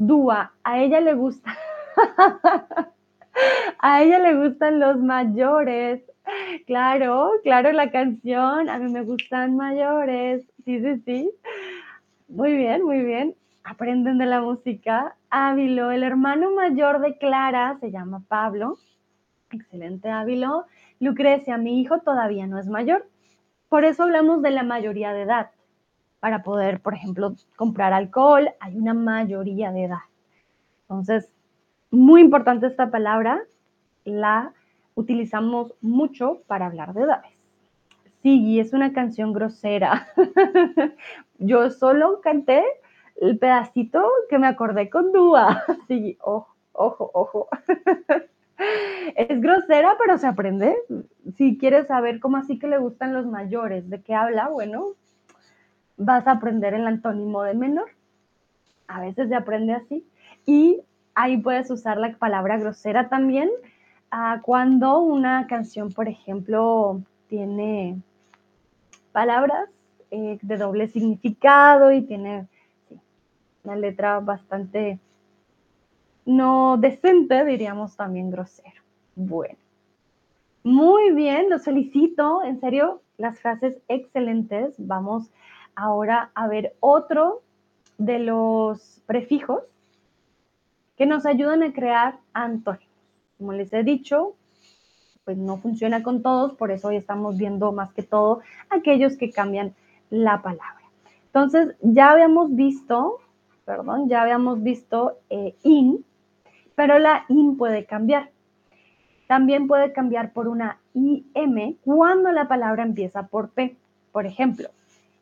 Dúa, 0.00 0.50
a 0.64 0.80
ella 0.80 0.98
le 0.98 1.14
gusta. 1.14 1.56
A 3.78 4.02
ella 4.02 4.18
le 4.18 4.34
gustan 4.36 4.80
los 4.80 4.98
mayores. 4.98 6.02
Claro, 6.66 7.32
claro, 7.42 7.72
la 7.72 7.90
canción. 7.90 8.68
A 8.68 8.78
mí 8.78 8.92
me 8.92 9.02
gustan 9.02 9.56
mayores. 9.56 10.44
Sí, 10.64 10.80
sí, 10.80 11.02
sí. 11.04 11.30
Muy 12.28 12.56
bien, 12.56 12.84
muy 12.84 13.02
bien. 13.02 13.34
Aprenden 13.64 14.18
de 14.18 14.26
la 14.26 14.40
música. 14.40 15.16
Ávilo, 15.30 15.90
el 15.90 16.02
hermano 16.02 16.50
mayor 16.52 17.00
de 17.00 17.18
Clara, 17.18 17.76
se 17.80 17.90
llama 17.90 18.22
Pablo. 18.28 18.78
Excelente, 19.50 20.10
Ávilo. 20.10 20.66
Lucrecia, 21.00 21.56
mi 21.56 21.80
hijo 21.80 22.00
todavía 22.00 22.46
no 22.46 22.58
es 22.58 22.66
mayor. 22.66 23.08
Por 23.68 23.84
eso 23.84 24.04
hablamos 24.04 24.42
de 24.42 24.50
la 24.50 24.62
mayoría 24.62 25.12
de 25.12 25.22
edad. 25.22 25.50
Para 26.20 26.42
poder, 26.42 26.80
por 26.80 26.94
ejemplo, 26.94 27.34
comprar 27.56 27.92
alcohol, 27.92 28.50
hay 28.60 28.76
una 28.76 28.94
mayoría 28.94 29.72
de 29.72 29.84
edad. 29.84 30.04
Entonces, 30.82 31.30
muy 31.90 32.20
importante 32.20 32.66
esta 32.66 32.90
palabra, 32.90 33.42
la 34.04 34.52
utilizamos 34.94 35.74
mucho 35.80 36.42
para 36.46 36.66
hablar 36.66 36.94
de 36.94 37.02
edades. 37.02 37.32
Sí, 38.22 38.60
es 38.60 38.72
una 38.72 38.92
canción 38.92 39.32
grosera. 39.32 40.08
Yo 41.38 41.70
solo 41.70 42.20
canté 42.20 42.62
el 43.16 43.38
pedacito 43.38 44.06
que 44.28 44.38
me 44.38 44.46
acordé 44.46 44.90
con 44.90 45.12
Dúa. 45.12 45.64
Sí, 45.88 46.18
ojo, 46.20 46.54
ojo, 46.72 47.10
ojo. 47.14 47.48
Es 49.16 49.40
grosera, 49.40 49.96
pero 49.98 50.18
se 50.18 50.26
aprende. 50.26 50.76
Si 51.38 51.56
quieres 51.56 51.86
saber 51.86 52.20
cómo 52.20 52.36
así 52.36 52.58
que 52.58 52.68
le 52.68 52.76
gustan 52.76 53.14
los 53.14 53.24
mayores, 53.24 53.88
de 53.88 54.02
qué 54.02 54.14
habla, 54.14 54.48
bueno, 54.48 54.88
vas 55.96 56.26
a 56.26 56.32
aprender 56.32 56.74
el 56.74 56.86
antónimo 56.86 57.42
de 57.42 57.54
menor. 57.54 57.88
A 58.86 59.00
veces 59.00 59.30
se 59.30 59.34
aprende 59.34 59.72
así. 59.72 60.06
Y 60.44 60.82
ahí 61.14 61.36
puedes 61.38 61.70
usar 61.70 61.98
la 61.98 62.12
palabra 62.16 62.58
grosera 62.58 63.08
también 63.08 63.50
ah, 64.10 64.40
cuando 64.42 65.00
una 65.00 65.46
canción, 65.46 65.90
por 65.90 66.08
ejemplo, 66.08 67.00
tiene 67.28 68.00
palabras 69.12 69.68
eh, 70.10 70.38
de 70.42 70.56
doble 70.56 70.88
significado 70.88 71.92
y 71.92 72.02
tiene 72.02 72.46
una 73.64 73.76
letra 73.76 74.20
bastante 74.20 74.98
no 76.24 76.76
decente, 76.78 77.44
diríamos 77.44 77.96
también 77.96 78.30
grosero. 78.30 78.82
Bueno, 79.16 79.56
muy 80.62 81.12
bien, 81.12 81.50
los 81.50 81.64
felicito, 81.64 82.42
en 82.44 82.60
serio, 82.60 83.02
las 83.18 83.38
frases 83.40 83.78
excelentes. 83.88 84.74
Vamos 84.78 85.30
ahora 85.74 86.30
a 86.34 86.46
ver 86.48 86.74
otro 86.80 87.42
de 87.98 88.18
los 88.18 89.02
prefijos 89.06 89.62
que 91.00 91.06
nos 91.06 91.24
ayudan 91.24 91.62
a 91.62 91.72
crear 91.72 92.18
antónimos. 92.34 92.86
Como 93.38 93.54
les 93.54 93.72
he 93.72 93.82
dicho, 93.82 94.34
pues 95.24 95.38
no 95.38 95.56
funciona 95.56 96.02
con 96.02 96.20
todos, 96.20 96.52
por 96.52 96.70
eso 96.70 96.88
hoy 96.88 96.96
estamos 96.96 97.38
viendo 97.38 97.72
más 97.72 97.90
que 97.94 98.02
todo 98.02 98.40
aquellos 98.68 99.16
que 99.16 99.30
cambian 99.30 99.74
la 100.10 100.42
palabra. 100.42 100.82
Entonces, 101.24 101.74
ya 101.80 102.10
habíamos 102.10 102.54
visto, 102.54 103.16
perdón, 103.64 104.10
ya 104.10 104.20
habíamos 104.20 104.62
visto 104.62 105.16
eh, 105.30 105.54
in, 105.62 106.04
pero 106.74 106.98
la 106.98 107.24
in 107.30 107.56
puede 107.56 107.86
cambiar. 107.86 108.30
También 109.26 109.68
puede 109.68 109.94
cambiar 109.94 110.34
por 110.34 110.48
una 110.48 110.80
IM 110.92 111.78
cuando 111.82 112.30
la 112.30 112.46
palabra 112.46 112.82
empieza 112.82 113.26
por 113.26 113.48
P. 113.48 113.74
Por 114.12 114.26
ejemplo, 114.26 114.68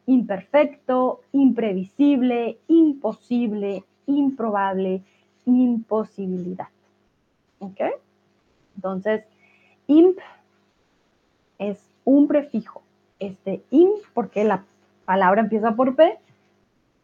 imperfecto, 0.07 1.21
imprevisible, 1.31 2.59
imposible, 2.67 3.85
improbable, 4.07 5.05
imposibilidad. 5.57 6.69
¿Ok? 7.59 7.81
Entonces, 8.77 9.25
imp 9.87 10.19
es 11.59 11.81
un 12.05 12.29
prefijo. 12.29 12.83
Este 13.19 13.63
imp, 13.71 14.05
porque 14.15 14.45
la 14.45 14.65
palabra 15.05 15.41
empieza 15.41 15.75
por 15.75 15.97
P, 15.97 16.19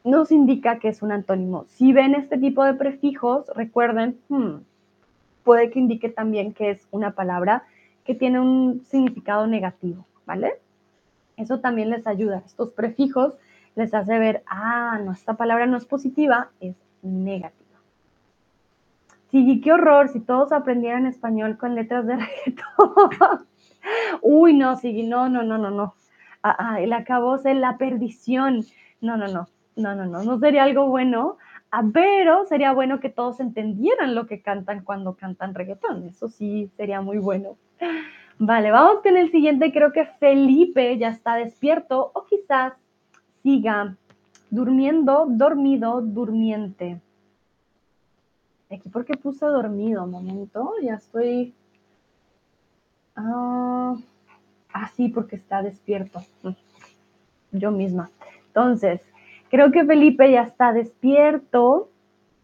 nos 0.05 0.31
indica 0.31 0.79
que 0.79 0.89
es 0.89 1.03
un 1.03 1.11
antónimo. 1.11 1.65
Si 1.69 1.93
ven 1.93 2.15
este 2.15 2.39
tipo 2.39 2.63
de 2.65 2.75
prefijos, 2.75 3.47
recuerden, 3.55 4.21
hmm, 4.29 4.57
puede 5.43 5.71
que 5.71 5.79
indique 5.79 6.09
también 6.09 6.53
que 6.53 6.71
es 6.71 6.87
una 6.91 7.13
palabra 7.13 7.65
que 8.05 8.15
tiene 8.15 8.39
un 8.39 8.83
significado 8.85 9.47
negativo, 9.47 10.07
¿vale? 10.27 10.61
Eso 11.37 11.61
también 11.61 11.91
les 11.91 12.07
ayuda. 12.07 12.43
Estos 12.45 12.71
prefijos 12.71 13.35
les 13.75 13.93
hace 13.95 14.19
ver, 14.19 14.43
ah, 14.47 15.01
no, 15.03 15.13
esta 15.13 15.35
palabra 15.35 15.67
no 15.67 15.77
es 15.77 15.85
positiva, 15.85 16.51
es 16.61 16.77
negativa. 17.03 17.64
Sí, 19.35 19.61
qué 19.61 19.73
horror, 19.73 20.11
si 20.11 20.21
todos 20.21 20.53
aprendieran 20.53 21.07
español 21.07 21.59
con 21.59 21.75
letras 21.75 22.07
de 22.07 22.15
reggaetón. 22.47 23.49
Uy, 24.23 24.55
no, 24.55 24.77
sí, 24.77 25.03
no, 25.03 25.29
no, 25.29 25.43
no, 25.43 25.59
no, 25.59 25.73
no. 25.73 25.97
Ah, 26.45 26.55
ah, 26.57 26.81
el 26.81 27.61
la 27.61 27.77
perdición. 27.77 28.65
No, 29.01 29.17
no, 29.17 29.27
no, 29.27 29.49
no, 29.75 29.97
no, 29.97 30.07
no, 30.07 30.23
no 30.23 30.39
sería 30.39 30.63
algo 30.63 30.87
bueno, 30.87 31.37
ah, 31.73 31.83
pero 31.93 32.47
sería 32.47 32.73
bueno 32.73 33.01
que 33.01 33.09
todos 33.09 33.41
entendieran 33.41 34.15
lo 34.15 34.29
que 34.29 34.41
cantan 34.41 34.85
cuando 34.85 35.17
cantan 35.17 35.53
reggaetón. 35.53 36.05
Eso 36.05 36.29
sí 36.29 36.71
sería 36.77 37.01
muy 37.01 37.19
bueno. 37.19 37.57
Vale, 38.39 38.71
vamos 38.71 39.03
con 39.03 39.17
el 39.17 39.33
siguiente. 39.33 39.73
Creo 39.73 39.91
que 39.91 40.05
Felipe 40.21 40.97
ya 40.97 41.09
está 41.09 41.35
despierto 41.35 42.13
o 42.15 42.25
quizás 42.27 42.75
siga 43.43 43.97
durmiendo, 44.51 45.27
dormido, 45.29 46.03
durmiente. 46.03 47.01
Aquí 48.71 48.89
porque 48.89 49.15
puse 49.17 49.47
dormido, 49.47 50.07
momento, 50.07 50.73
ya 50.83 50.95
estoy... 50.95 51.55
Ah, 53.17 53.95
ah, 54.73 54.89
sí, 54.97 55.09
porque 55.09 55.37
está 55.37 55.63
despierto. 55.63 56.23
Yo 57.53 57.71
misma. 57.71 58.11
Entonces, 58.49 59.01
creo 59.51 59.71
que 59.71 59.85
Felipe 59.85 60.31
ya 60.31 60.43
está 60.43 60.73
despierto 60.73 61.91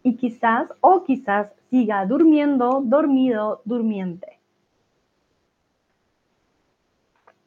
y 0.02 0.16
quizás, 0.16 0.68
o 0.80 1.04
quizás 1.04 1.52
siga 1.70 2.06
durmiendo, 2.06 2.80
dormido, 2.84 3.62
durmiente. 3.64 4.38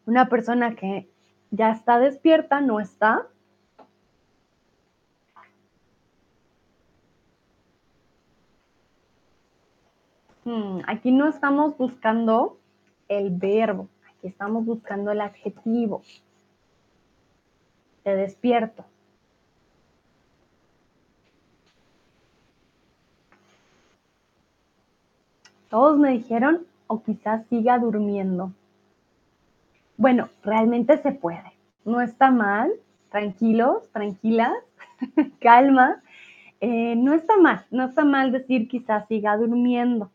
Una 0.05 0.28
persona 0.28 0.76
que 0.76 1.09
ya 1.51 1.71
está 1.71 1.99
despierta 1.99 2.61
no 2.61 2.80
está. 2.80 3.28
Hmm, 10.45 10.79
aquí 10.87 11.11
no 11.11 11.27
estamos 11.27 11.77
buscando 11.77 12.57
el 13.07 13.29
verbo, 13.31 13.87
aquí 14.09 14.27
estamos 14.27 14.65
buscando 14.65 15.11
el 15.11 15.21
adjetivo. 15.21 16.01
Te 18.03 18.15
despierto. 18.15 18.83
Todos 25.69 25.97
me 25.97 26.11
dijeron, 26.11 26.67
o 26.87 27.01
quizás 27.01 27.47
siga 27.47 27.79
durmiendo. 27.79 28.51
Bueno, 29.97 30.29
realmente 30.43 30.97
se 30.97 31.11
puede. 31.13 31.53
No 31.85 32.01
está 32.01 32.29
mal. 32.29 32.71
Tranquilos, 33.09 33.89
tranquilas, 33.91 34.53
calma. 35.39 36.01
Eh, 36.61 36.95
no 36.95 37.13
está 37.13 37.37
mal, 37.37 37.65
no 37.71 37.85
está 37.85 38.05
mal 38.05 38.31
decir 38.31 38.67
quizás 38.67 39.07
siga 39.07 39.35
durmiendo. 39.37 40.11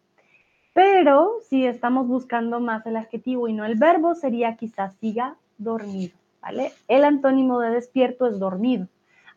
Pero 0.79 1.41
si 1.43 1.66
estamos 1.66 2.07
buscando 2.07 2.61
más 2.61 2.87
el 2.87 2.95
adjetivo 2.95 3.49
y 3.49 3.53
no 3.53 3.64
el 3.64 3.74
verbo, 3.74 4.14
sería 4.14 4.55
quizás 4.55 4.95
siga 5.01 5.35
dormido, 5.57 6.14
¿vale? 6.41 6.70
El 6.87 7.03
antónimo 7.03 7.59
de 7.59 7.70
despierto 7.70 8.29
es 8.29 8.39
dormido. 8.39 8.87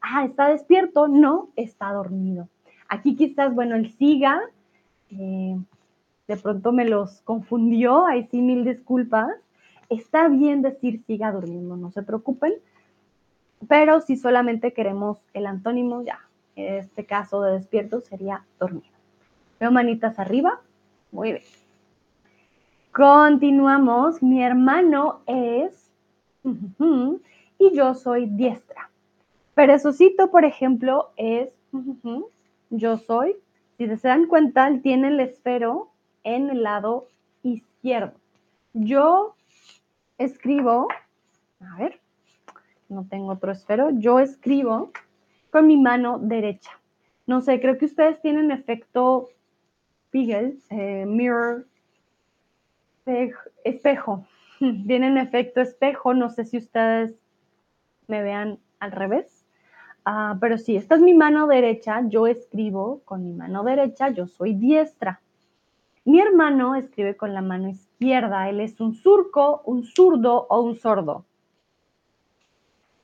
Ah, 0.01 0.23
¿está 0.23 0.49
despierto? 0.49 1.07
No, 1.07 1.49
está 1.55 1.93
dormido. 1.93 2.47
Aquí 2.89 3.15
quizás, 3.15 3.55
bueno, 3.55 3.75
el 3.75 3.91
siga, 3.91 4.39
eh, 5.09 5.57
de 6.27 6.37
pronto 6.37 6.73
me 6.73 6.85
los 6.85 7.21
confundió, 7.21 8.05
ahí 8.05 8.27
sí 8.29 8.39
mil 8.39 8.63
disculpas. 8.63 9.31
Está 9.89 10.27
bien 10.27 10.61
decir 10.61 11.01
siga 11.07 11.31
durmiendo, 11.31 11.75
no 11.75 11.89
se 11.89 12.03
preocupen, 12.03 12.53
pero 13.67 13.99
si 14.01 14.15
solamente 14.15 14.73
queremos 14.73 15.17
el 15.33 15.47
antónimo, 15.47 16.03
ya, 16.03 16.19
en 16.55 16.75
este 16.75 17.07
caso 17.07 17.41
de 17.41 17.53
despierto 17.53 17.99
sería 17.99 18.45
dormido. 18.59 18.93
Veo 19.59 19.71
manitas 19.71 20.19
arriba, 20.19 20.61
muy 21.12 21.34
bien. 21.34 21.43
Continuamos, 22.91 24.22
mi 24.22 24.43
hermano 24.43 25.22
es 25.26 25.91
y 27.57 27.76
yo 27.76 27.93
soy 27.93 28.26
diestra. 28.26 28.89
Perezocito, 29.53 30.32
por 30.32 30.45
ejemplo, 30.45 31.12
es 31.16 31.53
yo 32.70 32.97
soy. 32.97 33.36
Si 33.78 33.88
se 33.97 34.07
dan 34.07 34.28
cuenta, 34.28 34.70
tiene 34.82 35.09
el 35.09 35.20
esfero 35.20 35.89
en 36.24 36.49
el 36.49 36.64
lado 36.64 37.07
izquierdo. 37.43 38.14
Yo 38.74 39.36
escribo, 40.18 40.88
a 41.59 41.78
ver, 41.78 41.99
no 42.89 43.05
tengo 43.09 43.32
otro 43.34 43.51
esfero, 43.51 43.89
yo 43.91 44.20
escribo 44.20 44.91
con 45.49 45.68
mi 45.68 45.78
mano 45.78 46.20
derecha. 46.20 46.72
No 47.26 47.41
sé, 47.41 47.59
creo 47.59 47.78
que 47.78 47.86
ustedes 47.86 48.22
tienen 48.22 48.51
efecto 48.51 49.30
Pigel, 50.12 50.59
eh, 50.70 51.05
mirror, 51.07 51.66
espejo. 53.64 54.26
Tienen 54.59 55.18
efecto 55.18 55.62
espejo, 55.62 56.14
no 56.14 56.30
sé 56.30 56.45
si 56.45 56.57
ustedes 56.57 57.16
me 58.07 58.22
vean 58.22 58.59
al 58.80 58.91
revés. 58.91 59.45
Ah, 60.05 60.38
pero 60.39 60.57
sí, 60.57 60.76
esta 60.76 60.95
es 60.95 61.01
mi 61.01 61.14
mano 61.14 61.47
derecha, 61.47 62.01
yo 62.07 62.28
escribo 62.28 63.01
con 63.05 63.24
mi 63.24 63.34
mano 63.34 63.64
derecha, 63.64 64.09
yo 64.09 64.28
soy 64.28 64.53
diestra. 64.53 65.22
Mi 66.03 66.20
hermano 66.20 66.76
escribe 66.76 67.16
con 67.16 67.34
la 67.34 67.41
mano 67.41 67.70
izquierda. 67.70 68.49
Él 68.49 68.59
es 68.59 68.82
un 68.82 68.95
surco, 68.95 69.62
un 69.66 69.84
zurdo 69.84 70.47
o 70.49 70.62
un 70.62 70.76
sordo. 70.76 71.26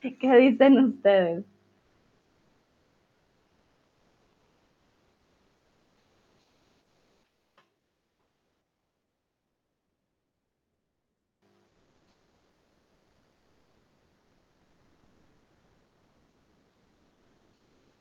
¿Qué 0.00 0.36
dicen 0.36 0.78
ustedes? 0.78 1.44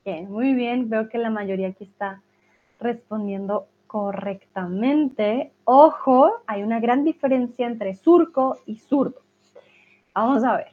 Muy 0.08 0.53
bien. 0.53 0.89
Veo 0.89 1.10
que 1.10 1.18
la 1.18 1.30
mayoría 1.30 1.68
aquí 1.68 1.84
está 1.84 2.22
respondiendo 2.80 3.68
correctamente. 3.88 5.51
Ojo, 5.66 6.32
hay 6.47 6.64
una 6.64 6.80
gran 6.80 7.03
diferencia 7.03 7.68
entre 7.68 7.93
surco 7.93 8.58
y 8.66 8.78
zurdo. 8.78 9.22
Vamos 10.16 10.45
a 10.45 10.55
ver. 10.55 10.72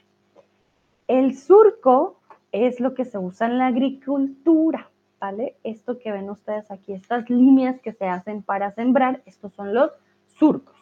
El 1.08 1.36
surco 1.36 2.20
es 2.52 2.78
lo 2.78 2.94
que 2.94 3.04
se 3.04 3.18
usa 3.18 3.48
en 3.48 3.58
la 3.58 3.66
agricultura, 3.66 4.88
¿vale? 5.18 5.56
Esto 5.64 5.98
que 5.98 6.12
ven 6.12 6.30
ustedes 6.30 6.70
aquí, 6.70 6.92
estas 6.92 7.28
líneas 7.28 7.80
que 7.80 7.92
se 7.92 8.06
hacen 8.06 8.42
para 8.42 8.70
sembrar, 8.70 9.20
estos 9.26 9.52
son 9.54 9.74
los 9.74 9.90
surcos. 10.38 10.76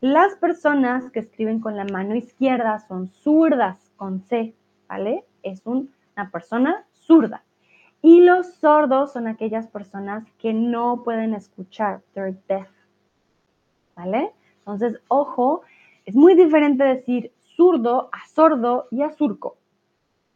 Las 0.00 0.34
personas 0.36 1.10
que 1.10 1.20
escriben 1.20 1.60
con 1.60 1.76
la 1.76 1.84
mano 1.84 2.14
izquierda 2.14 2.78
son 2.88 3.08
zurdas, 3.08 3.92
con 3.96 4.22
C, 4.22 4.54
¿vale? 4.88 5.24
Es 5.42 5.62
una 5.66 6.30
persona 6.32 6.86
zurda. 7.06 7.44
Y 8.00 8.20
los 8.20 8.54
sordos 8.54 9.12
son 9.12 9.28
aquellas 9.28 9.68
personas 9.68 10.24
que 10.38 10.52
no 10.52 11.02
pueden 11.04 11.34
escuchar, 11.34 12.02
they're 12.14 12.36
deaf. 12.48 12.68
¿Vale? 13.94 14.32
Entonces, 14.58 15.00
ojo, 15.08 15.62
es 16.04 16.16
muy 16.16 16.34
diferente 16.34 16.82
decir 16.84 17.32
zurdo 17.56 18.10
a 18.12 18.26
sordo 18.26 18.88
y 18.90 19.02
a 19.02 19.10
surco. 19.10 19.56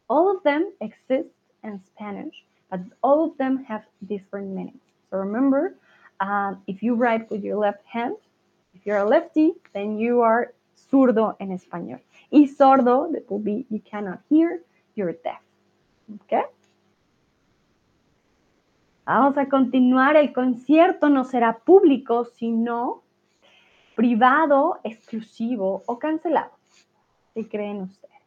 All 0.07 0.35
of 0.35 0.43
them 0.43 0.65
exist 0.79 1.29
in 1.63 1.81
Spanish, 1.85 2.45
but 2.69 2.79
all 3.01 3.29
of 3.29 3.37
them 3.37 3.65
have 3.65 3.83
different 4.07 4.55
meanings. 4.55 4.81
So 5.09 5.17
remember, 5.17 5.75
um, 6.21 6.61
if 6.67 6.81
you 6.81 6.95
write 6.95 7.29
with 7.29 7.43
your 7.43 7.57
left 7.57 7.85
hand, 7.85 8.15
if 8.73 8.85
you're 8.85 8.99
a 8.99 9.05
lefty, 9.05 9.53
then 9.73 9.97
you 9.97 10.21
are 10.21 10.53
zurdo 10.89 11.35
en 11.39 11.51
español. 11.51 11.99
Y 12.31 12.47
sordo, 12.47 13.11
that 13.11 13.29
will 13.29 13.39
be 13.39 13.65
you 13.69 13.81
cannot 13.81 14.19
hear, 14.29 14.61
you're 14.95 15.13
deaf. 15.13 15.41
Okay? 16.23 16.43
Vamos 19.07 19.37
a 19.37 19.47
continuar. 19.47 20.17
El 20.17 20.33
concierto 20.33 21.07
no 21.07 21.23
será 21.23 21.59
público, 21.59 22.25
sino 22.25 23.03
privado, 23.95 24.81
exclusivo 24.83 25.81
o 25.85 25.97
cancelado. 25.97 26.51
¿Qué 27.33 27.47
creen 27.47 27.83
ustedes? 27.83 28.21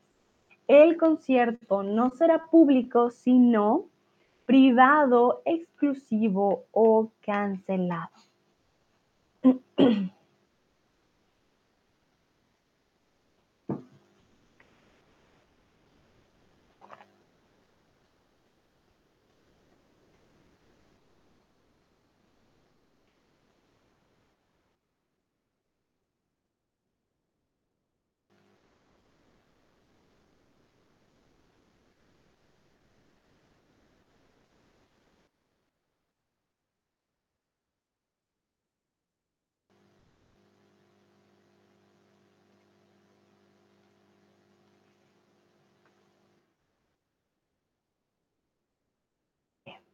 El 0.66 0.96
concierto 0.96 1.82
no 1.82 2.08
será 2.12 2.46
público, 2.46 3.10
sino 3.10 3.88
privado, 4.46 5.42
exclusivo 5.44 6.64
o 6.72 7.10
cancelado. 7.20 8.08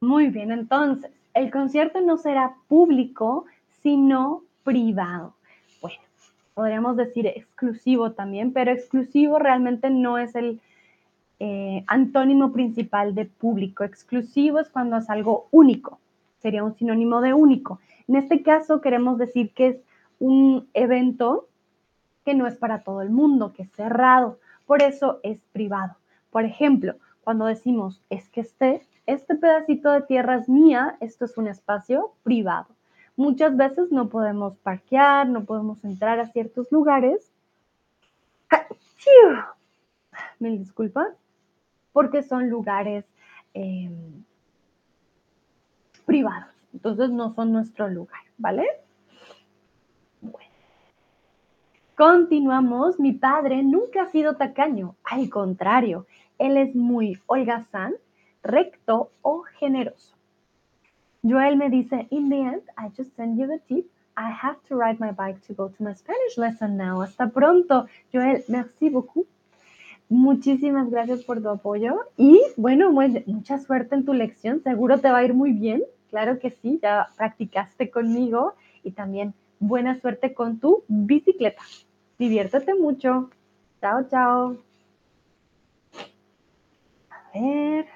Muy 0.07 0.29
bien, 0.29 0.53
entonces, 0.53 1.11
el 1.35 1.51
concierto 1.51 2.01
no 2.01 2.17
será 2.17 2.55
público, 2.69 3.47
sino 3.83 4.45
privado. 4.63 5.35
Bueno, 5.83 5.99
podríamos 6.55 6.97
decir 6.97 7.27
exclusivo 7.27 8.13
también, 8.13 8.53
pero 8.53 8.71
exclusivo 8.71 9.41
realmente 9.41 9.91
no 9.91 10.17
es 10.17 10.37
el 10.37 10.61
eh, 11.41 11.83
antónimo 11.89 12.53
principal 12.53 13.17
de 13.17 13.25
público. 13.25 13.83
Exclusivo 13.83 14.61
es 14.61 14.69
cuando 14.69 14.97
es 14.97 15.11
algo 15.11 15.49
único, 15.51 15.99
sería 16.41 16.63
un 16.63 16.77
sinónimo 16.77 17.21
de 17.21 17.35
único. 17.35 17.81
En 18.07 18.15
este 18.15 18.45
caso 18.45 18.81
queremos 18.81 19.19
decir 19.19 19.53
que 19.55 19.67
es 19.67 19.77
un 20.21 20.69
evento 20.73 21.49
que 22.25 22.35
no 22.35 22.47
es 22.47 22.55
para 22.55 22.85
todo 22.85 23.03
el 23.03 23.11
mundo, 23.11 23.53
que 23.55 23.65
es 23.65 23.73
cerrado, 23.73 24.39
por 24.67 24.83
eso 24.83 25.19
es 25.25 25.41
privado. 25.51 25.97
Por 26.31 26.45
ejemplo, 26.45 26.95
cuando 27.25 27.47
decimos 27.47 28.01
es 28.09 28.29
que 28.29 28.43
este 28.43 28.87
este 29.07 29.37
pedacito 29.37 29.91
de 29.93 30.03
tierra 30.03 30.37
es 30.37 30.49
mía, 30.49 30.97
esto 31.01 31.25
es 31.25 31.39
un 31.39 31.47
espacio 31.47 32.13
privado. 32.23 32.67
Muchas 33.17 33.57
veces 33.57 33.91
no 33.91 34.09
podemos 34.09 34.57
parquear, 34.59 35.29
no 35.29 35.45
podemos 35.45 35.85
entrar 35.85 36.19
a 36.19 36.27
ciertos 36.27 36.71
lugares. 36.71 37.33
Mil 40.39 40.59
disculpas, 40.59 41.09
porque 41.93 42.23
son 42.23 42.51
lugares 42.51 43.07
em, 43.55 44.25
privados. 46.05 46.53
Entonces 46.75 47.11
no 47.11 47.33
son 47.35 47.53
nuestro 47.53 47.89
lugar, 47.89 48.21
¿vale? 48.37 48.67
Bueno. 50.21 50.51
Continuamos. 51.97 53.01
Mi 53.01 53.13
padre 53.13 53.63
nunca 53.63 54.03
ha 54.03 54.11
sido 54.11 54.37
tacaño. 54.37 54.97
Al 55.05 55.31
contrario, 55.31 56.07
él 56.39 56.59
es 56.59 56.75
muy 56.75 57.19
holgazán 57.27 57.95
recto 58.47 59.11
o 59.23 59.43
generoso. 59.59 60.17
Joel 61.23 61.57
me 61.57 61.69
dice, 61.69 62.07
in 62.11 62.29
the 62.29 62.37
end, 62.37 62.63
I 62.79 62.89
just 62.97 63.15
send 63.17 63.39
you 63.39 63.47
the 63.47 63.59
tip. 63.69 63.87
I 64.17 64.31
have 64.31 64.57
to 64.69 64.77
ride 64.77 64.99
my 64.99 65.13
bike 65.13 65.45
to 65.47 65.55
go 65.55 65.69
to 65.69 65.83
my 65.83 65.93
Spanish 65.95 66.39
lesson 66.39 66.77
now. 66.77 67.03
Hasta 67.03 67.29
pronto. 67.29 67.87
Joel, 68.13 68.45
merci 68.49 68.89
beaucoup. 68.89 69.27
Muchísimas 70.09 70.89
gracias 70.89 71.25
por 71.25 71.43
tu 71.43 71.49
apoyo 71.49 71.97
y 72.17 72.41
bueno, 72.57 72.93
mucha 72.93 73.59
suerte 73.59 73.97
en 73.97 74.05
tu 74.05 74.13
lección. 74.13 74.63
Seguro 74.63 74.99
te 74.99 75.11
va 75.11 75.19
a 75.19 75.25
ir 75.25 75.35
muy 75.35 75.51
bien. 75.51 75.83
Claro 76.11 76.39
que 76.39 76.51
sí, 76.51 76.79
ya 76.81 77.09
practicaste 77.17 77.91
conmigo 77.91 78.55
y 78.85 78.93
también 78.93 79.35
buena 79.59 80.01
suerte 80.01 80.33
con 80.33 80.61
tu 80.61 80.85
bicicleta. 80.87 81.63
Diviértete 82.19 82.75
mucho. 82.75 83.31
Chao, 83.81 84.05
chao. 84.09 84.57
A 87.11 87.39
ver. 87.39 87.96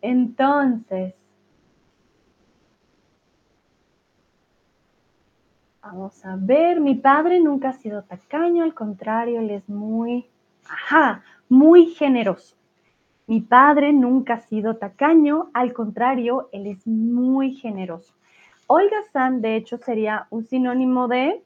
Entonces, 0.00 1.14
vamos 5.82 6.24
a 6.24 6.36
ver, 6.36 6.80
mi 6.80 6.94
padre 6.94 7.40
nunca 7.40 7.70
ha 7.70 7.72
sido 7.74 8.02
tacaño, 8.04 8.64
al 8.64 8.72
contrario, 8.72 9.40
él 9.40 9.50
es 9.50 9.68
muy, 9.68 10.26
ajá, 10.66 11.22
muy 11.48 11.86
generoso. 11.86 12.56
Mi 13.26 13.40
padre 13.40 13.92
nunca 13.92 14.34
ha 14.34 14.40
sido 14.40 14.76
tacaño, 14.76 15.50
al 15.52 15.74
contrario, 15.74 16.48
él 16.52 16.66
es 16.66 16.86
muy 16.86 17.54
generoso. 17.54 18.14
Olga 18.66 19.02
San, 19.12 19.42
de 19.42 19.56
hecho, 19.56 19.76
sería 19.76 20.26
un 20.30 20.44
sinónimo 20.46 21.06
de 21.06 21.42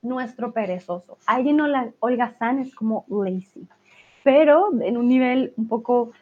nuestro 0.00 0.52
perezoso. 0.52 1.18
Alguien 1.26 1.60
Olga 2.00 2.34
San 2.38 2.58
es 2.58 2.74
como 2.74 3.04
lazy, 3.08 3.68
pero 4.24 4.70
en 4.80 4.96
un 4.96 5.08
nivel 5.08 5.52
un 5.56 5.68
poco 5.68 6.12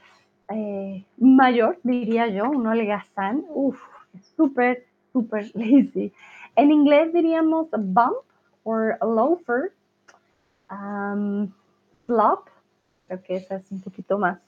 eh, 0.49 1.05
mayor, 1.18 1.78
diría 1.82 2.26
yo, 2.28 2.51
un 2.51 2.66
holgazán, 2.66 3.45
uff, 3.49 3.80
súper, 4.36 4.84
súper 5.12 5.51
lazy. 5.55 6.12
En 6.57 6.70
inglés 6.70 7.12
diríamos 7.12 7.68
bump 7.70 8.16
o 8.62 8.76
loafer, 9.03 9.72
um, 10.70 11.51
flop, 12.07 12.49
creo 13.07 13.22
que 13.22 13.36
esa 13.36 13.57
es 13.57 13.70
un 13.70 13.80
poquito 13.80 14.18
más 14.18 14.38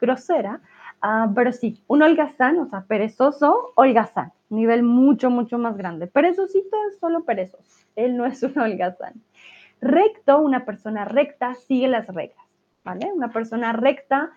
grosera, 0.00 0.60
ah, 1.00 1.30
pero 1.34 1.52
sí, 1.52 1.80
un 1.86 2.02
holgazán, 2.02 2.58
o 2.58 2.66
sea, 2.66 2.82
perezoso, 2.82 3.72
holgazán, 3.74 4.32
nivel 4.50 4.82
mucho, 4.82 5.30
mucho 5.30 5.58
más 5.58 5.76
grande. 5.76 6.06
Perezosito 6.06 6.76
es 6.90 6.98
solo 6.98 7.24
perezoso, 7.24 7.86
él 7.96 8.16
no 8.16 8.26
es 8.26 8.42
un 8.42 8.58
holgazán. 8.58 9.14
Recto, 9.80 10.38
una 10.38 10.64
persona 10.64 11.04
recta 11.04 11.54
sigue 11.54 11.88
las 11.88 12.06
reglas, 12.06 12.46
¿vale? 12.84 13.10
Una 13.12 13.32
persona 13.32 13.72
recta 13.72 14.30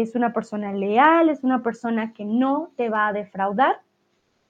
es 0.00 0.14
una 0.14 0.32
persona 0.32 0.72
leal, 0.72 1.28
es 1.28 1.44
una 1.44 1.62
persona 1.62 2.12
que 2.12 2.24
no 2.24 2.70
te 2.76 2.88
va 2.88 3.08
a 3.08 3.12
defraudar 3.12 3.80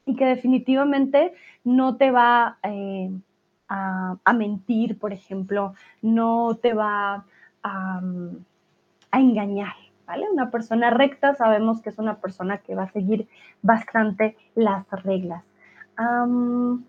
y 0.06 0.16
que 0.16 0.24
definitivamente 0.24 1.32
no 1.64 1.96
te 1.96 2.10
va 2.10 2.58
eh, 2.62 3.10
a, 3.68 4.32
mentir, 4.34 4.98
por 4.98 5.12
ejemplo, 5.12 5.74
no 6.02 6.58
te 6.60 6.74
va 6.74 7.24
a, 7.62 8.00
engañar, 9.12 9.74
¿vale? 10.06 10.26
Una 10.30 10.50
persona 10.50 10.90
recta 10.90 11.34
sabemos 11.34 11.80
que 11.80 11.90
es 11.90 11.98
una 11.98 12.16
persona 12.16 12.58
que 12.58 12.74
va 12.74 12.84
a 12.84 12.92
seguir 12.92 13.28
bastante 13.62 14.36
las 14.54 14.88
reglas. 14.90 15.44
Hmm, 15.96 16.82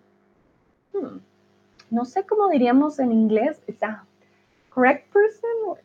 no 1.90 2.04
sé 2.04 2.24
cómo 2.24 2.48
diríamos 2.48 2.98
en 2.98 3.12
inglés, 3.12 3.62
¿es 3.66 3.82
a 3.82 4.04
correct 4.70 5.12
person? 5.12 5.78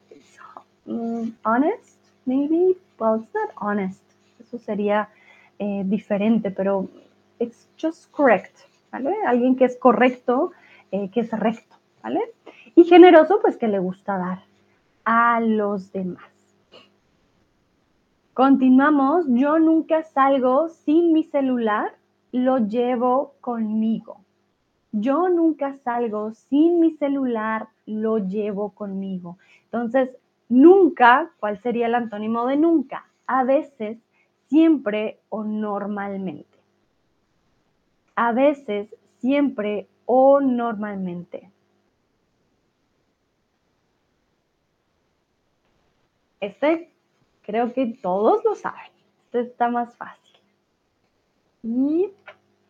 Mm, 0.86 1.32
honest? 1.43 1.99
Maybe, 2.30 2.78
well, 3.00 3.20
it's 3.20 3.34
not 3.34 3.50
honest. 3.58 4.02
Eso 4.40 4.60
sería 4.60 5.10
eh, 5.58 5.84
diferente, 5.86 6.52
pero 6.52 6.88
it's 7.40 7.68
just 7.82 8.10
correct, 8.12 8.56
¿vale? 8.92 9.16
Alguien 9.26 9.56
que 9.56 9.66
es 9.66 9.78
correcto, 9.78 10.52
eh, 10.92 11.10
que 11.12 11.22
es 11.22 11.32
recto, 11.32 11.76
¿vale? 12.04 12.22
Y 12.76 12.84
generoso, 12.86 13.40
pues 13.42 13.58
que 13.58 13.68
le 13.68 13.80
gusta 13.80 14.18
dar 14.18 14.44
a 15.06 15.40
los 15.40 15.92
demás. 15.92 16.24
Continuamos. 18.34 19.26
Yo 19.28 19.60
nunca 19.60 20.04
salgo 20.04 20.70
sin 20.70 21.12
mi 21.12 21.24
celular, 21.24 21.96
lo 22.32 22.60
llevo 22.60 23.34
conmigo. 23.42 24.22
Yo 24.92 25.30
nunca 25.30 25.76
salgo 25.84 26.32
sin 26.34 26.80
mi 26.80 26.92
celular, 26.92 27.68
lo 27.86 28.20
llevo 28.20 28.70
conmigo. 28.72 29.38
Entonces, 29.66 30.10
Nunca, 30.50 31.32
¿cuál 31.39 31.62
sería 31.62 31.86
el 31.86 31.95
antónimo 31.95 32.47
de 32.47 32.58
nunca? 32.58 33.08
A 33.28 33.43
veces, 33.43 34.00
siempre 34.47 35.20
o 35.30 35.43
normalmente. 35.43 36.58
A 38.16 38.34
veces, 38.34 38.93
siempre 39.20 39.88
o 40.06 40.41
normalmente. 40.41 41.52
Este 46.39 46.91
creo 47.43 47.74
que 47.74 47.97
todos 48.02 48.43
lo 48.43 48.56
saben. 48.56 48.91
Este 49.26 49.41
está 49.41 49.70
más 49.70 49.95
fácil. 49.95 50.39
Y 51.62 52.12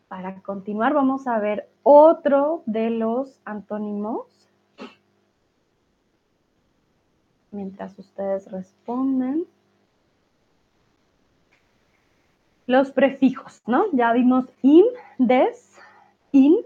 para 0.08 0.42
continuar 0.42 0.92
vamos 0.92 1.26
a 1.26 1.38
ver 1.38 1.70
otro 1.82 2.62
de 2.66 2.90
los 2.90 3.40
antónimos 3.44 4.39
mientras 7.52 7.98
ustedes 7.98 8.50
responden. 8.50 9.44
Los 12.66 12.92
prefijos, 12.92 13.62
¿no? 13.66 13.84
Ya 13.92 14.12
vimos 14.12 14.46
im, 14.62 14.84
des, 15.18 15.76
in 16.32 16.56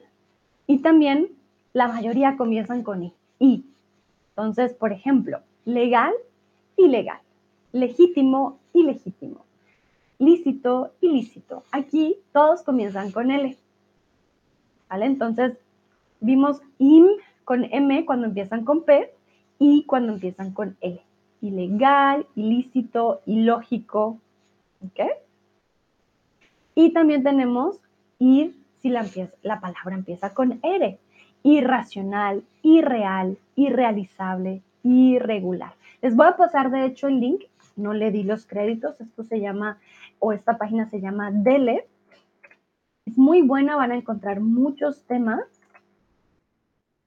y 0.66 0.78
también 0.78 1.30
la 1.72 1.89
mayoría 1.89 2.37
comienzan 2.37 2.82
con 2.82 3.12
I. 3.39 3.64
Entonces, 4.30 4.74
por 4.74 4.93
ejemplo, 4.93 5.41
legal, 5.64 6.12
ilegal, 6.76 7.20
legítimo, 7.72 8.59
ilegítimo, 8.72 9.45
lícito, 10.18 10.93
ilícito. 11.01 11.62
Aquí 11.72 12.16
todos 12.32 12.62
comienzan 12.62 13.11
con 13.11 13.30
L. 13.30 13.57
¿Vale? 14.89 15.07
Entonces, 15.07 15.57
vimos 16.20 16.61
IM 16.78 17.07
con 17.45 17.64
M 17.64 18.05
cuando 18.05 18.26
empiezan 18.26 18.64
con 18.64 18.85
P 18.85 19.14
y 19.59 19.85
cuando 19.85 20.13
empiezan 20.13 20.53
con 20.53 20.77
L. 20.81 21.01
Ilegal, 21.41 22.27
ilícito, 22.35 23.21
ilógico. 23.27 24.19
¿Ok? 24.85 25.01
Y 26.75 26.93
también 26.93 27.23
tenemos 27.23 27.81
ir 28.19 28.57
si 28.81 28.89
la, 28.89 29.07
la 29.43 29.61
palabra 29.61 29.95
empieza 29.95 30.35
con 30.35 30.61
R. 30.63 30.99
Irracional, 31.43 32.43
irreal, 32.63 33.39
irrealizable, 33.57 34.63
irregular. 34.83 35.75
Les 36.01 36.17
voy 36.17 36.27
a 36.27 36.37
pasar 36.37 36.71
de 36.71 36.87
hecho 36.87 37.09
el 37.09 37.21
link, 37.21 37.45
no 37.77 37.93
le 37.93 38.11
di 38.11 38.23
los 38.23 38.47
créditos, 38.47 39.01
esto 39.01 39.25
se 39.25 39.41
llama, 39.41 39.79
o 40.19 40.33
esta 40.33 40.59
página 40.59 40.89
se 40.89 41.01
llama 41.01 41.31
Dele. 41.31 41.87
Es 43.07 43.19
muy 43.19 43.43
buena, 43.43 43.77
van 43.77 43.93
a 43.93 43.97
encontrar 43.97 44.41
muchos 44.41 45.03
temas, 45.05 45.45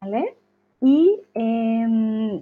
¿vale? 0.02 0.36
Y 0.82 1.22
em, 1.34 2.42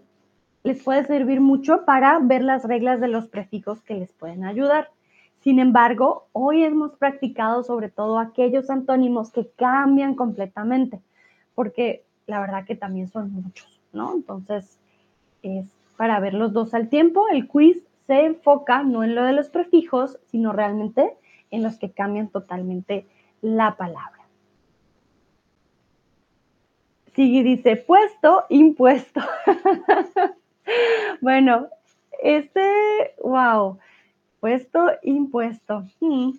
les 0.64 0.84
puede 0.84 1.06
servir 1.06 1.42
mucho 1.42 1.86
para 1.86 2.20
ver 2.20 2.44
las 2.44 2.64
reglas 2.64 3.00
de 3.00 3.08
los 3.08 3.28
prefijos 3.28 3.82
que 3.82 3.96
les 3.96 4.12
pueden 4.14 4.44
ayudar. 4.44 4.90
Sin 5.40 5.60
embargo, 5.60 6.28
hoy 6.32 6.64
hemos 6.64 6.94
practicado 6.94 7.64
sobre 7.64 7.90
todo 7.90 8.18
aquellos 8.18 8.70
antónimos 8.70 9.32
que 9.32 9.48
cambian 9.56 10.16
completamente, 10.16 11.00
porque 11.54 12.04
la 12.26 12.40
verdad 12.40 12.66
que 12.66 12.76
también 12.76 13.08
son 13.10 13.32
muchos, 13.32 13.80
¿no? 13.94 14.14
Entonces, 14.16 14.80
es 15.44 15.66
para 15.98 16.20
ver 16.20 16.34
los 16.34 16.52
dos 16.52 16.74
al 16.74 16.90
tiempo. 16.90 17.28
El 17.32 17.48
quiz 17.48 17.86
se 18.08 18.26
enfoca 18.26 18.84
no 18.84 19.04
en 19.04 19.16
lo 19.16 19.24
de 19.24 19.34
los 19.34 19.50
prefijos, 19.50 20.18
sino 20.32 20.52
realmente 20.52 21.14
en 21.52 21.64
los 21.64 21.78
que 21.78 21.92
cambian 21.92 22.30
totalmente 22.30 23.06
la 23.42 23.76
palabra. 23.78 24.15
Sigue 27.16 27.44
dice 27.44 27.78
puesto, 27.78 28.44
impuesto. 28.50 29.22
bueno, 31.22 31.70
este, 32.22 33.16
wow, 33.24 33.80
puesto, 34.42 34.92
impuesto. 35.02 35.86
Hmm, 36.02 36.32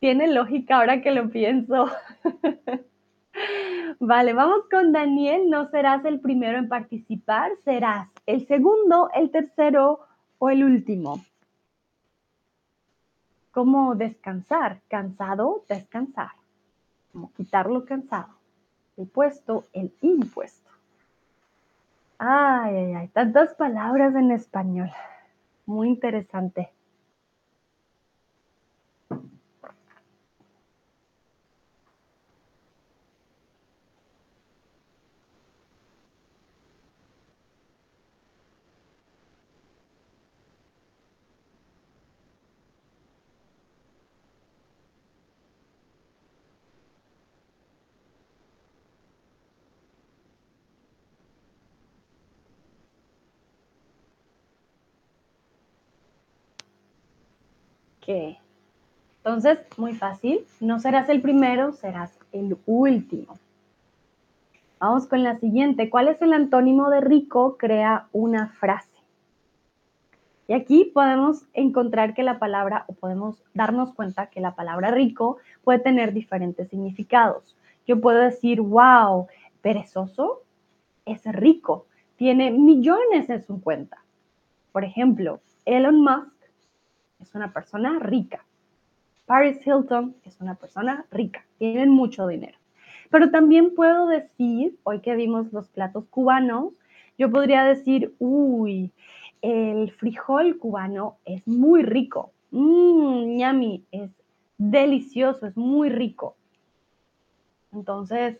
tiene 0.00 0.28
lógica 0.28 0.76
ahora 0.76 1.00
que 1.00 1.10
lo 1.10 1.30
pienso. 1.30 1.90
vale, 3.98 4.34
vamos 4.34 4.64
con 4.70 4.92
Daniel. 4.92 5.48
No 5.48 5.70
serás 5.70 6.04
el 6.04 6.20
primero 6.20 6.58
en 6.58 6.68
participar, 6.68 7.52
serás 7.64 8.08
el 8.26 8.46
segundo, 8.46 9.08
el 9.14 9.30
tercero 9.30 10.00
o 10.36 10.50
el 10.50 10.64
último. 10.64 11.24
¿Cómo 13.52 13.94
descansar? 13.94 14.82
Cansado, 14.88 15.64
descansar. 15.66 16.32
Como 17.10 17.32
quitarlo 17.32 17.86
cansado. 17.86 18.43
El 18.96 19.06
puesto, 19.06 19.64
el 19.72 19.92
impuesto. 20.00 20.70
Ay, 22.18 22.76
ay, 22.76 22.94
ay, 22.94 23.08
tantas 23.08 23.54
palabras 23.54 24.14
en 24.14 24.30
español. 24.30 24.90
Muy 25.66 25.88
interesante. 25.88 26.70
Entonces, 58.06 59.58
muy 59.76 59.94
fácil, 59.94 60.44
no 60.60 60.78
serás 60.78 61.08
el 61.08 61.22
primero, 61.22 61.72
serás 61.72 62.18
el 62.32 62.56
último. 62.66 63.38
Vamos 64.78 65.06
con 65.06 65.22
la 65.22 65.38
siguiente. 65.38 65.88
¿Cuál 65.88 66.08
es 66.08 66.20
el 66.20 66.32
antónimo 66.32 66.90
de 66.90 67.00
rico? 67.00 67.56
Crea 67.56 68.08
una 68.12 68.48
frase. 68.48 68.90
Y 70.46 70.52
aquí 70.52 70.90
podemos 70.92 71.46
encontrar 71.54 72.12
que 72.12 72.22
la 72.22 72.38
palabra, 72.38 72.84
o 72.88 72.92
podemos 72.92 73.42
darnos 73.54 73.94
cuenta 73.94 74.26
que 74.26 74.40
la 74.40 74.54
palabra 74.54 74.90
rico 74.90 75.38
puede 75.62 75.78
tener 75.78 76.12
diferentes 76.12 76.68
significados. 76.68 77.56
Yo 77.86 78.00
puedo 78.00 78.18
decir, 78.18 78.60
wow, 78.60 79.26
perezoso 79.62 80.42
es 81.06 81.24
rico, 81.24 81.86
tiene 82.16 82.50
millones 82.50 83.30
en 83.30 83.46
su 83.46 83.62
cuenta. 83.62 84.04
Por 84.72 84.84
ejemplo, 84.84 85.40
Elon 85.64 86.02
Musk 86.02 86.33
es 87.24 87.34
una 87.34 87.52
persona 87.52 87.98
rica. 87.98 88.44
Paris 89.26 89.66
Hilton 89.66 90.14
es 90.24 90.40
una 90.40 90.54
persona 90.54 91.06
rica, 91.10 91.44
tienen 91.58 91.88
mucho 91.88 92.26
dinero. 92.26 92.58
Pero 93.10 93.30
también 93.30 93.74
puedo 93.74 94.06
decir, 94.06 94.76
hoy 94.84 95.00
que 95.00 95.16
vimos 95.16 95.52
los 95.52 95.68
platos 95.68 96.04
cubanos, 96.10 96.74
yo 97.16 97.30
podría 97.30 97.64
decir, 97.64 98.14
uy, 98.18 98.92
el 99.40 99.90
frijol 99.92 100.58
cubano 100.58 101.16
es 101.24 101.46
muy 101.46 101.82
rico. 101.82 102.32
Mmm, 102.50 103.36
ñami, 103.36 103.84
es 103.90 104.10
delicioso, 104.58 105.46
es 105.46 105.56
muy 105.56 105.88
rico. 105.88 106.36
Entonces, 107.72 108.38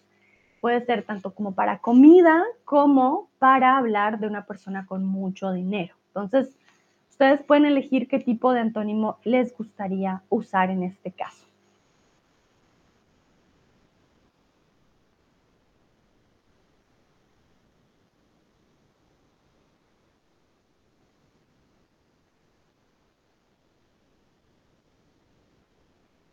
puede 0.60 0.84
ser 0.84 1.04
tanto 1.04 1.34
como 1.34 1.54
para 1.54 1.78
comida 1.78 2.42
como 2.64 3.28
para 3.38 3.78
hablar 3.78 4.18
de 4.18 4.26
una 4.26 4.44
persona 4.46 4.86
con 4.86 5.04
mucho 5.04 5.52
dinero. 5.52 5.94
Entonces, 6.08 6.56
Ustedes 7.14 7.44
pueden 7.44 7.64
elegir 7.64 8.08
qué 8.08 8.18
tipo 8.18 8.52
de 8.52 8.58
antónimo 8.58 9.18
les 9.22 9.56
gustaría 9.56 10.24
usar 10.30 10.68
en 10.70 10.82
este 10.82 11.12
caso. 11.12 11.46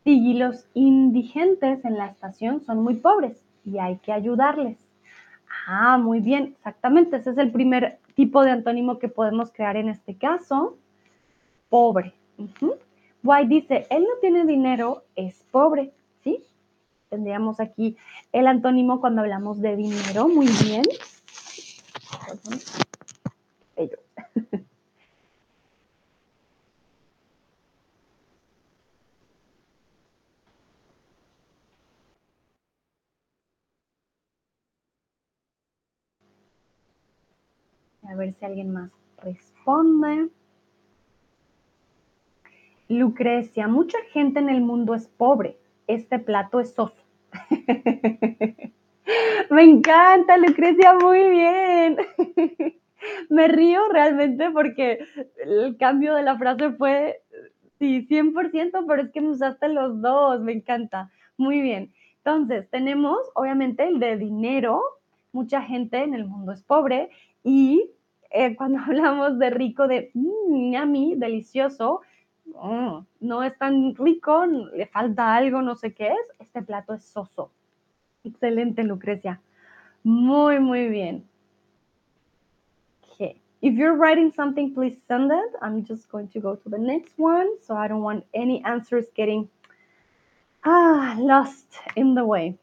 Y 0.04 0.34
los 0.34 0.66
indigentes 0.74 1.86
en 1.86 2.00
la 2.00 2.08
estación 2.08 2.62
son 2.62 2.82
muy 2.82 2.96
pobres 2.96 3.46
y 3.64 3.78
hay 3.78 3.98
que 4.00 4.14
ayudarles. 4.14 4.91
Ah, 5.68 5.98
muy 5.98 6.20
bien, 6.20 6.56
exactamente. 6.58 7.18
Ese 7.18 7.32
es 7.32 7.38
el 7.38 7.52
primer 7.52 8.00
tipo 8.16 8.44
de 8.44 8.52
antónimo 8.52 9.00
que 9.00 9.08
podemos 9.08 9.52
crear 9.52 9.78
en 9.78 9.90
este 9.90 10.18
caso. 10.18 10.78
Pobre. 11.70 12.14
White 13.24 13.48
dice, 13.48 13.88
él 13.90 14.04
no 14.04 14.20
tiene 14.20 14.46
dinero, 14.46 15.04
es 15.16 15.44
pobre, 15.52 15.94
¿sí? 16.24 16.44
Tendríamos 17.10 17.60
aquí 17.60 17.98
el 18.32 18.48
antónimo 18.48 19.00
cuando 19.00 19.22
hablamos 19.22 19.62
de 19.62 19.76
dinero, 19.76 20.28
muy 20.28 20.48
bien. 20.64 20.84
A 38.08 38.16
ver 38.16 38.34
si 38.34 38.46
alguien 38.46 38.72
más 38.72 38.92
responde. 39.18 40.30
Lucrecia, 42.90 43.68
mucha 43.68 43.98
gente 44.12 44.40
en 44.40 44.50
el 44.50 44.62
mundo 44.62 44.96
es 44.96 45.08
pobre. 45.08 45.58
Este 45.88 46.20
plato 46.20 46.60
es 46.60 46.74
soso. 46.74 47.02
Me 49.50 49.64
encanta, 49.64 50.38
Lucrecia, 50.38 50.94
muy 50.96 51.30
bien. 51.30 51.98
Me 53.30 53.48
río 53.48 53.82
realmente 53.90 54.50
porque 54.52 55.00
el 55.44 55.78
cambio 55.78 56.16
de 56.16 56.24
la 56.24 56.38
frase 56.38 56.72
fue, 56.72 57.22
sí, 57.80 58.06
100%, 58.08 58.86
pero 58.88 59.04
es 59.04 59.12
que 59.12 59.22
me 59.22 59.30
usaste 59.30 59.70
los 59.70 60.02
dos, 60.02 60.42
me 60.42 60.52
encanta. 60.52 61.12
Muy 61.38 61.62
bien. 61.62 61.94
Entonces, 62.18 62.70
tenemos 62.70 63.18
obviamente 63.36 63.88
el 63.88 64.00
de 64.00 64.18
dinero. 64.18 64.82
Mucha 65.32 65.62
gente 65.62 66.04
en 66.04 66.14
el 66.14 66.26
mundo 66.26 66.52
es 66.52 66.62
pobre 66.62 67.10
y 67.44 67.92
eh, 68.30 68.56
cuando 68.56 68.80
hablamos 68.86 69.40
de 69.40 69.50
rico, 69.50 69.88
de 69.88 70.12
mmm, 70.14 71.20
delicioso, 71.20 72.02
no 73.20 73.44
es 73.44 73.58
tan 73.58 73.96
rico, 73.96 74.46
le 74.46 74.86
falta 74.88 75.36
algo, 75.36 75.62
no 75.62 75.76
sé 75.76 75.94
qué 75.94 76.08
es, 76.08 76.40
este 76.40 76.62
plato 76.62 76.94
es 76.94 77.04
soso. 77.04 77.52
Excelente, 78.24 78.84
Lucrecia. 78.84 79.42
Muy, 80.04 80.60
muy 80.60 80.88
bien. 80.90 81.26
If 83.62 83.76
you're 83.76 83.96
writing 83.96 84.32
something, 84.32 84.74
please 84.74 84.98
send 85.08 85.32
it. 85.32 85.52
I'm 85.62 85.86
just 85.86 86.10
going 86.10 86.30
to 86.30 86.40
go 86.40 86.56
to 86.56 86.70
the 86.70 86.80
next 86.80 87.14
one, 87.18 87.48
so 87.62 87.78
I 87.78 87.88
don't 87.88 88.02
want 88.02 88.26
any 88.34 88.64
answers 88.66 89.06
getting 89.16 89.50
ah, 90.66 91.16
lost 91.20 91.68
in 91.96 92.16
the 92.16 92.26
way. 92.26 92.58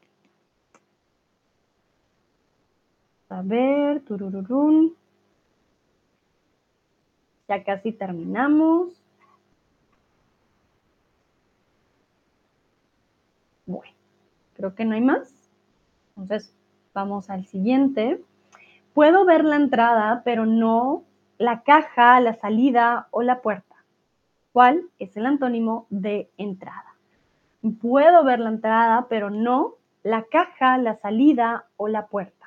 A 3.29 3.41
ver, 3.43 4.01
turururún. 4.01 4.95
Ya 7.47 7.63
casi 7.63 7.91
terminamos. 7.91 9.01
Bueno, 13.65 13.93
creo 14.55 14.73
que 14.73 14.83
no 14.85 14.95
hay 14.95 15.01
más. 15.01 15.33
Entonces, 16.17 16.53
vamos 16.93 17.29
al 17.29 17.45
siguiente. 17.45 18.23
Puedo 18.93 19.25
ver 19.25 19.45
la 19.45 19.57
entrada, 19.57 20.23
pero 20.25 20.45
no 20.45 21.03
la 21.37 21.61
caja, 21.61 22.19
la 22.19 22.33
salida 22.33 23.07
o 23.11 23.21
la 23.21 23.41
puerta. 23.41 23.75
¿Cuál 24.51 24.89
es 24.97 25.15
el 25.15 25.27
antónimo 25.27 25.85
de 25.91 26.29
entrada? 26.37 26.95
Puedo 27.79 28.23
ver 28.23 28.39
la 28.39 28.49
entrada, 28.49 29.05
pero 29.07 29.29
no 29.29 29.75
la 30.01 30.23
caja, 30.23 30.77
la 30.79 30.95
salida 30.97 31.67
o 31.77 31.87
la 31.87 32.07
puerta. 32.07 32.38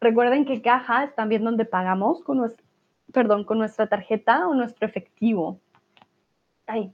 Recuerden 0.00 0.44
que 0.44 0.62
caja 0.62 1.04
es 1.04 1.14
también 1.14 1.44
donde 1.44 1.64
pagamos 1.64 2.22
con 2.22 2.38
nuestra, 2.38 2.64
perdón, 3.12 3.44
con 3.44 3.58
nuestra 3.58 3.86
tarjeta 3.88 4.46
o 4.46 4.54
nuestro 4.54 4.86
efectivo. 4.86 5.60
Ay, 6.66 6.92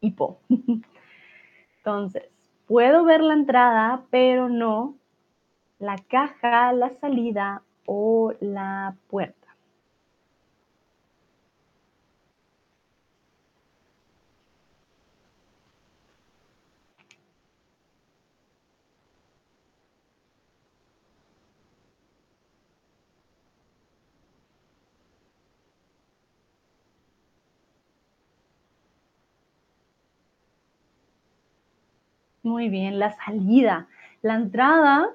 hipo. 0.00 0.40
Entonces, 1.78 2.24
puedo 2.66 3.04
ver 3.04 3.20
la 3.20 3.34
entrada, 3.34 4.02
pero 4.10 4.48
no 4.48 4.96
la 5.78 5.96
caja, 6.08 6.72
la 6.72 6.90
salida 7.00 7.62
o 7.86 8.32
la 8.40 8.96
puerta. 9.08 9.37
Muy 32.48 32.70
bien, 32.70 32.98
la 32.98 33.12
salida. 33.12 33.88
La 34.22 34.34
entrada, 34.34 35.10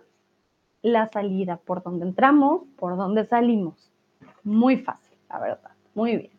la 0.84 1.08
salida. 1.08 1.58
Por 1.58 1.82
donde 1.82 2.06
entramos, 2.06 2.62
por 2.78 2.96
donde 2.96 3.26
salimos. 3.26 3.92
Muy 4.44 4.78
fácil, 4.78 5.18
la 5.30 5.40
verdad. 5.40 5.72
Muy 5.96 6.16
bien. 6.16 6.32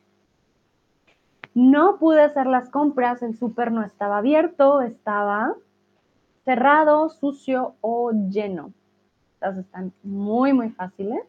No 1.53 1.99
pude 1.99 2.23
hacer 2.23 2.47
las 2.47 2.71
compras, 2.71 3.23
el 3.23 3.37
súper 3.37 3.73
no 3.73 3.83
estaba 3.83 4.19
abierto, 4.19 4.83
estaba 4.83 5.55
cerrado, 6.45 7.09
sucio 7.09 7.75
o 7.81 8.13
lleno. 8.13 8.73
Estas 9.35 9.59
están 9.59 9.93
muy, 10.05 10.53
muy 10.53 10.71
fáciles. 10.71 11.25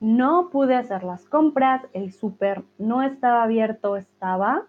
No 0.00 0.48
pude 0.48 0.76
hacer 0.76 1.04
las 1.04 1.26
compras, 1.26 1.86
el 1.92 2.12
súper 2.12 2.64
no 2.78 3.02
estaba 3.02 3.42
abierto, 3.42 3.96
estaba 3.96 4.66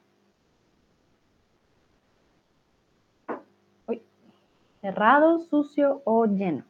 cerrado, 4.82 5.40
sucio 5.40 6.02
o 6.06 6.26
lleno. 6.26 6.66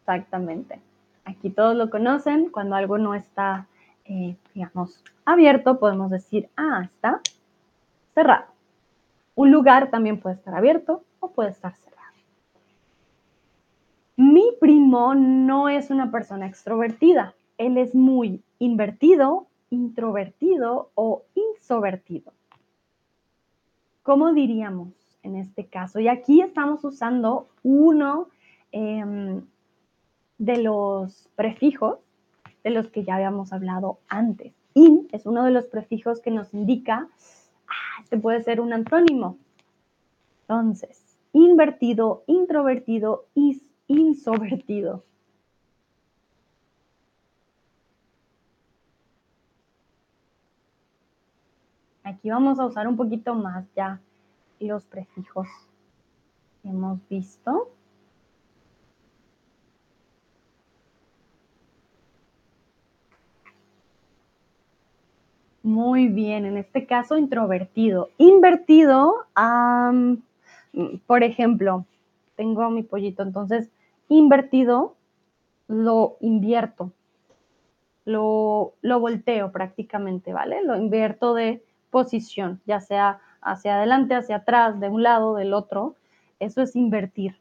Exactamente. 0.00 0.80
Aquí 1.24 1.48
todos 1.50 1.74
lo 1.76 1.88
conocen. 1.88 2.50
Cuando 2.50 2.74
algo 2.76 2.98
no 2.98 3.14
está, 3.14 3.68
eh, 4.04 4.36
digamos, 4.54 5.02
abierto, 5.24 5.78
podemos 5.78 6.10
decir, 6.10 6.50
ah, 6.56 6.82
está 6.84 7.20
cerrado. 8.14 8.46
Un 9.36 9.52
lugar 9.52 9.90
también 9.90 10.20
puede 10.20 10.34
estar 10.34 10.54
abierto 10.54 11.04
o 11.20 11.30
puede 11.30 11.50
estar 11.50 11.74
cerrado. 11.76 12.00
Mi 14.16 14.44
primo 14.60 15.14
no 15.14 15.68
es 15.68 15.90
una 15.90 16.10
persona 16.10 16.46
extrovertida. 16.46 17.34
Él 17.58 17.76
es 17.78 17.94
muy 17.94 18.42
invertido, 18.58 19.46
introvertido 19.70 20.90
o 20.94 21.22
insovertido. 21.34 22.32
¿Cómo 24.02 24.32
diríamos 24.32 24.88
en 25.22 25.36
este 25.36 25.66
caso? 25.66 26.00
Y 26.00 26.08
aquí 26.08 26.40
estamos 26.40 26.84
usando 26.84 27.48
uno 27.62 28.28
em, 28.72 29.42
de 30.38 30.62
los 30.62 31.28
prefijos 31.36 31.98
de 32.64 32.70
los 32.70 32.88
que 32.88 33.04
ya 33.04 33.16
habíamos 33.16 33.52
hablado 33.52 34.00
antes. 34.08 34.52
In 34.74 35.08
es 35.12 35.26
uno 35.26 35.44
de 35.44 35.50
los 35.50 35.66
prefijos 35.66 36.20
que 36.20 36.30
nos 36.30 36.52
indica, 36.54 37.08
ah, 37.68 38.02
este 38.02 38.18
puede 38.18 38.42
ser 38.42 38.60
un 38.60 38.72
antónimo, 38.72 39.36
entonces, 40.50 41.09
invertido, 41.32 42.24
introvertido 42.26 43.26
y 43.34 43.62
insovertido. 43.86 45.04
Aquí 52.02 52.30
vamos 52.30 52.58
a 52.58 52.66
usar 52.66 52.88
un 52.88 52.96
poquito 52.96 53.34
más 53.34 53.64
ya 53.76 54.00
los 54.58 54.84
prefijos 54.84 55.48
que 56.62 56.68
hemos 56.68 56.98
visto. 57.08 57.70
Muy 65.62 66.08
bien, 66.08 66.46
en 66.46 66.56
este 66.56 66.86
caso 66.86 67.16
introvertido. 67.16 68.08
Invertido, 68.18 69.26
por 71.06 71.22
ejemplo, 71.22 71.84
tengo 72.36 72.70
mi 72.70 72.82
pollito, 72.82 73.22
entonces 73.22 73.70
invertido 74.08 74.96
lo 75.68 76.16
invierto, 76.20 76.92
lo, 78.04 78.74
lo 78.82 79.00
volteo 79.00 79.52
prácticamente, 79.52 80.32
¿vale? 80.32 80.62
Lo 80.64 80.76
invierto 80.76 81.34
de 81.34 81.62
posición, 81.90 82.60
ya 82.66 82.80
sea 82.80 83.20
hacia 83.42 83.76
adelante, 83.76 84.14
hacia 84.14 84.36
atrás, 84.36 84.80
de 84.80 84.88
un 84.88 85.02
lado, 85.02 85.34
del 85.34 85.54
otro. 85.54 85.94
Eso 86.38 86.62
es 86.62 86.76
invertir. 86.76 87.36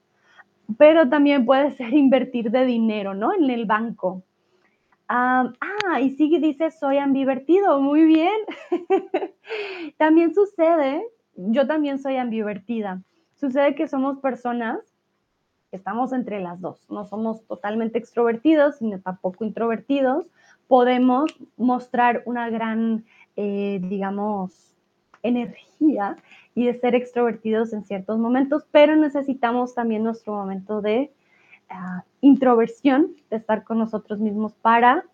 Pero 0.78 1.10
también 1.10 1.46
puede 1.46 1.72
ser 1.78 1.94
invertir 1.94 2.52
de 2.52 2.66
dinero, 2.66 3.14
¿no? 3.14 3.34
En 3.34 3.50
el 3.50 3.66
banco. 3.66 4.24
ah, 5.08 5.52
y 6.02 6.12
sigue 6.12 6.40
dice, 6.40 6.72
soy 6.72 6.98
ambivertido. 6.98 7.80
Muy 7.82 8.04
bien. 8.04 8.38
también 9.98 10.34
sucede, 10.34 11.04
yo 11.36 11.66
también 11.68 12.00
soy 12.00 12.18
ambivertida. 12.18 13.02
Sucede 13.40 13.74
que 13.74 13.88
somos 13.88 14.20
personas 14.20 14.80
que 15.72 15.78
estamos 15.78 16.12
entre 16.12 16.42
las 16.42 16.60
dos, 16.60 16.90
no 16.90 17.06
somos 17.06 17.46
totalmente 17.46 17.98
extrovertidos, 17.98 18.82
ni 18.82 18.98
tampoco 19.00 19.46
introvertidos. 19.46 20.26
Podemos 20.68 21.32
mostrar 21.56 22.24
una 22.26 22.50
gran, 22.50 23.06
eh, 23.38 23.80
digamos, 23.84 24.76
energía 25.24 26.18
y 26.54 26.66
de 26.66 26.80
ser 26.80 26.96
extrovertidos 26.96 27.72
en 27.72 27.86
ciertos 27.86 28.20
momentos, 28.20 28.66
pero 28.72 28.96
necesitamos 28.98 29.74
también 29.74 30.04
nuestro 30.04 30.34
momento 30.34 30.82
de 30.82 31.14
uh, 31.70 32.02
introversión, 32.20 33.16
de 33.30 33.38
estar 33.38 33.64
con 33.64 33.80
nosotros 33.80 34.20
mismos 34.20 34.54
para 34.54 35.06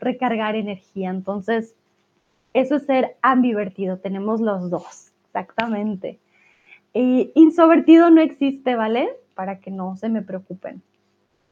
recargar 0.00 0.56
energía. 0.56 1.10
Entonces, 1.10 1.76
eso 2.54 2.76
es 2.76 2.86
ser 2.86 3.16
ambivertido, 3.22 3.98
tenemos 3.98 4.40
los 4.40 4.70
dos, 4.70 5.12
exactamente. 5.26 6.18
Insovertido 6.92 8.10
no 8.10 8.20
existe, 8.20 8.74
¿vale? 8.74 9.08
Para 9.34 9.60
que 9.60 9.70
no 9.70 9.96
se 9.96 10.08
me 10.08 10.22
preocupen. 10.22 10.82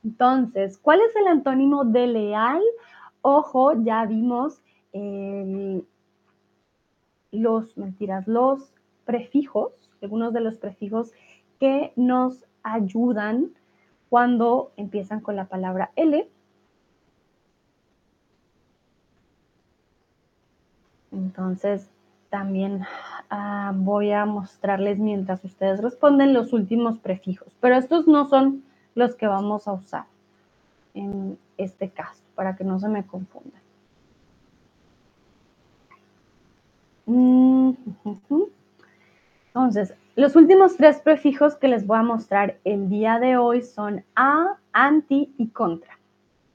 Entonces, 0.04 0.78
¿cuál 0.78 1.00
es 1.00 1.14
el 1.16 1.26
antónimo 1.26 1.84
de 1.84 2.06
leal? 2.06 2.62
Ojo, 3.22 3.72
ya 3.82 4.04
vimos 4.06 4.62
los, 7.32 7.76
mentiras, 7.76 8.26
los 8.26 8.72
prefijos, 9.04 9.72
algunos 10.02 10.32
de 10.32 10.40
los 10.40 10.58
prefijos 10.58 11.12
que 11.58 11.92
nos 11.96 12.44
ayudan 12.62 13.50
cuando 14.08 14.72
empiezan 14.76 15.20
con 15.20 15.36
la 15.36 15.46
palabra 15.46 15.90
L. 15.96 16.28
Entonces, 21.12 21.90
también 22.36 22.82
ah, 23.30 23.72
voy 23.74 24.12
a 24.12 24.26
mostrarles 24.26 24.98
mientras 24.98 25.42
ustedes 25.42 25.80
responden 25.80 26.34
los 26.34 26.52
últimos 26.52 26.98
prefijos, 26.98 27.56
pero 27.60 27.76
estos 27.76 28.06
no 28.06 28.28
son 28.28 28.62
los 28.94 29.14
que 29.14 29.26
vamos 29.26 29.66
a 29.66 29.72
usar 29.72 30.04
en 30.92 31.38
este 31.56 31.88
caso. 31.88 32.22
para 32.34 32.54
que 32.54 32.64
no 32.64 32.78
se 32.78 32.90
me 32.90 33.06
confunda. 33.06 33.58
Mm, 37.06 37.70
Entonces, 39.46 39.94
los 40.14 40.36
últimos 40.36 40.76
tres 40.76 41.00
prefijos 41.00 41.56
que 41.56 41.68
les 41.68 41.86
voy 41.86 41.96
a 41.96 42.02
mostrar 42.02 42.58
el 42.64 42.90
día 42.90 43.18
de 43.18 43.38
hoy 43.38 43.62
son 43.62 44.04
a, 44.14 44.58
anti 44.74 45.32
y 45.38 45.48
contra. 45.48 45.98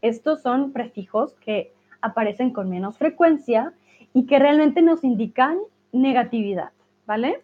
Estos 0.03 0.43
son 0.43 0.73
prefijos 0.73 1.33
que 1.43 1.73
aparecen 2.01 2.51
con 2.53 2.69
menos 2.69 2.99
frecuencia 2.99 3.73
y 4.13 4.25
que 4.25 4.39
realmente 4.39 4.81
nos 4.81 5.03
indican 5.03 5.57
negatividad, 5.91 6.71
¿vale? 7.05 7.43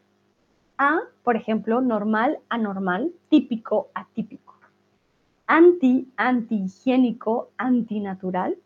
A, 0.77 0.99
por 1.23 1.35
ejemplo, 1.35 1.81
normal, 1.81 2.39
anormal, 2.49 3.11
típico, 3.29 3.87
atípico. 3.93 4.55
Anti, 5.47 6.11
antihigiénico, 6.17 7.49
antinatural. 7.57 8.57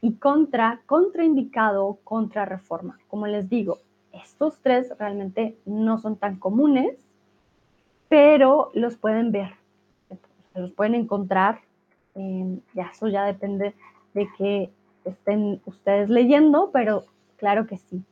Y 0.00 0.14
contra, 0.14 0.80
contraindicado, 0.86 1.98
contrarreforma. 2.02 2.98
Como 3.06 3.28
les 3.28 3.48
digo, 3.48 3.78
estos 4.12 4.58
tres 4.60 4.92
realmente 4.98 5.56
no 5.64 5.98
son 5.98 6.16
tan 6.16 6.36
comunes, 6.36 6.98
pero 8.08 8.70
los 8.74 8.96
pueden 8.96 9.30
ver, 9.30 9.54
los 10.54 10.72
pueden 10.72 10.94
encontrar. 10.94 11.60
Eh, 12.14 12.58
ya 12.74 12.90
eso 12.92 13.08
ya 13.08 13.24
depende 13.24 13.74
de 14.12 14.28
que 14.36 14.70
estén 15.04 15.60
ustedes 15.64 16.10
leyendo, 16.10 16.70
pero 16.72 17.04
claro 17.42 17.66
que 17.66 17.76
sí, 17.76 18.04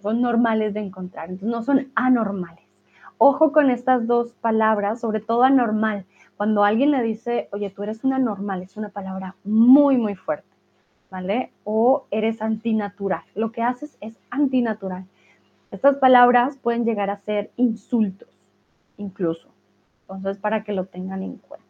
son 0.00 0.20
normales 0.20 0.72
de 0.72 0.78
encontrar, 0.78 1.30
entonces 1.30 1.48
no 1.48 1.64
son 1.64 1.90
anormales. 1.96 2.64
Ojo 3.18 3.50
con 3.50 3.70
estas 3.70 4.06
dos 4.06 4.34
palabras, 4.34 5.00
sobre 5.00 5.18
todo 5.18 5.42
anormal. 5.42 6.04
Cuando 6.36 6.62
alguien 6.62 6.92
le 6.92 7.02
dice, 7.02 7.48
oye, 7.50 7.70
tú 7.70 7.82
eres 7.82 8.04
una 8.04 8.14
anormal, 8.14 8.62
es 8.62 8.76
una 8.76 8.90
palabra 8.90 9.34
muy, 9.42 9.96
muy 9.96 10.14
fuerte, 10.14 10.46
¿vale? 11.10 11.50
O 11.64 12.06
eres 12.12 12.40
antinatural. 12.40 13.24
Lo 13.34 13.50
que 13.50 13.62
haces 13.62 13.98
es 14.00 14.14
antinatural. 14.30 15.04
Estas 15.72 15.96
palabras 15.96 16.56
pueden 16.56 16.84
llegar 16.84 17.10
a 17.10 17.18
ser 17.18 17.50
insultos, 17.56 18.28
incluso. 18.96 19.48
Entonces, 20.02 20.38
para 20.38 20.62
que 20.62 20.72
lo 20.72 20.84
tengan 20.84 21.24
en 21.24 21.38
cuenta. 21.38 21.66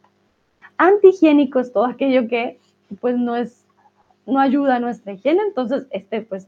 Antihigiénico 0.77 1.59
es 1.59 1.73
todo 1.73 1.87
aquello 1.87 2.29
que, 2.29 2.61
pues, 3.01 3.17
no 3.17 3.37
es, 3.37 3.67
no 4.29 4.41
ayuda 4.41 4.77
a 4.77 4.81
nuestra 4.81 5.15
higiene. 5.15 5.43
Entonces, 5.43 5.87
este, 5.91 6.21
pues, 6.21 6.47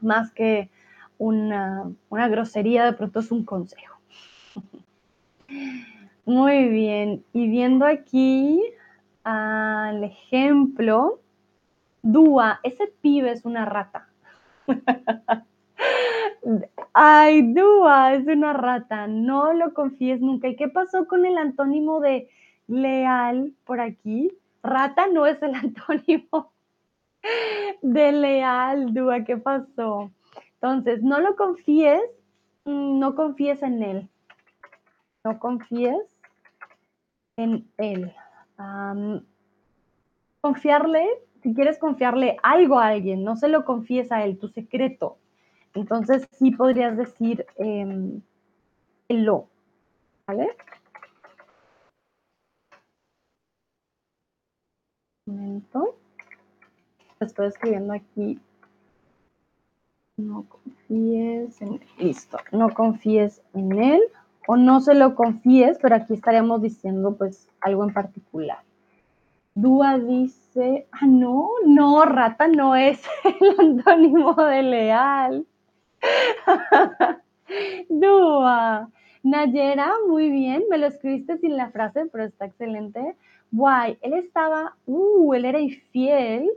más 0.00 0.32
que 0.32 0.70
una, 1.18 1.92
grosería, 2.10 2.84
de 2.84 2.94
pronto 2.94 3.20
es 3.20 3.30
un 3.30 3.44
consejo. 3.44 3.96
Muy 6.24 6.68
bien, 6.68 7.22
y 7.32 7.48
viendo 7.48 7.84
aquí 7.84 8.62
al 9.22 10.02
ejemplo, 10.04 11.20
Dúa, 12.02 12.60
ese 12.62 12.92
pibe 13.02 13.32
es 13.32 13.44
una 13.44 13.66
rata. 13.66 14.08
Ay, 16.94 17.52
Dúa, 17.52 18.14
es 18.14 18.26
una 18.26 18.54
rata, 18.54 19.06
no 19.06 19.52
lo 19.52 19.74
confíes 19.74 20.20
nunca. 20.20 20.48
¿Y 20.48 20.56
qué 20.56 20.68
pasó 20.68 21.06
con 21.06 21.26
el 21.26 21.36
antónimo 21.36 22.00
de 22.00 22.28
leal 22.66 23.52
por 23.64 23.80
aquí? 23.80 24.32
Rata 24.62 25.06
no 25.08 25.26
es 25.26 25.42
el 25.42 25.54
antónimo 25.54 26.53
de 27.82 28.12
leal, 28.12 28.92
Dúa, 28.94 29.24
¿qué 29.24 29.36
pasó? 29.36 30.10
Entonces, 30.54 31.02
no 31.02 31.20
lo 31.20 31.36
confíes, 31.36 32.02
mm, 32.64 32.98
no 32.98 33.14
confíes 33.14 33.62
en 33.62 33.82
él. 33.82 34.08
No 35.24 35.38
confíes 35.38 36.16
en 37.36 37.68
él. 37.78 38.14
confiarle, 40.40 41.08
si 41.42 41.54
quieres 41.54 41.78
confiarle 41.78 42.36
algo 42.42 42.78
a 42.78 42.88
alguien, 42.88 43.24
no 43.24 43.36
se 43.36 43.48
lo 43.48 43.64
confíes 43.64 44.12
a 44.12 44.24
él, 44.24 44.38
tu 44.38 44.48
secreto. 44.48 45.18
Entonces, 45.74 46.28
sí 46.32 46.50
podrías 46.52 46.96
decir 46.96 47.46
eh, 47.56 48.20
el 49.08 49.24
lo. 49.24 49.48
¿Vale? 50.26 50.56
Un 55.26 55.36
momento. 55.36 56.03
Estoy 57.24 57.48
escribiendo 57.48 57.92
aquí 57.92 58.40
no 60.16 60.46
confíes 60.48 61.60
en. 61.60 61.80
Listo. 61.98 62.38
No 62.52 62.70
confíes 62.70 63.42
en 63.52 63.80
él 63.80 64.02
o 64.46 64.56
no 64.56 64.80
se 64.80 64.94
lo 64.94 65.14
confíes, 65.14 65.78
pero 65.80 65.96
aquí 65.96 66.14
estaremos 66.14 66.62
diciendo 66.62 67.16
pues 67.16 67.48
algo 67.60 67.84
en 67.84 67.92
particular. 67.92 68.58
Dúa 69.56 69.98
dice, 69.98 70.86
ah, 70.92 71.06
no, 71.06 71.48
no, 71.64 72.04
rata 72.04 72.48
no 72.48 72.76
es 72.76 73.02
el 73.24 73.54
antónimo 73.58 74.34
de 74.34 74.62
leal. 74.62 75.46
Dúa. 77.88 78.88
Nayera, 79.22 79.90
muy 80.06 80.30
bien, 80.30 80.64
me 80.68 80.76
lo 80.76 80.86
escribiste 80.86 81.38
sin 81.38 81.56
la 81.56 81.70
frase, 81.70 82.06
pero 82.12 82.24
está 82.24 82.44
excelente. 82.44 83.16
Guay, 83.52 83.96
él 84.02 84.12
estaba, 84.14 84.76
uh, 84.86 85.32
él 85.32 85.46
era 85.46 85.60
infiel, 85.60 86.50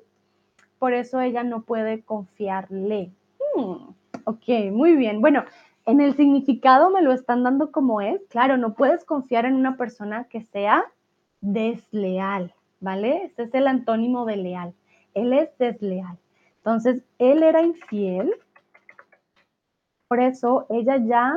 por 0.79 0.93
eso 0.93 1.19
ella 1.21 1.43
no 1.43 1.61
puede 1.61 2.03
confiarle. 2.03 3.11
Mm, 3.55 3.89
ok, 4.25 4.71
muy 4.71 4.95
bien. 4.95 5.21
Bueno, 5.21 5.43
en 5.85 6.01
el 6.01 6.15
significado 6.15 6.89
me 6.89 7.01
lo 7.01 7.13
están 7.13 7.43
dando 7.43 7.71
como 7.71 8.01
es. 8.01 8.21
Claro, 8.29 8.57
no 8.57 8.73
puedes 8.73 9.05
confiar 9.05 9.45
en 9.45 9.55
una 9.55 9.77
persona 9.77 10.25
que 10.25 10.41
sea 10.41 10.85
desleal, 11.41 12.53
¿vale? 12.79 13.23
Este 13.23 13.43
es 13.43 13.53
el 13.53 13.67
antónimo 13.67 14.25
de 14.25 14.37
leal. 14.37 14.73
Él 15.13 15.33
es 15.33 15.57
desleal. 15.57 16.17
Entonces, 16.57 17.03
él 17.17 17.43
era 17.43 17.61
infiel. 17.61 18.33
Por 20.07 20.19
eso 20.19 20.65
ella 20.69 20.97
ya, 20.97 21.35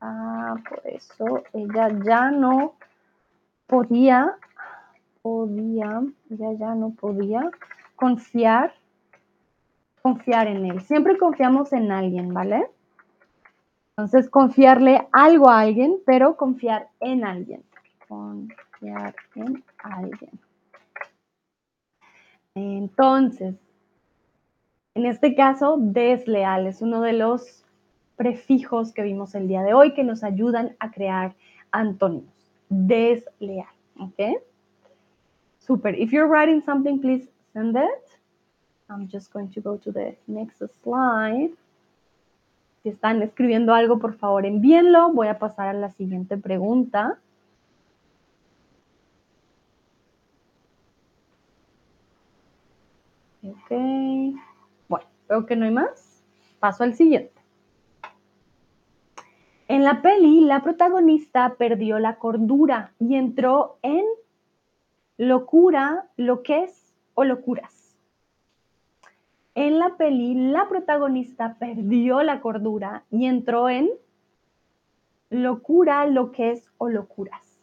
ah, 0.00 0.56
por 0.68 0.82
eso 0.86 1.42
ella 1.52 1.88
ya 2.04 2.30
no 2.30 2.74
podía, 3.66 4.36
podía, 5.22 6.02
ella 6.30 6.52
ya 6.58 6.74
no 6.74 6.90
podía 6.90 7.50
confiar 7.96 8.72
confiar 10.04 10.48
en 10.48 10.66
él. 10.66 10.82
Siempre 10.82 11.16
confiamos 11.16 11.72
en 11.72 11.90
alguien, 11.90 12.34
¿vale? 12.34 12.68
Entonces, 13.96 14.28
confiarle 14.28 15.08
algo 15.12 15.48
a 15.48 15.60
alguien, 15.60 15.96
pero 16.04 16.36
confiar 16.36 16.90
en 17.00 17.24
alguien. 17.24 17.64
Confiar 18.06 19.14
en 19.34 19.64
alguien. 19.78 20.30
Entonces, 22.54 23.54
en 24.94 25.06
este 25.06 25.34
caso, 25.34 25.78
desleal 25.80 26.66
es 26.66 26.82
uno 26.82 27.00
de 27.00 27.14
los 27.14 27.64
prefijos 28.16 28.92
que 28.92 29.02
vimos 29.02 29.34
el 29.34 29.48
día 29.48 29.62
de 29.62 29.72
hoy 29.72 29.94
que 29.94 30.04
nos 30.04 30.22
ayudan 30.22 30.76
a 30.80 30.90
crear 30.90 31.34
antónimos. 31.70 32.52
Desleal, 32.68 33.72
¿ok? 33.98 34.42
Super. 35.60 35.98
If 35.98 36.12
you're 36.12 36.28
writing 36.28 36.62
something, 36.62 37.00
please 37.00 37.33
send. 37.54 37.76
I'm 38.90 39.08
just 39.08 39.32
going 39.32 39.48
to 39.52 39.60
go 39.60 39.78
to 39.78 39.92
the 39.92 40.16
next 40.26 40.62
slide. 40.82 41.54
Si 42.82 42.90
están 42.90 43.22
escribiendo 43.22 43.72
algo, 43.72 43.98
por 43.98 44.14
favor, 44.14 44.44
envíenlo. 44.44 45.10
Voy 45.12 45.28
a 45.28 45.38
pasar 45.38 45.68
a 45.68 45.72
la 45.72 45.88
siguiente 45.90 46.36
pregunta. 46.36 47.18
Ok. 53.42 53.70
Bueno, 54.88 55.06
veo 55.28 55.46
que 55.46 55.56
no 55.56 55.64
hay 55.64 55.70
más. 55.70 56.22
Paso 56.60 56.84
al 56.84 56.94
siguiente. 56.94 57.32
En 59.66 59.82
la 59.82 60.02
peli, 60.02 60.40
la 60.40 60.62
protagonista 60.62 61.54
perdió 61.56 61.98
la 61.98 62.16
cordura 62.16 62.92
y 62.98 63.14
entró 63.14 63.78
en 63.80 64.04
locura, 65.16 66.10
lo 66.16 66.42
que 66.42 66.64
es 66.64 66.83
o 67.14 67.24
locuras. 67.24 67.96
En 69.54 69.78
la 69.78 69.96
peli, 69.96 70.34
la 70.34 70.68
protagonista 70.68 71.56
perdió 71.58 72.22
la 72.22 72.40
cordura 72.40 73.04
y 73.10 73.26
entró 73.26 73.68
en 73.68 73.88
locura, 75.30 76.06
lo 76.06 76.32
que 76.32 76.52
es 76.52 76.70
o 76.78 76.88
locuras. 76.88 77.60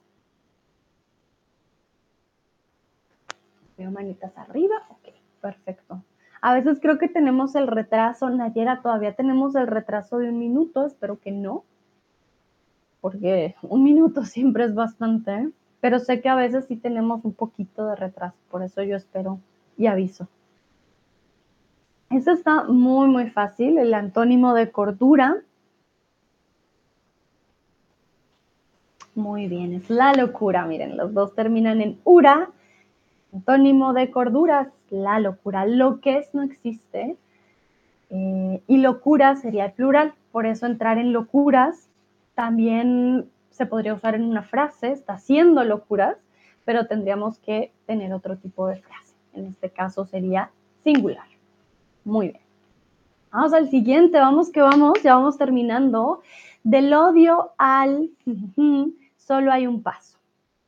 Veo 3.78 3.92
manitas 3.92 4.38
arriba. 4.38 4.76
Ok, 4.90 5.10
perfecto. 5.42 6.04
A 6.42 6.54
veces 6.54 6.80
creo 6.82 6.98
que 6.98 7.08
tenemos 7.08 7.56
el 7.56 7.68
retraso. 7.68 8.30
Nayera, 8.30 8.82
todavía 8.82 9.14
tenemos 9.14 9.56
el 9.56 9.68
retraso 9.68 10.18
de 10.18 10.30
un 10.30 10.40
minuto. 10.40 10.86
Espero 10.86 11.20
que 11.20 11.32
no. 11.32 11.64
Porque 13.00 13.56
un 13.62 13.84
minuto 13.84 14.24
siempre 14.26 14.64
es 14.64 14.74
bastante. 14.74 15.52
Pero 15.82 16.00
sé 16.00 16.22
que 16.22 16.30
a 16.30 16.36
veces 16.36 16.66
sí 16.68 16.78
tenemos 16.78 17.26
un 17.26 17.34
poquito 17.34 17.88
de 17.88 17.96
retraso. 17.96 18.38
Por 18.50 18.64
eso 18.64 18.84
yo 18.84 18.96
espero 18.96 19.40
y 19.78 19.88
aviso. 19.88 20.28
Esto 22.12 22.32
está 22.32 22.66
muy, 22.66 23.08
muy 23.10 23.30
fácil. 23.30 23.78
El 23.78 23.94
antónimo 23.94 24.54
de 24.54 24.72
cordura. 24.72 25.38
Muy 29.16 29.48
bien, 29.48 29.74
es 29.74 29.90
la 29.90 30.14
locura. 30.14 30.66
Miren, 30.66 30.98
los 30.98 31.14
dos 31.14 31.34
terminan 31.34 31.82
en 31.82 32.00
ura. 32.04 32.52
Antónimo 33.34 33.94
de 33.94 34.12
corduras, 34.12 34.68
la 34.90 35.20
locura. 35.20 35.66
Lo 35.66 36.00
que 36.00 36.20
es 36.20 36.34
no 36.34 36.44
existe. 36.44 37.18
Eh, 38.10 38.62
y 38.68 38.78
locura 38.78 39.36
sería 39.36 39.66
el 39.66 39.72
plural. 39.72 40.14
Por 40.32 40.46
eso 40.46 40.68
entrar 40.68 40.98
en 41.00 41.14
locuras 41.14 41.90
también 42.36 43.30
se 43.62 43.68
podría 43.68 43.94
usar 43.94 44.16
en 44.16 44.24
una 44.24 44.42
frase, 44.42 44.92
está 44.92 45.14
haciendo 45.14 45.64
locuras, 45.64 46.18
pero 46.66 46.88
tendríamos 46.88 47.38
que 47.38 47.72
tener 47.86 48.12
otro 48.12 48.36
tipo 48.36 48.66
de 48.66 48.78
frase. 48.78 49.14
En 49.34 49.46
este 49.46 49.70
caso 49.70 50.04
sería 50.08 50.50
singular. 50.84 51.28
Muy 52.04 52.30
bien. 52.30 52.42
Vamos 53.32 53.54
al 53.54 53.70
siguiente, 53.70 54.18
vamos 54.18 54.50
que 54.50 54.64
vamos, 54.64 55.04
ya 55.04 55.14
vamos 55.14 55.38
terminando. 55.38 56.24
Del 56.64 56.92
odio 56.92 57.52
al 57.60 58.10
solo 59.18 59.52
hay 59.52 59.68
un 59.68 59.84
paso. 59.84 60.18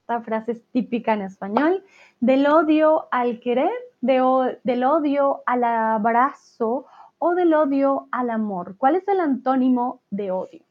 Esta 0.01 0.21
frase 0.21 0.51
es 0.51 0.63
típica 0.65 1.13
en 1.13 1.23
español. 1.23 1.83
Del 2.19 2.45
odio 2.45 3.07
al 3.09 3.39
querer, 3.39 3.71
del 4.01 4.83
odio 4.83 5.41
al 5.47 5.63
abrazo 5.63 6.85
o 7.17 7.33
del 7.33 7.55
odio 7.55 8.07
al 8.11 8.29
amor. 8.29 8.75
¿Cuál 8.77 8.97
es 8.97 9.07
el 9.07 9.19
antónimo 9.19 10.01
de 10.11 10.29
odio? 10.29 10.61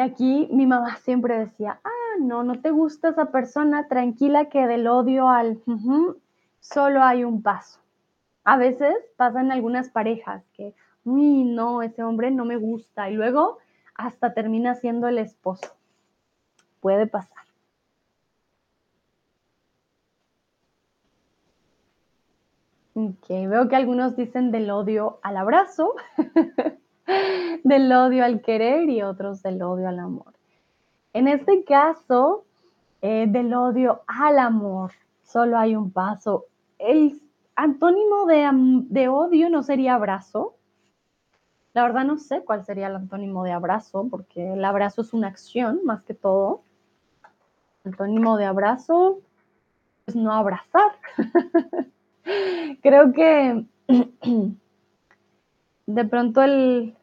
Aquí 0.00 0.48
mi 0.52 0.66
mamá 0.66 0.96
siempre 0.96 1.38
decía, 1.38 1.80
ah, 1.84 2.16
no, 2.20 2.42
no 2.42 2.60
te 2.60 2.70
gusta 2.70 3.10
esa 3.10 3.26
persona, 3.26 3.88
tranquila 3.88 4.48
que 4.48 4.66
del 4.66 4.86
odio 4.86 5.28
al 5.28 5.60
solo 6.60 7.02
hay 7.02 7.24
un 7.24 7.42
paso. 7.42 7.80
A 8.44 8.56
veces 8.56 8.96
pasan 9.16 9.52
algunas 9.52 9.90
parejas 9.90 10.42
que, 10.54 10.74
uy, 11.04 11.44
no, 11.44 11.82
ese 11.82 12.02
hombre 12.02 12.30
no 12.30 12.44
me 12.44 12.56
gusta 12.56 13.10
y 13.10 13.14
luego 13.14 13.58
hasta 13.94 14.32
termina 14.32 14.74
siendo 14.74 15.08
el 15.08 15.18
esposo. 15.18 15.76
Puede 16.80 17.06
pasar. 17.06 17.44
Ok, 22.94 23.28
veo 23.28 23.68
que 23.68 23.76
algunos 23.76 24.16
dicen 24.16 24.50
del 24.50 24.70
odio 24.70 25.20
al 25.22 25.36
abrazo, 25.36 25.94
del 27.64 27.92
odio 27.92 28.24
al 28.24 28.40
querer 28.40 28.88
y 28.88 29.02
otros 29.02 29.42
del 29.42 29.62
odio 29.62 29.88
al 29.88 29.98
amor. 29.98 30.32
En 31.12 31.28
este 31.28 31.64
caso, 31.64 32.44
eh, 33.02 33.26
del 33.28 33.52
odio 33.54 34.02
al 34.06 34.38
amor, 34.38 34.92
solo 35.24 35.58
hay 35.58 35.74
un 35.74 35.90
paso. 35.90 36.46
El 36.78 37.20
antónimo 37.56 38.26
de, 38.26 39.08
odio 39.08 39.50
no 39.50 39.62
sería 39.62 39.94
abrazo. 39.94 40.54
La 41.72 41.82
verdad 41.82 42.04
no 42.04 42.18
sé 42.18 42.42
cuál 42.44 42.64
sería 42.64 42.88
el 42.88 42.96
antónimo 42.96 43.44
de 43.44 43.52
abrazo, 43.52 44.06
porque 44.10 44.52
el 44.52 44.64
abrazo 44.64 45.02
es 45.02 45.12
una 45.12 45.28
acción 45.28 45.80
más 45.84 46.02
que 46.02 46.14
todo. 46.14 46.62
Antónimo 47.84 48.36
de 48.36 48.44
abrazo 48.44 49.20
es 50.06 50.16
no 50.16 50.32
abrazar. 50.32 50.92
Creo 52.82 53.12
que 53.12 53.64
de 55.86 56.04
pronto 56.04 56.42
el, 56.42 56.96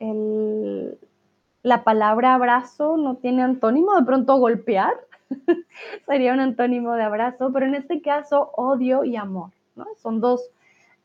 la 0.00 1.84
palabra 1.84 2.34
abrazo 2.34 2.96
no 2.96 3.16
tiene 3.16 3.42
antónimo, 3.42 3.94
de 3.94 4.04
pronto 4.04 4.36
golpear 4.38 4.94
sería 6.06 6.32
un 6.32 6.40
antónimo 6.40 6.94
de 6.94 7.02
abrazo, 7.02 7.52
pero 7.52 7.66
en 7.66 7.74
este 7.74 8.00
caso 8.00 8.50
odio 8.56 9.04
y 9.04 9.16
amor. 9.16 9.50
Son 9.96 10.20
dos 10.20 10.50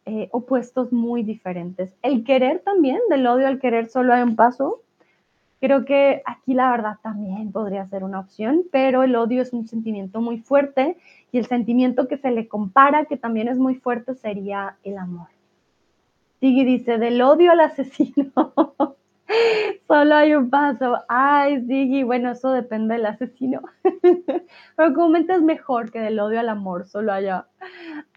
eh, 0.05 0.29
opuestos 0.31 0.91
muy 0.91 1.23
diferentes. 1.23 1.93
El 2.01 2.23
querer 2.23 2.59
también, 2.59 2.99
del 3.09 3.25
odio 3.27 3.47
al 3.47 3.59
querer 3.59 3.87
solo 3.87 4.13
hay 4.13 4.23
un 4.23 4.35
paso. 4.35 4.81
Creo 5.61 5.85
que 5.85 6.21
aquí 6.25 6.53
la 6.53 6.69
verdad 6.71 6.97
también 7.01 7.51
podría 7.51 7.87
ser 7.87 8.03
una 8.03 8.19
opción, 8.19 8.63
pero 8.71 9.03
el 9.03 9.15
odio 9.15 9.41
es 9.41 9.53
un 9.53 9.67
sentimiento 9.67 10.21
muy 10.21 10.39
fuerte 10.39 10.97
y 11.31 11.37
el 11.37 11.45
sentimiento 11.45 12.07
que 12.07 12.17
se 12.17 12.31
le 12.31 12.47
compara, 12.47 13.05
que 13.05 13.17
también 13.17 13.47
es 13.47 13.57
muy 13.57 13.75
fuerte, 13.75 14.15
sería 14.15 14.75
el 14.83 14.97
amor. 14.97 15.34
Sigui 16.45 16.63
dice, 16.63 16.99
del 16.99 17.19
odio 17.23 17.53
al 17.53 17.59
asesino. 17.59 18.31
Solo 19.87 20.15
hay 20.15 20.35
un 20.35 20.51
paso. 20.51 20.99
Ay, 21.07 21.65
Sigui, 21.65 22.03
bueno, 22.03 22.33
eso 22.33 22.51
depende 22.51 22.93
del 22.93 23.07
asesino. 23.07 23.61
Pero 24.75 24.93
comúnmente 24.93 25.33
es 25.33 25.41
mejor 25.41 25.91
que 25.91 25.99
del 26.01 26.19
odio 26.19 26.39
al 26.39 26.49
amor, 26.49 26.85
solo 26.85 27.13
haya 27.13 27.47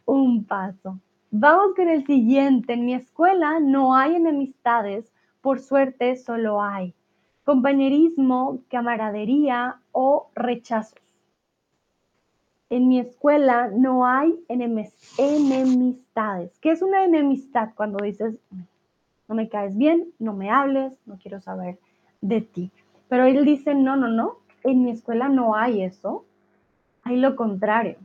un 0.05 0.45
paso. 0.45 1.01
Vamos 1.31 1.75
con 1.75 1.89
el 1.89 2.05
siguiente. 2.05 2.75
En 2.75 2.85
mi 2.85 2.93
escuela 2.93 3.61
no 3.61 3.97
hay 3.97 4.17
enemistades, 4.17 5.11
por 5.41 5.61
suerte 5.61 6.15
solo 6.17 6.61
hay 6.61 6.95
compañerismo, 7.45 8.61
camaradería 8.69 9.81
o 9.93 10.29
rechazos. 10.35 11.08
En 12.71 12.89
mi 12.89 13.01
escuela 13.01 13.69
no 13.69 14.07
hay 14.07 14.39
enemistades. 14.49 16.59
¿Qué 16.61 16.71
es 16.71 16.83
una 16.83 17.05
enemistad? 17.05 17.71
Cuando 17.75 18.05
dices, 18.05 18.39
no 19.29 19.35
me 19.35 19.49
caes 19.49 19.77
bien, 19.77 20.13
no 20.19 20.35
me 20.35 20.51
hables, 20.51 20.93
no 21.07 21.19
quiero 21.19 21.41
saber 21.41 21.79
de 22.21 22.41
ti. 22.41 22.71
Pero 23.09 23.25
él 23.25 23.45
dice, 23.45 23.75
no, 23.75 23.97
no, 23.97 24.09
no, 24.09 24.39
en 24.65 24.85
mi 24.85 24.91
escuela 24.91 25.29
no 25.29 25.55
hay 25.55 25.83
eso, 25.83 26.25
hay 27.03 27.17
lo 27.17 27.37
contrario. 27.37 27.97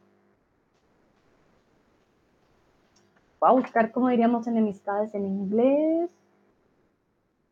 Voy 3.40 3.49
a 3.49 3.53
buscar 3.53 3.91
cómo 3.91 4.07
diríamos 4.07 4.48
enemistades 4.48 5.14
en 5.14 5.26
inglés. 5.26 6.10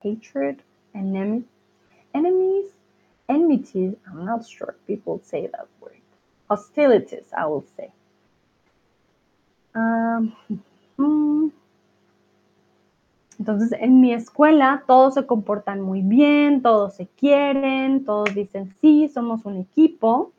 Hatred, 0.01 0.59
enemy, 0.93 1.43
enemies, 2.13 2.73
enmities. 3.27 3.95
I'm 4.07 4.25
not 4.25 4.45
sure 4.45 4.75
people 4.87 5.19
say 5.21 5.47
that 5.47 5.67
word. 5.81 6.00
Hostilities, 6.51 7.31
I 7.31 7.45
will 7.45 7.63
say. 7.77 7.89
Um, 9.73 10.33
entonces, 13.39 13.71
en 13.79 14.01
mi 14.01 14.13
escuela 14.13 14.83
todos 14.85 15.13
se 15.13 15.25
comportan 15.25 15.79
muy 15.79 16.01
bien, 16.01 16.61
todos 16.61 16.95
se 16.95 17.07
quieren, 17.07 18.03
todos 18.03 18.35
dicen 18.35 18.75
sí, 18.81 19.07
somos 19.07 19.45
un 19.45 19.61
equipo. 19.61 20.33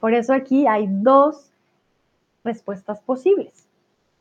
Por 0.00 0.12
eso 0.12 0.34
aquí 0.34 0.66
hay 0.66 0.86
dos 0.90 1.50
respuestas 2.44 3.00
posibles. 3.00 3.66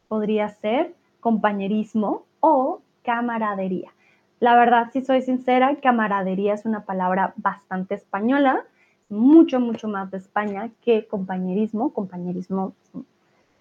Podría 0.08 0.48
ser 0.48 0.96
compañerismo 1.20 2.24
o 2.40 2.82
camaradería. 3.04 3.92
La 4.40 4.56
verdad, 4.56 4.92
si 4.94 5.04
soy 5.04 5.22
sincera, 5.24 5.76
camaradería 5.82 6.54
es 6.54 6.66
una 6.66 6.86
palabra 6.86 7.34
bastante 7.36 7.96
española, 7.96 8.64
mucho, 9.10 9.60
mucho 9.60 9.88
más 9.88 10.10
de 10.12 10.18
España 10.18 10.72
que 10.82 11.08
compañerismo. 11.08 11.94
Compañerismo, 11.94 12.74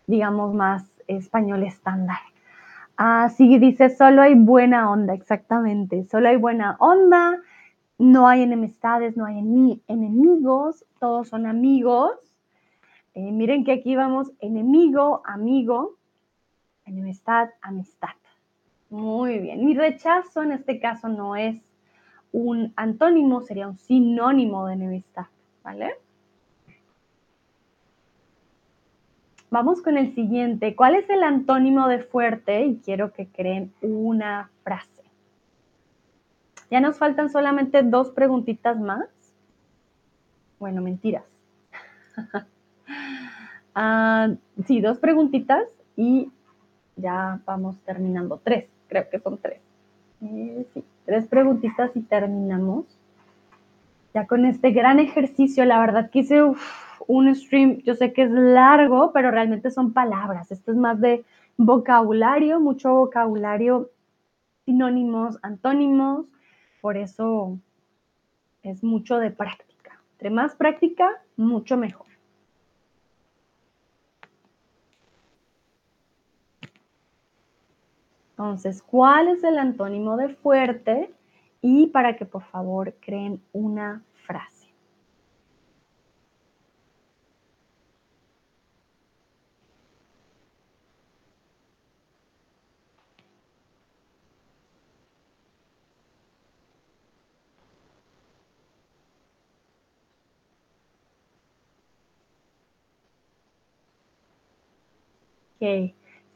digamos, 0.07 0.55
más 0.55 0.85
español 1.07 1.63
estándar. 1.65 2.19
Así 2.97 3.59
dice, 3.59 3.91
solo 3.91 4.23
hay 4.23 4.35
buena 4.35 4.91
onda, 4.91 5.15
exactamente. 5.15 6.05
Solo 6.05 6.29
hay 6.29 6.37
buena 6.37 6.77
onda, 6.81 7.41
no 7.99 8.29
hay 8.29 8.43
enemistades, 8.43 9.17
no 9.17 9.25
hay 9.25 9.39
enemigos, 9.87 10.85
todos 10.99 11.29
son 11.29 11.47
amigos. 11.47 12.13
Eh, 13.15 13.33
miren 13.33 13.65
que 13.65 13.73
aquí 13.73 13.97
vamos 13.97 14.33
enemigo, 14.41 15.23
amigo, 15.25 15.97
enemistad, 16.87 17.51
amistad. 17.63 18.11
Muy 18.91 19.39
bien. 19.39 19.65
Mi 19.65 19.75
rechazo 19.75 20.43
en 20.43 20.53
este 20.53 20.81
caso 20.81 21.09
no 21.09 21.37
es 21.37 21.57
un 22.33 22.73
antónimo, 22.77 23.43
sería 23.43 23.69
un 23.69 23.79
sinónimo 23.79 24.67
de 24.67 24.75
enemistad, 24.75 25.27
¿vale? 25.63 25.95
Vamos 29.51 29.81
con 29.81 29.97
el 29.97 30.15
siguiente. 30.15 30.77
¿Cuál 30.77 30.95
es 30.95 31.09
el 31.09 31.23
antónimo 31.23 31.89
de 31.89 32.01
fuerte? 32.01 32.67
Y 32.67 32.79
quiero 32.85 33.13
que 33.13 33.27
creen 33.27 33.73
una 33.81 34.51
frase. 34.63 35.03
Ya 36.71 36.81
nos 36.81 36.99
faltan 36.99 37.31
solamente 37.31 37.83
dos 37.83 38.11
preguntitas 38.11 38.79
más. 38.79 39.09
Bueno, 40.59 40.83
mentiras. 40.83 41.25
Ah, 43.81 44.35
sí, 44.67 44.81
dos 44.81 44.99
preguntitas 44.99 45.63
y 45.95 46.33
ya 46.97 47.41
vamos 47.47 47.79
terminando. 47.83 48.41
Tres, 48.43 48.69
creo 48.89 49.09
que 49.09 49.21
son 49.21 49.39
tres. 49.39 49.61
Eh, 50.21 50.67
sí, 50.75 50.83
tres 51.05 51.29
preguntitas 51.29 51.93
y 51.95 52.01
terminamos. 52.01 52.98
Con 54.27 54.45
este 54.45 54.71
gran 54.73 54.99
ejercicio, 54.99 55.65
la 55.65 55.79
verdad 55.79 56.11
que 56.11 56.21
hice 56.21 56.43
un 57.07 57.35
stream, 57.35 57.79
yo 57.85 57.95
sé 57.95 58.13
que 58.13 58.23
es 58.23 58.31
largo, 58.31 59.13
pero 59.13 59.31
realmente 59.31 59.71
son 59.71 59.93
palabras. 59.93 60.51
Esto 60.51 60.73
es 60.73 60.77
más 60.77 61.01
de 61.01 61.25
vocabulario, 61.57 62.61
mucho 62.61 62.93
vocabulario, 62.95 63.91
sinónimos, 64.65 65.39
antónimos. 65.43 66.27
Por 66.81 66.97
eso 66.97 67.59
es 68.63 68.83
mucho 68.85 69.19
de 69.19 69.31
práctica. 69.31 70.01
Entre 70.13 70.31
más 70.31 70.55
práctica, 70.55 71.11
mucho 71.37 71.77
mejor. 71.77 72.07
Entonces, 78.31 78.83
¿cuál 78.83 79.29
es 79.29 79.43
el 79.43 79.59
antónimo 79.59 80.17
de 80.17 80.29
fuerte? 80.29 81.13
Y 81.61 81.89
para 81.89 82.17
que 82.17 82.25
por 82.25 82.45
favor 82.45 82.95
creen 83.01 83.43
una 83.53 84.05
frase. 84.29 84.59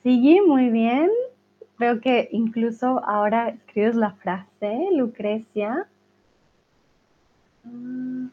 Sigui, 0.02 0.40
muy 0.40 0.70
bien. 0.70 1.08
Veo 1.78 2.00
que 2.00 2.28
incluso 2.32 3.04
ahora 3.04 3.50
escribes 3.50 3.94
la 3.94 4.12
frase, 4.12 4.88
Lucrecia. 4.92 5.88
Mm, 7.64 8.26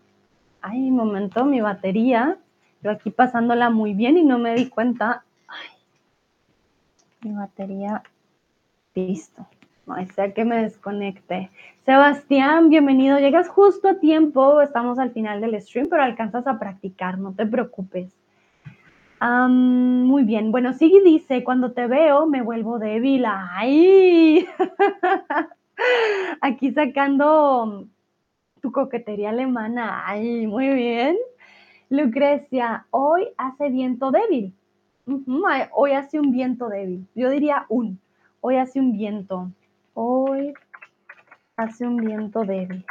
ay, 0.61 0.91
momento, 0.91 1.45
mi 1.45 1.61
batería. 1.61 2.37
Yo 2.81 2.91
aquí 2.91 3.11
pasándola 3.11 3.69
muy 3.69 3.93
bien 3.93 4.17
y 4.17 4.23
no 4.23 4.39
me 4.39 4.55
di 4.55 4.69
cuenta. 4.69 5.23
Ay, 5.47 5.69
mi 7.21 7.35
batería. 7.35 8.03
Listo. 8.95 9.45
No 9.85 9.95
sea 10.13 10.33
que 10.33 10.45
me 10.45 10.61
desconecte. 10.61 11.49
Sebastián, 11.83 12.69
bienvenido. 12.69 13.17
Llegas 13.17 13.49
justo 13.49 13.89
a 13.89 13.95
tiempo. 13.95 14.61
Estamos 14.61 14.99
al 14.99 15.11
final 15.11 15.41
del 15.41 15.59
stream, 15.59 15.87
pero 15.89 16.03
alcanzas 16.03 16.45
a 16.45 16.59
practicar. 16.59 17.17
No 17.17 17.33
te 17.33 17.45
preocupes. 17.47 18.13
muy 19.19 20.23
bien. 20.23 20.51
Bueno, 20.51 20.73
Sigui 20.73 21.01
dice, 21.03 21.43
cuando 21.43 21.71
te 21.71 21.87
veo 21.87 22.27
me 22.27 22.43
vuelvo 22.43 22.77
débil. 22.77 23.25
¡Ay! 23.25 24.45
Aquí 26.41 26.71
sacando 26.71 27.87
tu 28.61 28.71
coquetería 28.71 29.29
alemana. 29.29 30.03
¡Ay! 30.07 30.47
Muy 30.47 30.69
bien. 30.73 31.17
Lucrecia, 31.89 32.85
hoy 32.91 33.29
hace 33.37 33.69
viento 33.69 34.11
débil. 34.11 34.53
Hoy 35.71 35.91
hace 35.91 36.19
un 36.19 36.31
viento 36.31 36.69
débil. 36.69 37.07
Yo 37.15 37.29
diría 37.29 37.65
un. 37.69 37.99
Hoy 38.41 38.57
hace 38.57 38.79
un 38.79 38.91
viento. 38.91 39.51
Hoy 39.93 40.53
hace 41.57 41.87
un 41.87 41.97
viento 41.97 42.43
débil. 42.43 42.85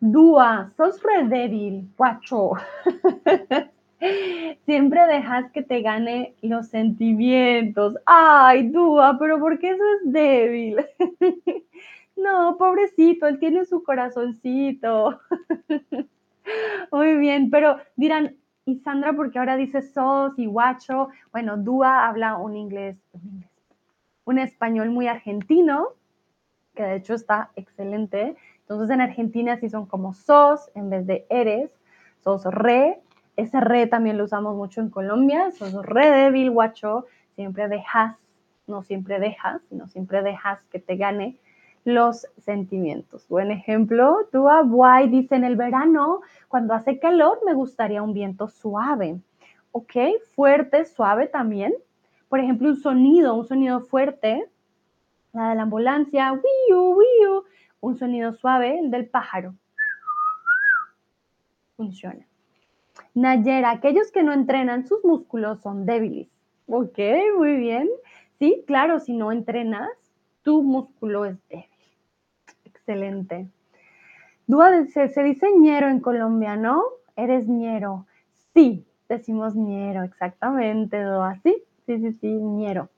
Dúa, 0.00 0.70
sos 0.76 1.02
re 1.02 1.24
débil, 1.24 1.88
guacho. 1.96 2.52
Siempre 4.66 5.06
dejas 5.06 5.50
que 5.50 5.62
te 5.62 5.80
gane 5.80 6.34
los 6.42 6.68
sentimientos. 6.68 7.96
Ay, 8.04 8.68
Dúa, 8.68 9.16
pero 9.18 9.38
¿por 9.38 9.58
qué 9.58 9.70
eso 9.70 9.82
es 9.82 10.12
débil? 10.12 10.76
no, 12.16 12.56
pobrecito, 12.56 13.26
él 13.26 13.38
tiene 13.38 13.64
su 13.64 13.82
corazoncito. 13.82 15.20
Muy 16.92 17.16
bien, 17.16 17.50
pero 17.50 17.78
dirán, 17.96 18.36
y 18.66 18.78
Sandra, 18.78 19.12
porque 19.12 19.38
ahora 19.38 19.56
dice 19.56 19.82
sos 19.82 20.38
y 20.38 20.46
guacho. 20.46 21.08
Bueno, 21.32 21.56
Dúa 21.56 22.08
habla 22.08 22.36
un 22.36 22.56
inglés, 22.56 22.96
un 23.12 23.22
inglés 23.28 23.50
un 24.24 24.38
español 24.38 24.90
muy 24.90 25.06
argentino, 25.06 25.88
que 26.74 26.82
de 26.82 26.96
hecho 26.96 27.14
está 27.14 27.50
excelente. 27.56 28.36
Entonces 28.60 28.90
en 28.90 29.00
Argentina 29.00 29.56
sí 29.58 29.68
son 29.68 29.86
como 29.86 30.14
sos 30.14 30.70
en 30.74 30.90
vez 30.90 31.06
de 31.06 31.26
eres, 31.28 31.70
sos 32.22 32.44
re. 32.44 33.00
Ese 33.36 33.60
re 33.60 33.86
también 33.86 34.16
lo 34.16 34.24
usamos 34.24 34.56
mucho 34.56 34.80
en 34.80 34.90
Colombia, 34.90 35.50
sos 35.50 35.74
re 35.84 36.08
débil, 36.08 36.50
guacho, 36.50 37.06
siempre 37.34 37.68
dejas, 37.68 38.16
no 38.66 38.82
siempre 38.82 39.18
dejas, 39.18 39.60
sino 39.68 39.88
siempre 39.88 40.22
dejas 40.22 40.60
que 40.70 40.78
te 40.78 40.96
gane 40.96 41.36
los 41.84 42.26
sentimientos. 42.38 43.28
Buen 43.28 43.50
ejemplo, 43.50 44.28
tú 44.32 44.48
Guay 44.64 45.08
dice 45.08 45.36
en 45.36 45.44
el 45.44 45.56
verano, 45.56 46.22
cuando 46.48 46.74
hace 46.74 46.98
calor 46.98 47.40
me 47.44 47.54
gustaría 47.54 48.02
un 48.02 48.14
viento 48.14 48.48
suave. 48.48 49.20
¿Ok? 49.72 49.92
Fuerte, 50.34 50.86
suave 50.86 51.26
también. 51.26 51.74
Por 52.28 52.40
ejemplo, 52.40 52.68
un 52.68 52.76
sonido, 52.76 53.34
un 53.34 53.46
sonido 53.46 53.80
fuerte, 53.80 54.48
la 55.32 55.50
de 55.50 55.54
la 55.56 55.62
ambulancia, 55.62 56.32
wiu, 56.32 56.96
wiu, 56.96 57.44
un 57.80 57.96
sonido 57.96 58.32
suave, 58.32 58.78
el 58.78 58.90
del 58.90 59.08
pájaro. 59.08 59.54
Funciona. 61.76 62.24
Nayera, 63.14 63.70
aquellos 63.70 64.10
que 64.10 64.22
no 64.22 64.32
entrenan 64.32 64.86
sus 64.86 65.04
músculos 65.04 65.60
son 65.60 65.86
débiles. 65.86 66.28
Ok, 66.66 66.98
muy 67.36 67.56
bien. 67.56 67.88
Sí, 68.38 68.64
claro, 68.66 69.00
si 69.00 69.12
no 69.12 69.32
entrenas, 69.32 69.90
tu 70.42 70.62
músculo 70.62 71.24
es 71.24 71.36
débil. 71.48 71.73
Excelente. 72.86 73.48
Dúa 74.46 74.84
se, 74.92 75.08
se 75.08 75.22
dice 75.22 75.46
ñero 75.58 75.88
en 75.88 76.00
Colombia, 76.00 76.54
¿no? 76.54 76.82
Eres 77.16 77.48
ñero. 77.48 78.06
Sí, 78.52 78.84
decimos 79.08 79.54
ñero, 79.54 80.02
exactamente, 80.02 81.02
Dúa. 81.02 81.40
Sí, 81.42 81.62
sí, 81.86 81.98
sí, 81.98 82.12
sí, 82.12 82.28
ñero. 82.28 82.90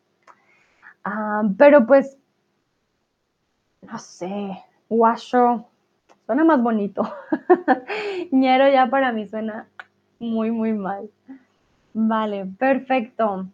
Ah, 1.04 1.44
pero 1.56 1.86
pues, 1.86 2.18
no 3.82 3.96
sé, 3.96 4.58
guacho, 4.88 5.66
suena 6.26 6.42
más 6.42 6.60
bonito. 6.60 7.08
ñero 8.32 8.68
ya 8.68 8.88
para 8.90 9.12
mí 9.12 9.28
suena 9.28 9.68
muy, 10.18 10.50
muy 10.50 10.72
mal. 10.72 11.08
Vale, 11.94 12.46
perfecto. 12.58 13.46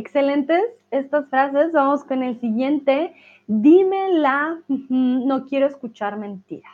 Excelentes 0.00 0.64
estas 0.90 1.28
frases. 1.28 1.72
Vamos 1.72 2.04
con 2.04 2.22
el 2.22 2.40
siguiente. 2.40 3.14
Dime 3.46 4.08
la, 4.12 4.58
no 4.68 5.44
quiero 5.44 5.66
escuchar 5.66 6.16
mentiras. 6.16 6.72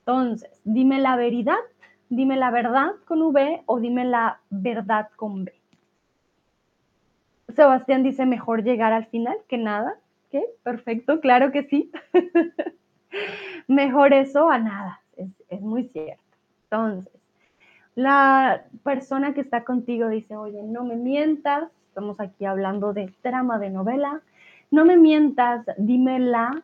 Entonces, 0.00 0.50
dime 0.64 0.98
la 0.98 1.14
verdad, 1.14 1.60
dime 2.08 2.36
la 2.36 2.50
verdad 2.50 2.90
con 3.04 3.22
V 3.22 3.62
o 3.64 3.78
dime 3.78 4.04
la 4.04 4.40
verdad 4.50 5.08
con 5.14 5.44
B. 5.44 5.54
Sebastián 7.54 8.02
dice 8.02 8.26
mejor 8.26 8.64
llegar 8.64 8.92
al 8.92 9.06
final 9.06 9.36
que 9.46 9.58
nada. 9.58 9.94
¿Qué? 10.32 10.44
Perfecto, 10.64 11.20
claro 11.20 11.52
que 11.52 11.62
sí. 11.62 11.92
mejor 13.68 14.14
eso 14.14 14.50
a 14.50 14.58
nada. 14.58 15.00
Es, 15.16 15.28
es 15.48 15.60
muy 15.60 15.84
cierto. 15.84 16.20
Entonces, 16.64 17.12
la 17.94 18.64
persona 18.82 19.32
que 19.32 19.42
está 19.42 19.62
contigo 19.62 20.08
dice, 20.08 20.36
oye, 20.36 20.60
no 20.64 20.84
me 20.84 20.96
mientas, 20.96 21.70
estamos 21.90 22.20
aquí 22.20 22.44
hablando 22.44 22.92
de 22.92 23.12
trama 23.20 23.58
de 23.58 23.68
novela, 23.68 24.22
no 24.70 24.84
me 24.84 24.96
mientas, 24.96 25.66
dime 25.76 26.20
la. 26.20 26.62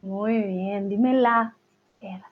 Muy 0.00 0.40
bien, 0.40 0.88
dime 0.88 1.14
la 1.14 1.56
verdad. 2.00 2.22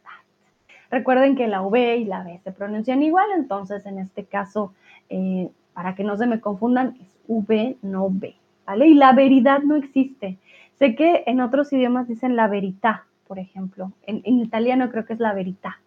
Recuerden 0.90 1.34
que 1.34 1.48
la 1.48 1.62
V 1.62 1.96
y 1.96 2.04
la 2.04 2.22
B 2.22 2.40
se 2.44 2.52
pronuncian 2.52 3.02
igual, 3.02 3.26
entonces 3.34 3.84
en 3.84 3.98
este 3.98 4.24
caso, 4.24 4.72
eh, 5.08 5.50
para 5.74 5.96
que 5.96 6.04
no 6.04 6.16
se 6.16 6.28
me 6.28 6.40
confundan, 6.40 6.96
es 7.00 7.18
V, 7.26 7.78
no 7.82 8.08
B, 8.08 8.36
¿vale? 8.64 8.86
Y 8.86 8.94
la 8.94 9.12
veridad 9.12 9.62
no 9.62 9.74
existe. 9.74 10.38
Sé 10.78 10.94
que 10.94 11.24
en 11.26 11.40
otros 11.40 11.72
idiomas 11.72 12.06
dicen 12.06 12.36
la 12.36 12.46
verità, 12.46 13.06
por 13.26 13.40
ejemplo. 13.40 13.90
En, 14.06 14.22
italiano 14.24 14.88
creo 14.88 15.04
que 15.04 15.14
es 15.14 15.20
la 15.20 15.34
verità. 15.34 15.80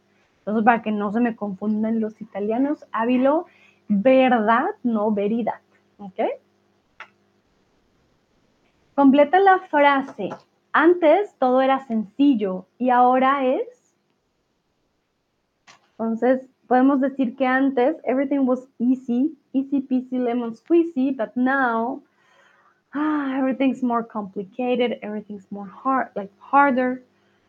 Entonces, 0.49 0.65
para 0.65 0.81
que 0.81 0.91
no 0.91 1.11
se 1.11 1.19
me 1.19 1.35
confundan 1.35 1.99
los 1.99 2.19
italianos, 2.19 2.83
hábilo 2.91 3.45
verdad, 3.87 4.65
no 4.81 5.11
veridad. 5.11 5.61
¿Ok? 5.99 6.19
Completa 8.95 9.39
la 9.39 9.59
frase. 9.59 10.29
Antes 10.73 11.35
todo 11.37 11.61
era 11.61 11.85
sencillo 11.85 12.65
y 12.79 12.89
ahora 12.89 13.45
es. 13.45 13.95
Entonces, 15.91 16.49
podemos 16.67 16.99
decir 16.99 17.35
que 17.35 17.45
antes 17.45 17.97
everything 18.03 18.47
was 18.47 18.67
easy, 18.79 19.37
easy 19.53 19.81
peasy 19.81 20.17
lemon 20.17 20.55
squeezy, 20.55 21.15
but 21.15 21.29
now 21.35 22.01
ah, 22.95 23.37
everything's 23.37 23.83
more 23.83 24.03
complicated, 24.03 24.97
everything's 25.03 25.45
more 25.51 25.67
hard, 25.67 26.09
like 26.15 26.31
harder, 26.39 27.03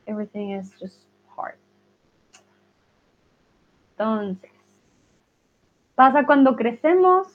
everything 0.07 0.51
is 0.51 0.71
just. 0.79 1.10
Entonces, 4.01 4.51
pasa 5.95 6.25
cuando 6.25 6.57
crecemos, 6.57 7.27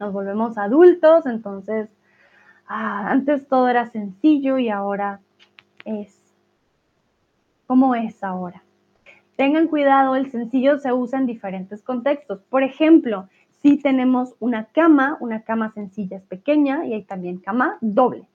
nos 0.00 0.12
volvemos 0.12 0.58
adultos, 0.58 1.26
entonces 1.26 1.88
ah, 2.66 3.08
antes 3.08 3.46
todo 3.46 3.68
era 3.68 3.86
sencillo 3.86 4.58
y 4.58 4.68
ahora 4.68 5.20
es 5.84 6.18
como 7.68 7.94
es 7.94 8.24
ahora. 8.24 8.64
Tengan 9.36 9.68
cuidado, 9.68 10.16
el 10.16 10.28
sencillo 10.32 10.78
se 10.78 10.92
usa 10.92 11.20
en 11.20 11.26
diferentes 11.26 11.84
contextos. 11.84 12.42
Por 12.50 12.64
ejemplo, 12.64 13.28
si 13.62 13.76
tenemos 13.76 14.34
una 14.40 14.64
cama, 14.64 15.16
una 15.20 15.42
cama 15.42 15.70
sencilla 15.72 16.16
es 16.16 16.24
pequeña 16.24 16.84
y 16.84 16.94
hay 16.94 17.04
también 17.04 17.38
cama 17.38 17.78
doble, 17.80 18.26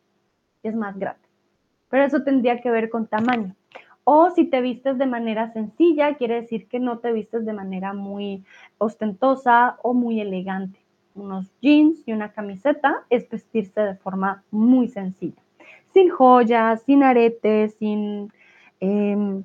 es 0.63 0.73
más 0.73 0.97
grande. 0.97 1.27
Pero 1.89 2.05
eso 2.05 2.23
tendría 2.23 2.61
que 2.61 2.71
ver 2.71 2.89
con 2.89 3.07
tamaño. 3.07 3.55
O 4.11 4.31
si 4.31 4.45
te 4.45 4.59
vistes 4.59 4.97
de 4.97 5.05
manera 5.05 5.53
sencilla, 5.53 6.15
quiere 6.15 6.41
decir 6.41 6.67
que 6.67 6.79
no 6.79 6.97
te 6.97 7.13
vistes 7.13 7.45
de 7.45 7.53
manera 7.53 7.93
muy 7.93 8.43
ostentosa 8.79 9.77
o 9.83 9.93
muy 9.93 10.19
elegante. 10.19 10.79
Unos 11.13 11.53
jeans 11.61 12.01
y 12.07 12.13
una 12.13 12.31
camiseta 12.31 13.05
es 13.11 13.29
vestirse 13.29 13.81
de 13.81 13.93
forma 13.93 14.43
muy 14.49 14.87
sencilla. 14.87 15.39
Sin 15.93 16.09
joyas, 16.09 16.81
sin 16.87 17.03
aretes, 17.03 17.75
sin... 17.75 18.33
Em, 18.79 19.43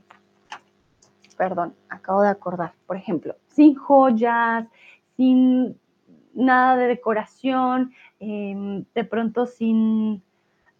perdón, 1.36 1.74
acabo 1.90 2.22
de 2.22 2.30
acordar, 2.30 2.72
por 2.86 2.96
ejemplo, 2.96 3.36
sin 3.48 3.74
joyas, 3.74 4.66
sin 5.18 5.78
nada 6.32 6.78
de 6.78 6.86
decoración, 6.86 7.92
em, 8.18 8.86
de 8.94 9.04
pronto 9.04 9.44
sin 9.44 10.22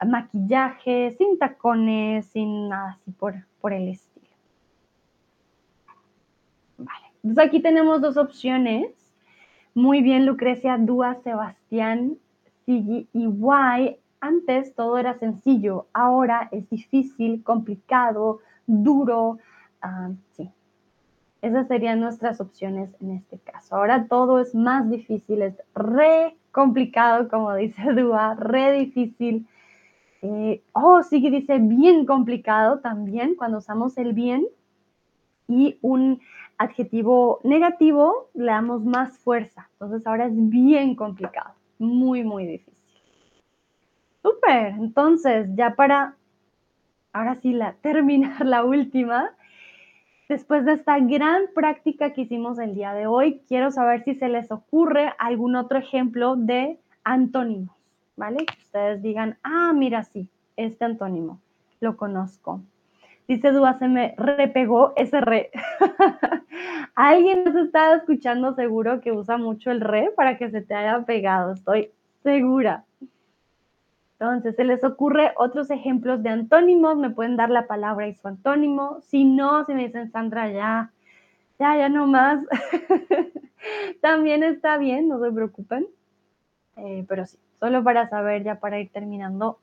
maquillaje, 0.06 1.14
sin 1.18 1.38
tacones, 1.38 2.26
sin 2.26 2.68
nada 2.68 2.98
así 3.00 3.10
por, 3.12 3.34
por 3.60 3.72
el 3.72 3.88
estilo. 3.88 4.26
Entonces 7.22 7.48
aquí 7.48 7.60
tenemos 7.60 8.02
dos 8.02 8.16
opciones. 8.16 8.88
Muy 9.74 10.02
bien, 10.02 10.26
Lucrecia, 10.26 10.76
Dúa, 10.78 11.16
Sebastián, 11.24 12.18
Sigi 12.64 13.08
y 13.12 13.26
Guay. 13.26 13.98
Antes 14.20 14.74
todo 14.74 14.98
era 14.98 15.18
sencillo, 15.18 15.86
ahora 15.92 16.48
es 16.50 16.68
difícil, 16.70 17.42
complicado, 17.42 18.40
duro. 18.66 19.38
Ah, 19.82 20.10
sí, 20.32 20.50
esas 21.42 21.68
serían 21.68 22.00
nuestras 22.00 22.40
opciones 22.40 22.88
en 23.00 23.10
este 23.12 23.38
caso. 23.38 23.76
Ahora 23.76 24.06
todo 24.08 24.40
es 24.40 24.54
más 24.54 24.88
difícil, 24.88 25.42
es 25.42 25.54
re 25.74 26.36
complicado, 26.52 27.28
como 27.28 27.54
dice 27.54 27.82
Dúa, 27.92 28.34
re 28.34 28.72
difícil. 28.72 29.46
Eh, 30.26 30.62
oh, 30.72 31.02
sí 31.02 31.20
que 31.20 31.30
dice 31.30 31.58
bien 31.58 32.06
complicado 32.06 32.78
también 32.80 33.34
cuando 33.34 33.58
usamos 33.58 33.98
el 33.98 34.14
bien 34.14 34.46
y 35.48 35.76
un 35.82 36.22
adjetivo 36.56 37.40
negativo 37.44 38.30
le 38.32 38.46
damos 38.46 38.82
más 38.86 39.18
fuerza. 39.18 39.68
Entonces 39.72 40.06
ahora 40.06 40.24
es 40.24 40.32
bien 40.34 40.96
complicado, 40.96 41.52
muy, 41.78 42.24
muy 42.24 42.46
difícil. 42.46 42.72
Súper, 44.22 44.68
entonces 44.68 45.50
ya 45.56 45.74
para, 45.74 46.16
ahora 47.12 47.34
sí, 47.42 47.52
la, 47.52 47.74
terminar 47.82 48.46
la 48.46 48.64
última, 48.64 49.30
Después 50.26 50.64
de 50.64 50.72
esta 50.72 50.98
gran 51.00 51.42
práctica 51.54 52.14
que 52.14 52.22
hicimos 52.22 52.58
el 52.58 52.74
día 52.74 52.94
de 52.94 53.06
hoy, 53.06 53.42
quiero 53.46 53.70
saber 53.70 54.04
si 54.04 54.14
se 54.14 54.30
les 54.30 54.50
ocurre 54.50 55.12
algún 55.18 55.54
otro 55.54 55.78
ejemplo 55.78 56.34
de 56.34 56.78
antónimos, 57.04 57.73
¿vale? 58.16 58.46
Que 58.46 58.62
ustedes 58.62 59.02
digan, 59.02 59.38
ah, 59.42 59.72
mira, 59.74 60.04
sí, 60.04 60.28
este 60.56 60.84
antónimo, 60.84 61.40
lo 61.80 61.96
conozco. 61.96 62.60
Dice 63.26 63.52
Dúa, 63.52 63.78
se 63.78 63.88
me 63.88 64.14
repegó 64.18 64.92
ese 64.96 65.20
re. 65.20 65.50
Alguien 66.94 67.44
nos 67.44 67.56
está 67.56 67.94
escuchando 67.94 68.54
seguro 68.54 69.00
que 69.00 69.12
usa 69.12 69.38
mucho 69.38 69.70
el 69.70 69.80
re 69.80 70.12
para 70.14 70.36
que 70.36 70.50
se 70.50 70.60
te 70.60 70.74
haya 70.74 71.04
pegado, 71.06 71.52
estoy 71.52 71.90
segura. 72.22 72.84
Entonces, 74.18 74.56
¿se 74.56 74.64
les 74.64 74.84
ocurre 74.84 75.32
otros 75.36 75.70
ejemplos 75.70 76.22
de 76.22 76.30
antónimos? 76.30 76.96
Me 76.96 77.10
pueden 77.10 77.36
dar 77.36 77.50
la 77.50 77.66
palabra 77.66 78.06
y 78.06 78.14
su 78.14 78.28
antónimo. 78.28 79.00
Si 79.02 79.24
no, 79.24 79.64
si 79.64 79.74
me 79.74 79.86
dicen 79.86 80.10
Sandra, 80.10 80.50
ya, 80.50 80.92
ya, 81.58 81.76
ya 81.76 81.88
no 81.88 82.06
más. 82.06 82.44
También 84.00 84.42
está 84.42 84.78
bien, 84.78 85.08
no 85.08 85.20
se 85.20 85.32
preocupen. 85.32 85.86
Eh, 86.76 87.04
pero 87.08 87.26
sí, 87.26 87.38
solo 87.64 87.82
para 87.82 88.10
saber, 88.10 88.44
ya 88.44 88.56
para 88.60 88.78
ir 88.78 88.90
terminando. 88.90 89.58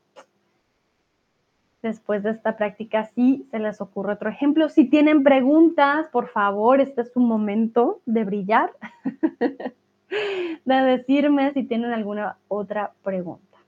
Después 1.84 2.24
de 2.24 2.32
esta 2.32 2.58
práctica, 2.58 3.06
si 3.14 3.48
se 3.52 3.60
les 3.60 3.80
ocurre 3.80 4.14
otro 4.14 4.28
ejemplo. 4.28 4.70
Si 4.70 4.86
tienen 4.86 5.22
preguntas, 5.22 6.08
por 6.12 6.28
favor, 6.30 6.82
este 6.82 7.02
es 7.02 7.12
un 7.16 7.28
momento 7.28 8.02
de 8.08 8.24
brillar, 8.24 8.72
de 10.66 10.76
decirme 10.76 11.54
si 11.54 11.62
tienen 11.62 11.92
alguna 11.92 12.38
otra 12.48 12.92
pregunta. 13.04 13.60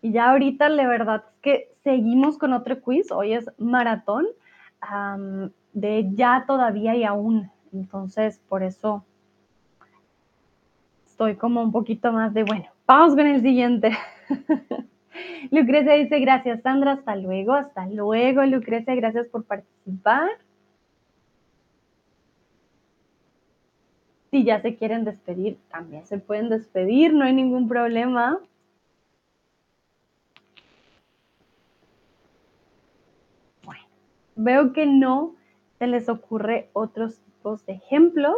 Y 0.00 0.12
ya 0.12 0.30
ahorita, 0.30 0.70
la 0.70 0.88
verdad 0.88 1.24
es 1.26 1.40
que 1.42 1.68
seguimos 1.82 2.38
con 2.38 2.54
otro 2.54 2.80
quiz. 2.80 3.12
Hoy 3.12 3.34
es 3.34 3.50
maratón 3.58 4.26
de 5.72 6.10
ya, 6.14 6.44
todavía 6.46 6.94
y 6.94 7.04
aún. 7.04 7.50
Entonces, 7.72 8.40
por 8.48 8.62
eso 8.62 9.04
estoy 11.06 11.36
como 11.36 11.62
un 11.62 11.72
poquito 11.72 12.12
más 12.12 12.34
de, 12.34 12.44
bueno, 12.44 12.66
vamos 12.86 13.14
con 13.14 13.26
el 13.26 13.40
siguiente. 13.40 13.96
Lucrecia 15.50 15.94
dice, 15.94 16.18
gracias 16.18 16.62
Sandra, 16.62 16.92
hasta 16.92 17.14
luego, 17.16 17.52
hasta 17.52 17.86
luego 17.86 18.44
Lucrecia, 18.44 18.94
gracias 18.94 19.28
por 19.28 19.44
participar. 19.44 20.28
Si 24.30 24.42
ya 24.42 24.60
se 24.60 24.74
quieren 24.74 25.04
despedir, 25.04 25.58
también 25.70 26.04
se 26.06 26.18
pueden 26.18 26.48
despedir, 26.48 27.14
no 27.14 27.24
hay 27.24 27.32
ningún 27.32 27.68
problema. 27.68 28.40
Veo 34.36 34.72
que 34.72 34.86
no 34.86 35.34
se 35.78 35.86
les 35.86 36.08
ocurre 36.08 36.70
otros 36.72 37.20
tipos 37.20 37.64
de 37.66 37.74
ejemplos. 37.74 38.36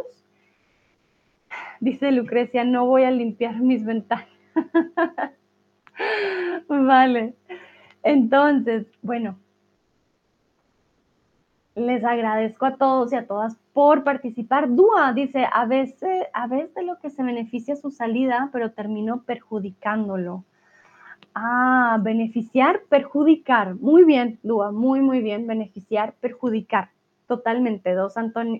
Dice 1.80 2.12
Lucrecia, 2.12 2.64
no 2.64 2.86
voy 2.86 3.04
a 3.04 3.10
limpiar 3.10 3.60
mis 3.60 3.84
ventanas. 3.84 4.28
vale. 6.68 7.34
Entonces, 8.02 8.86
bueno, 9.02 9.38
les 11.74 12.04
agradezco 12.04 12.66
a 12.66 12.76
todos 12.76 13.12
y 13.12 13.16
a 13.16 13.26
todas 13.26 13.56
por 13.72 14.04
participar. 14.04 14.74
Dúa 14.74 15.12
dice, 15.12 15.46
a 15.52 15.66
veces, 15.66 16.26
a 16.32 16.46
veces 16.46 16.74
de 16.74 16.84
lo 16.84 16.98
que 16.98 17.10
se 17.10 17.22
beneficia 17.22 17.76
su 17.76 17.90
salida, 17.90 18.48
pero 18.52 18.72
terminó 18.72 19.22
perjudicándolo. 19.22 20.44
Ah, 21.38 21.98
beneficiar, 22.00 22.80
perjudicar. 22.88 23.74
Muy 23.74 24.04
bien, 24.04 24.38
Dúa, 24.42 24.72
muy, 24.72 25.02
muy 25.02 25.20
bien. 25.20 25.46
Beneficiar, 25.46 26.14
perjudicar. 26.14 26.88
Totalmente, 27.28 27.92
dos 27.92 28.14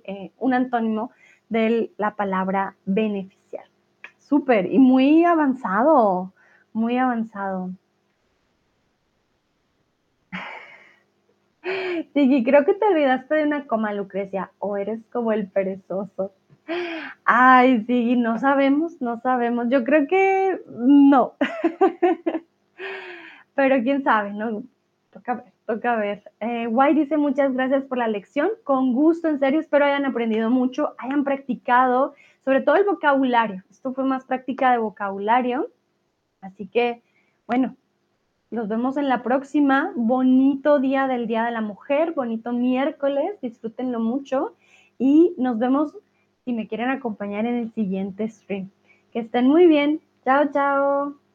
eh, 0.05 0.33
un 0.39 0.53
antónimo 0.53 1.11
de 1.49 1.91
la 1.97 2.17
palabra 2.17 2.77
beneficiar. 2.85 3.65
Súper, 4.19 4.71
y 4.71 4.79
muy 4.79 5.25
avanzado, 5.25 6.35
muy 6.75 6.99
avanzado. 6.99 7.71
Sí, 12.15 12.45
creo 12.45 12.65
que 12.65 12.75
te 12.75 12.85
olvidaste 12.87 13.35
de 13.35 13.45
una 13.45 13.67
coma, 13.67 13.93
Lucrecia, 13.93 14.53
o 14.59 14.77
eres 14.77 15.01
como 15.13 15.33
el 15.33 15.49
perezoso. 15.49 16.33
Ay, 17.25 17.85
sí, 17.87 18.17
no 18.17 18.39
sabemos, 18.39 19.01
no 19.01 19.21
sabemos. 19.21 19.69
Yo 19.71 19.83
creo 19.85 20.07
que 20.07 20.61
no. 20.69 21.35
Pero 23.57 23.83
quién 23.83 24.05
sabe, 24.05 24.35
¿no? 24.35 24.63
Toca 25.11 25.35
ver, 25.35 25.53
toca 25.65 25.97
ver. 25.97 26.31
Eh, 26.41 26.67
Guay 26.67 26.95
dice 26.95 27.17
muchas 27.17 27.55
gracias 27.55 27.85
por 27.85 27.97
la 27.97 28.07
lección. 28.07 28.51
Con 28.65 28.93
gusto, 28.93 29.29
en 29.29 29.41
serio, 29.41 29.61
espero 29.61 29.87
hayan 29.87 30.05
aprendido 30.05 30.51
mucho, 30.51 30.95
hayan 30.99 31.25
practicado, 31.25 32.15
sobre 32.45 32.61
todo 32.61 32.77
el 32.77 32.85
vocabulario. 32.85 33.65
Esto 33.71 33.95
fue 33.95 34.05
más 34.05 34.25
práctica 34.25 34.71
de 34.73 34.79
vocabulario. 34.79 35.71
Así 36.43 36.69
que, 36.69 37.03
bueno, 37.47 37.77
nos 38.51 38.69
vemos 38.69 38.99
en 38.99 39.09
la 39.09 39.23
próxima. 39.23 39.91
Bonito 39.97 40.79
día 40.79 41.07
del 41.07 41.27
Día 41.27 41.45
de 41.45 41.51
la 41.51 41.63
Mujer, 41.63 42.13
bonito 42.13 42.53
miércoles, 42.53 43.41
disfrútenlo 43.41 44.01
mucho 44.01 44.55
y 44.99 45.35
nos 45.39 45.59
vemos 45.59 45.97
si 46.45 46.53
me 46.53 46.69
quieren 46.69 46.91
acompañar 46.91 47.47
en 47.47 47.57
el 47.57 47.73
siguiente 47.73 48.29
stream. 48.29 48.71
Que 49.13 49.21
estén 49.21 49.49
muy 49.49 49.67
bien. 49.67 50.03
Chao, 50.25 50.51
chao. 50.53 51.26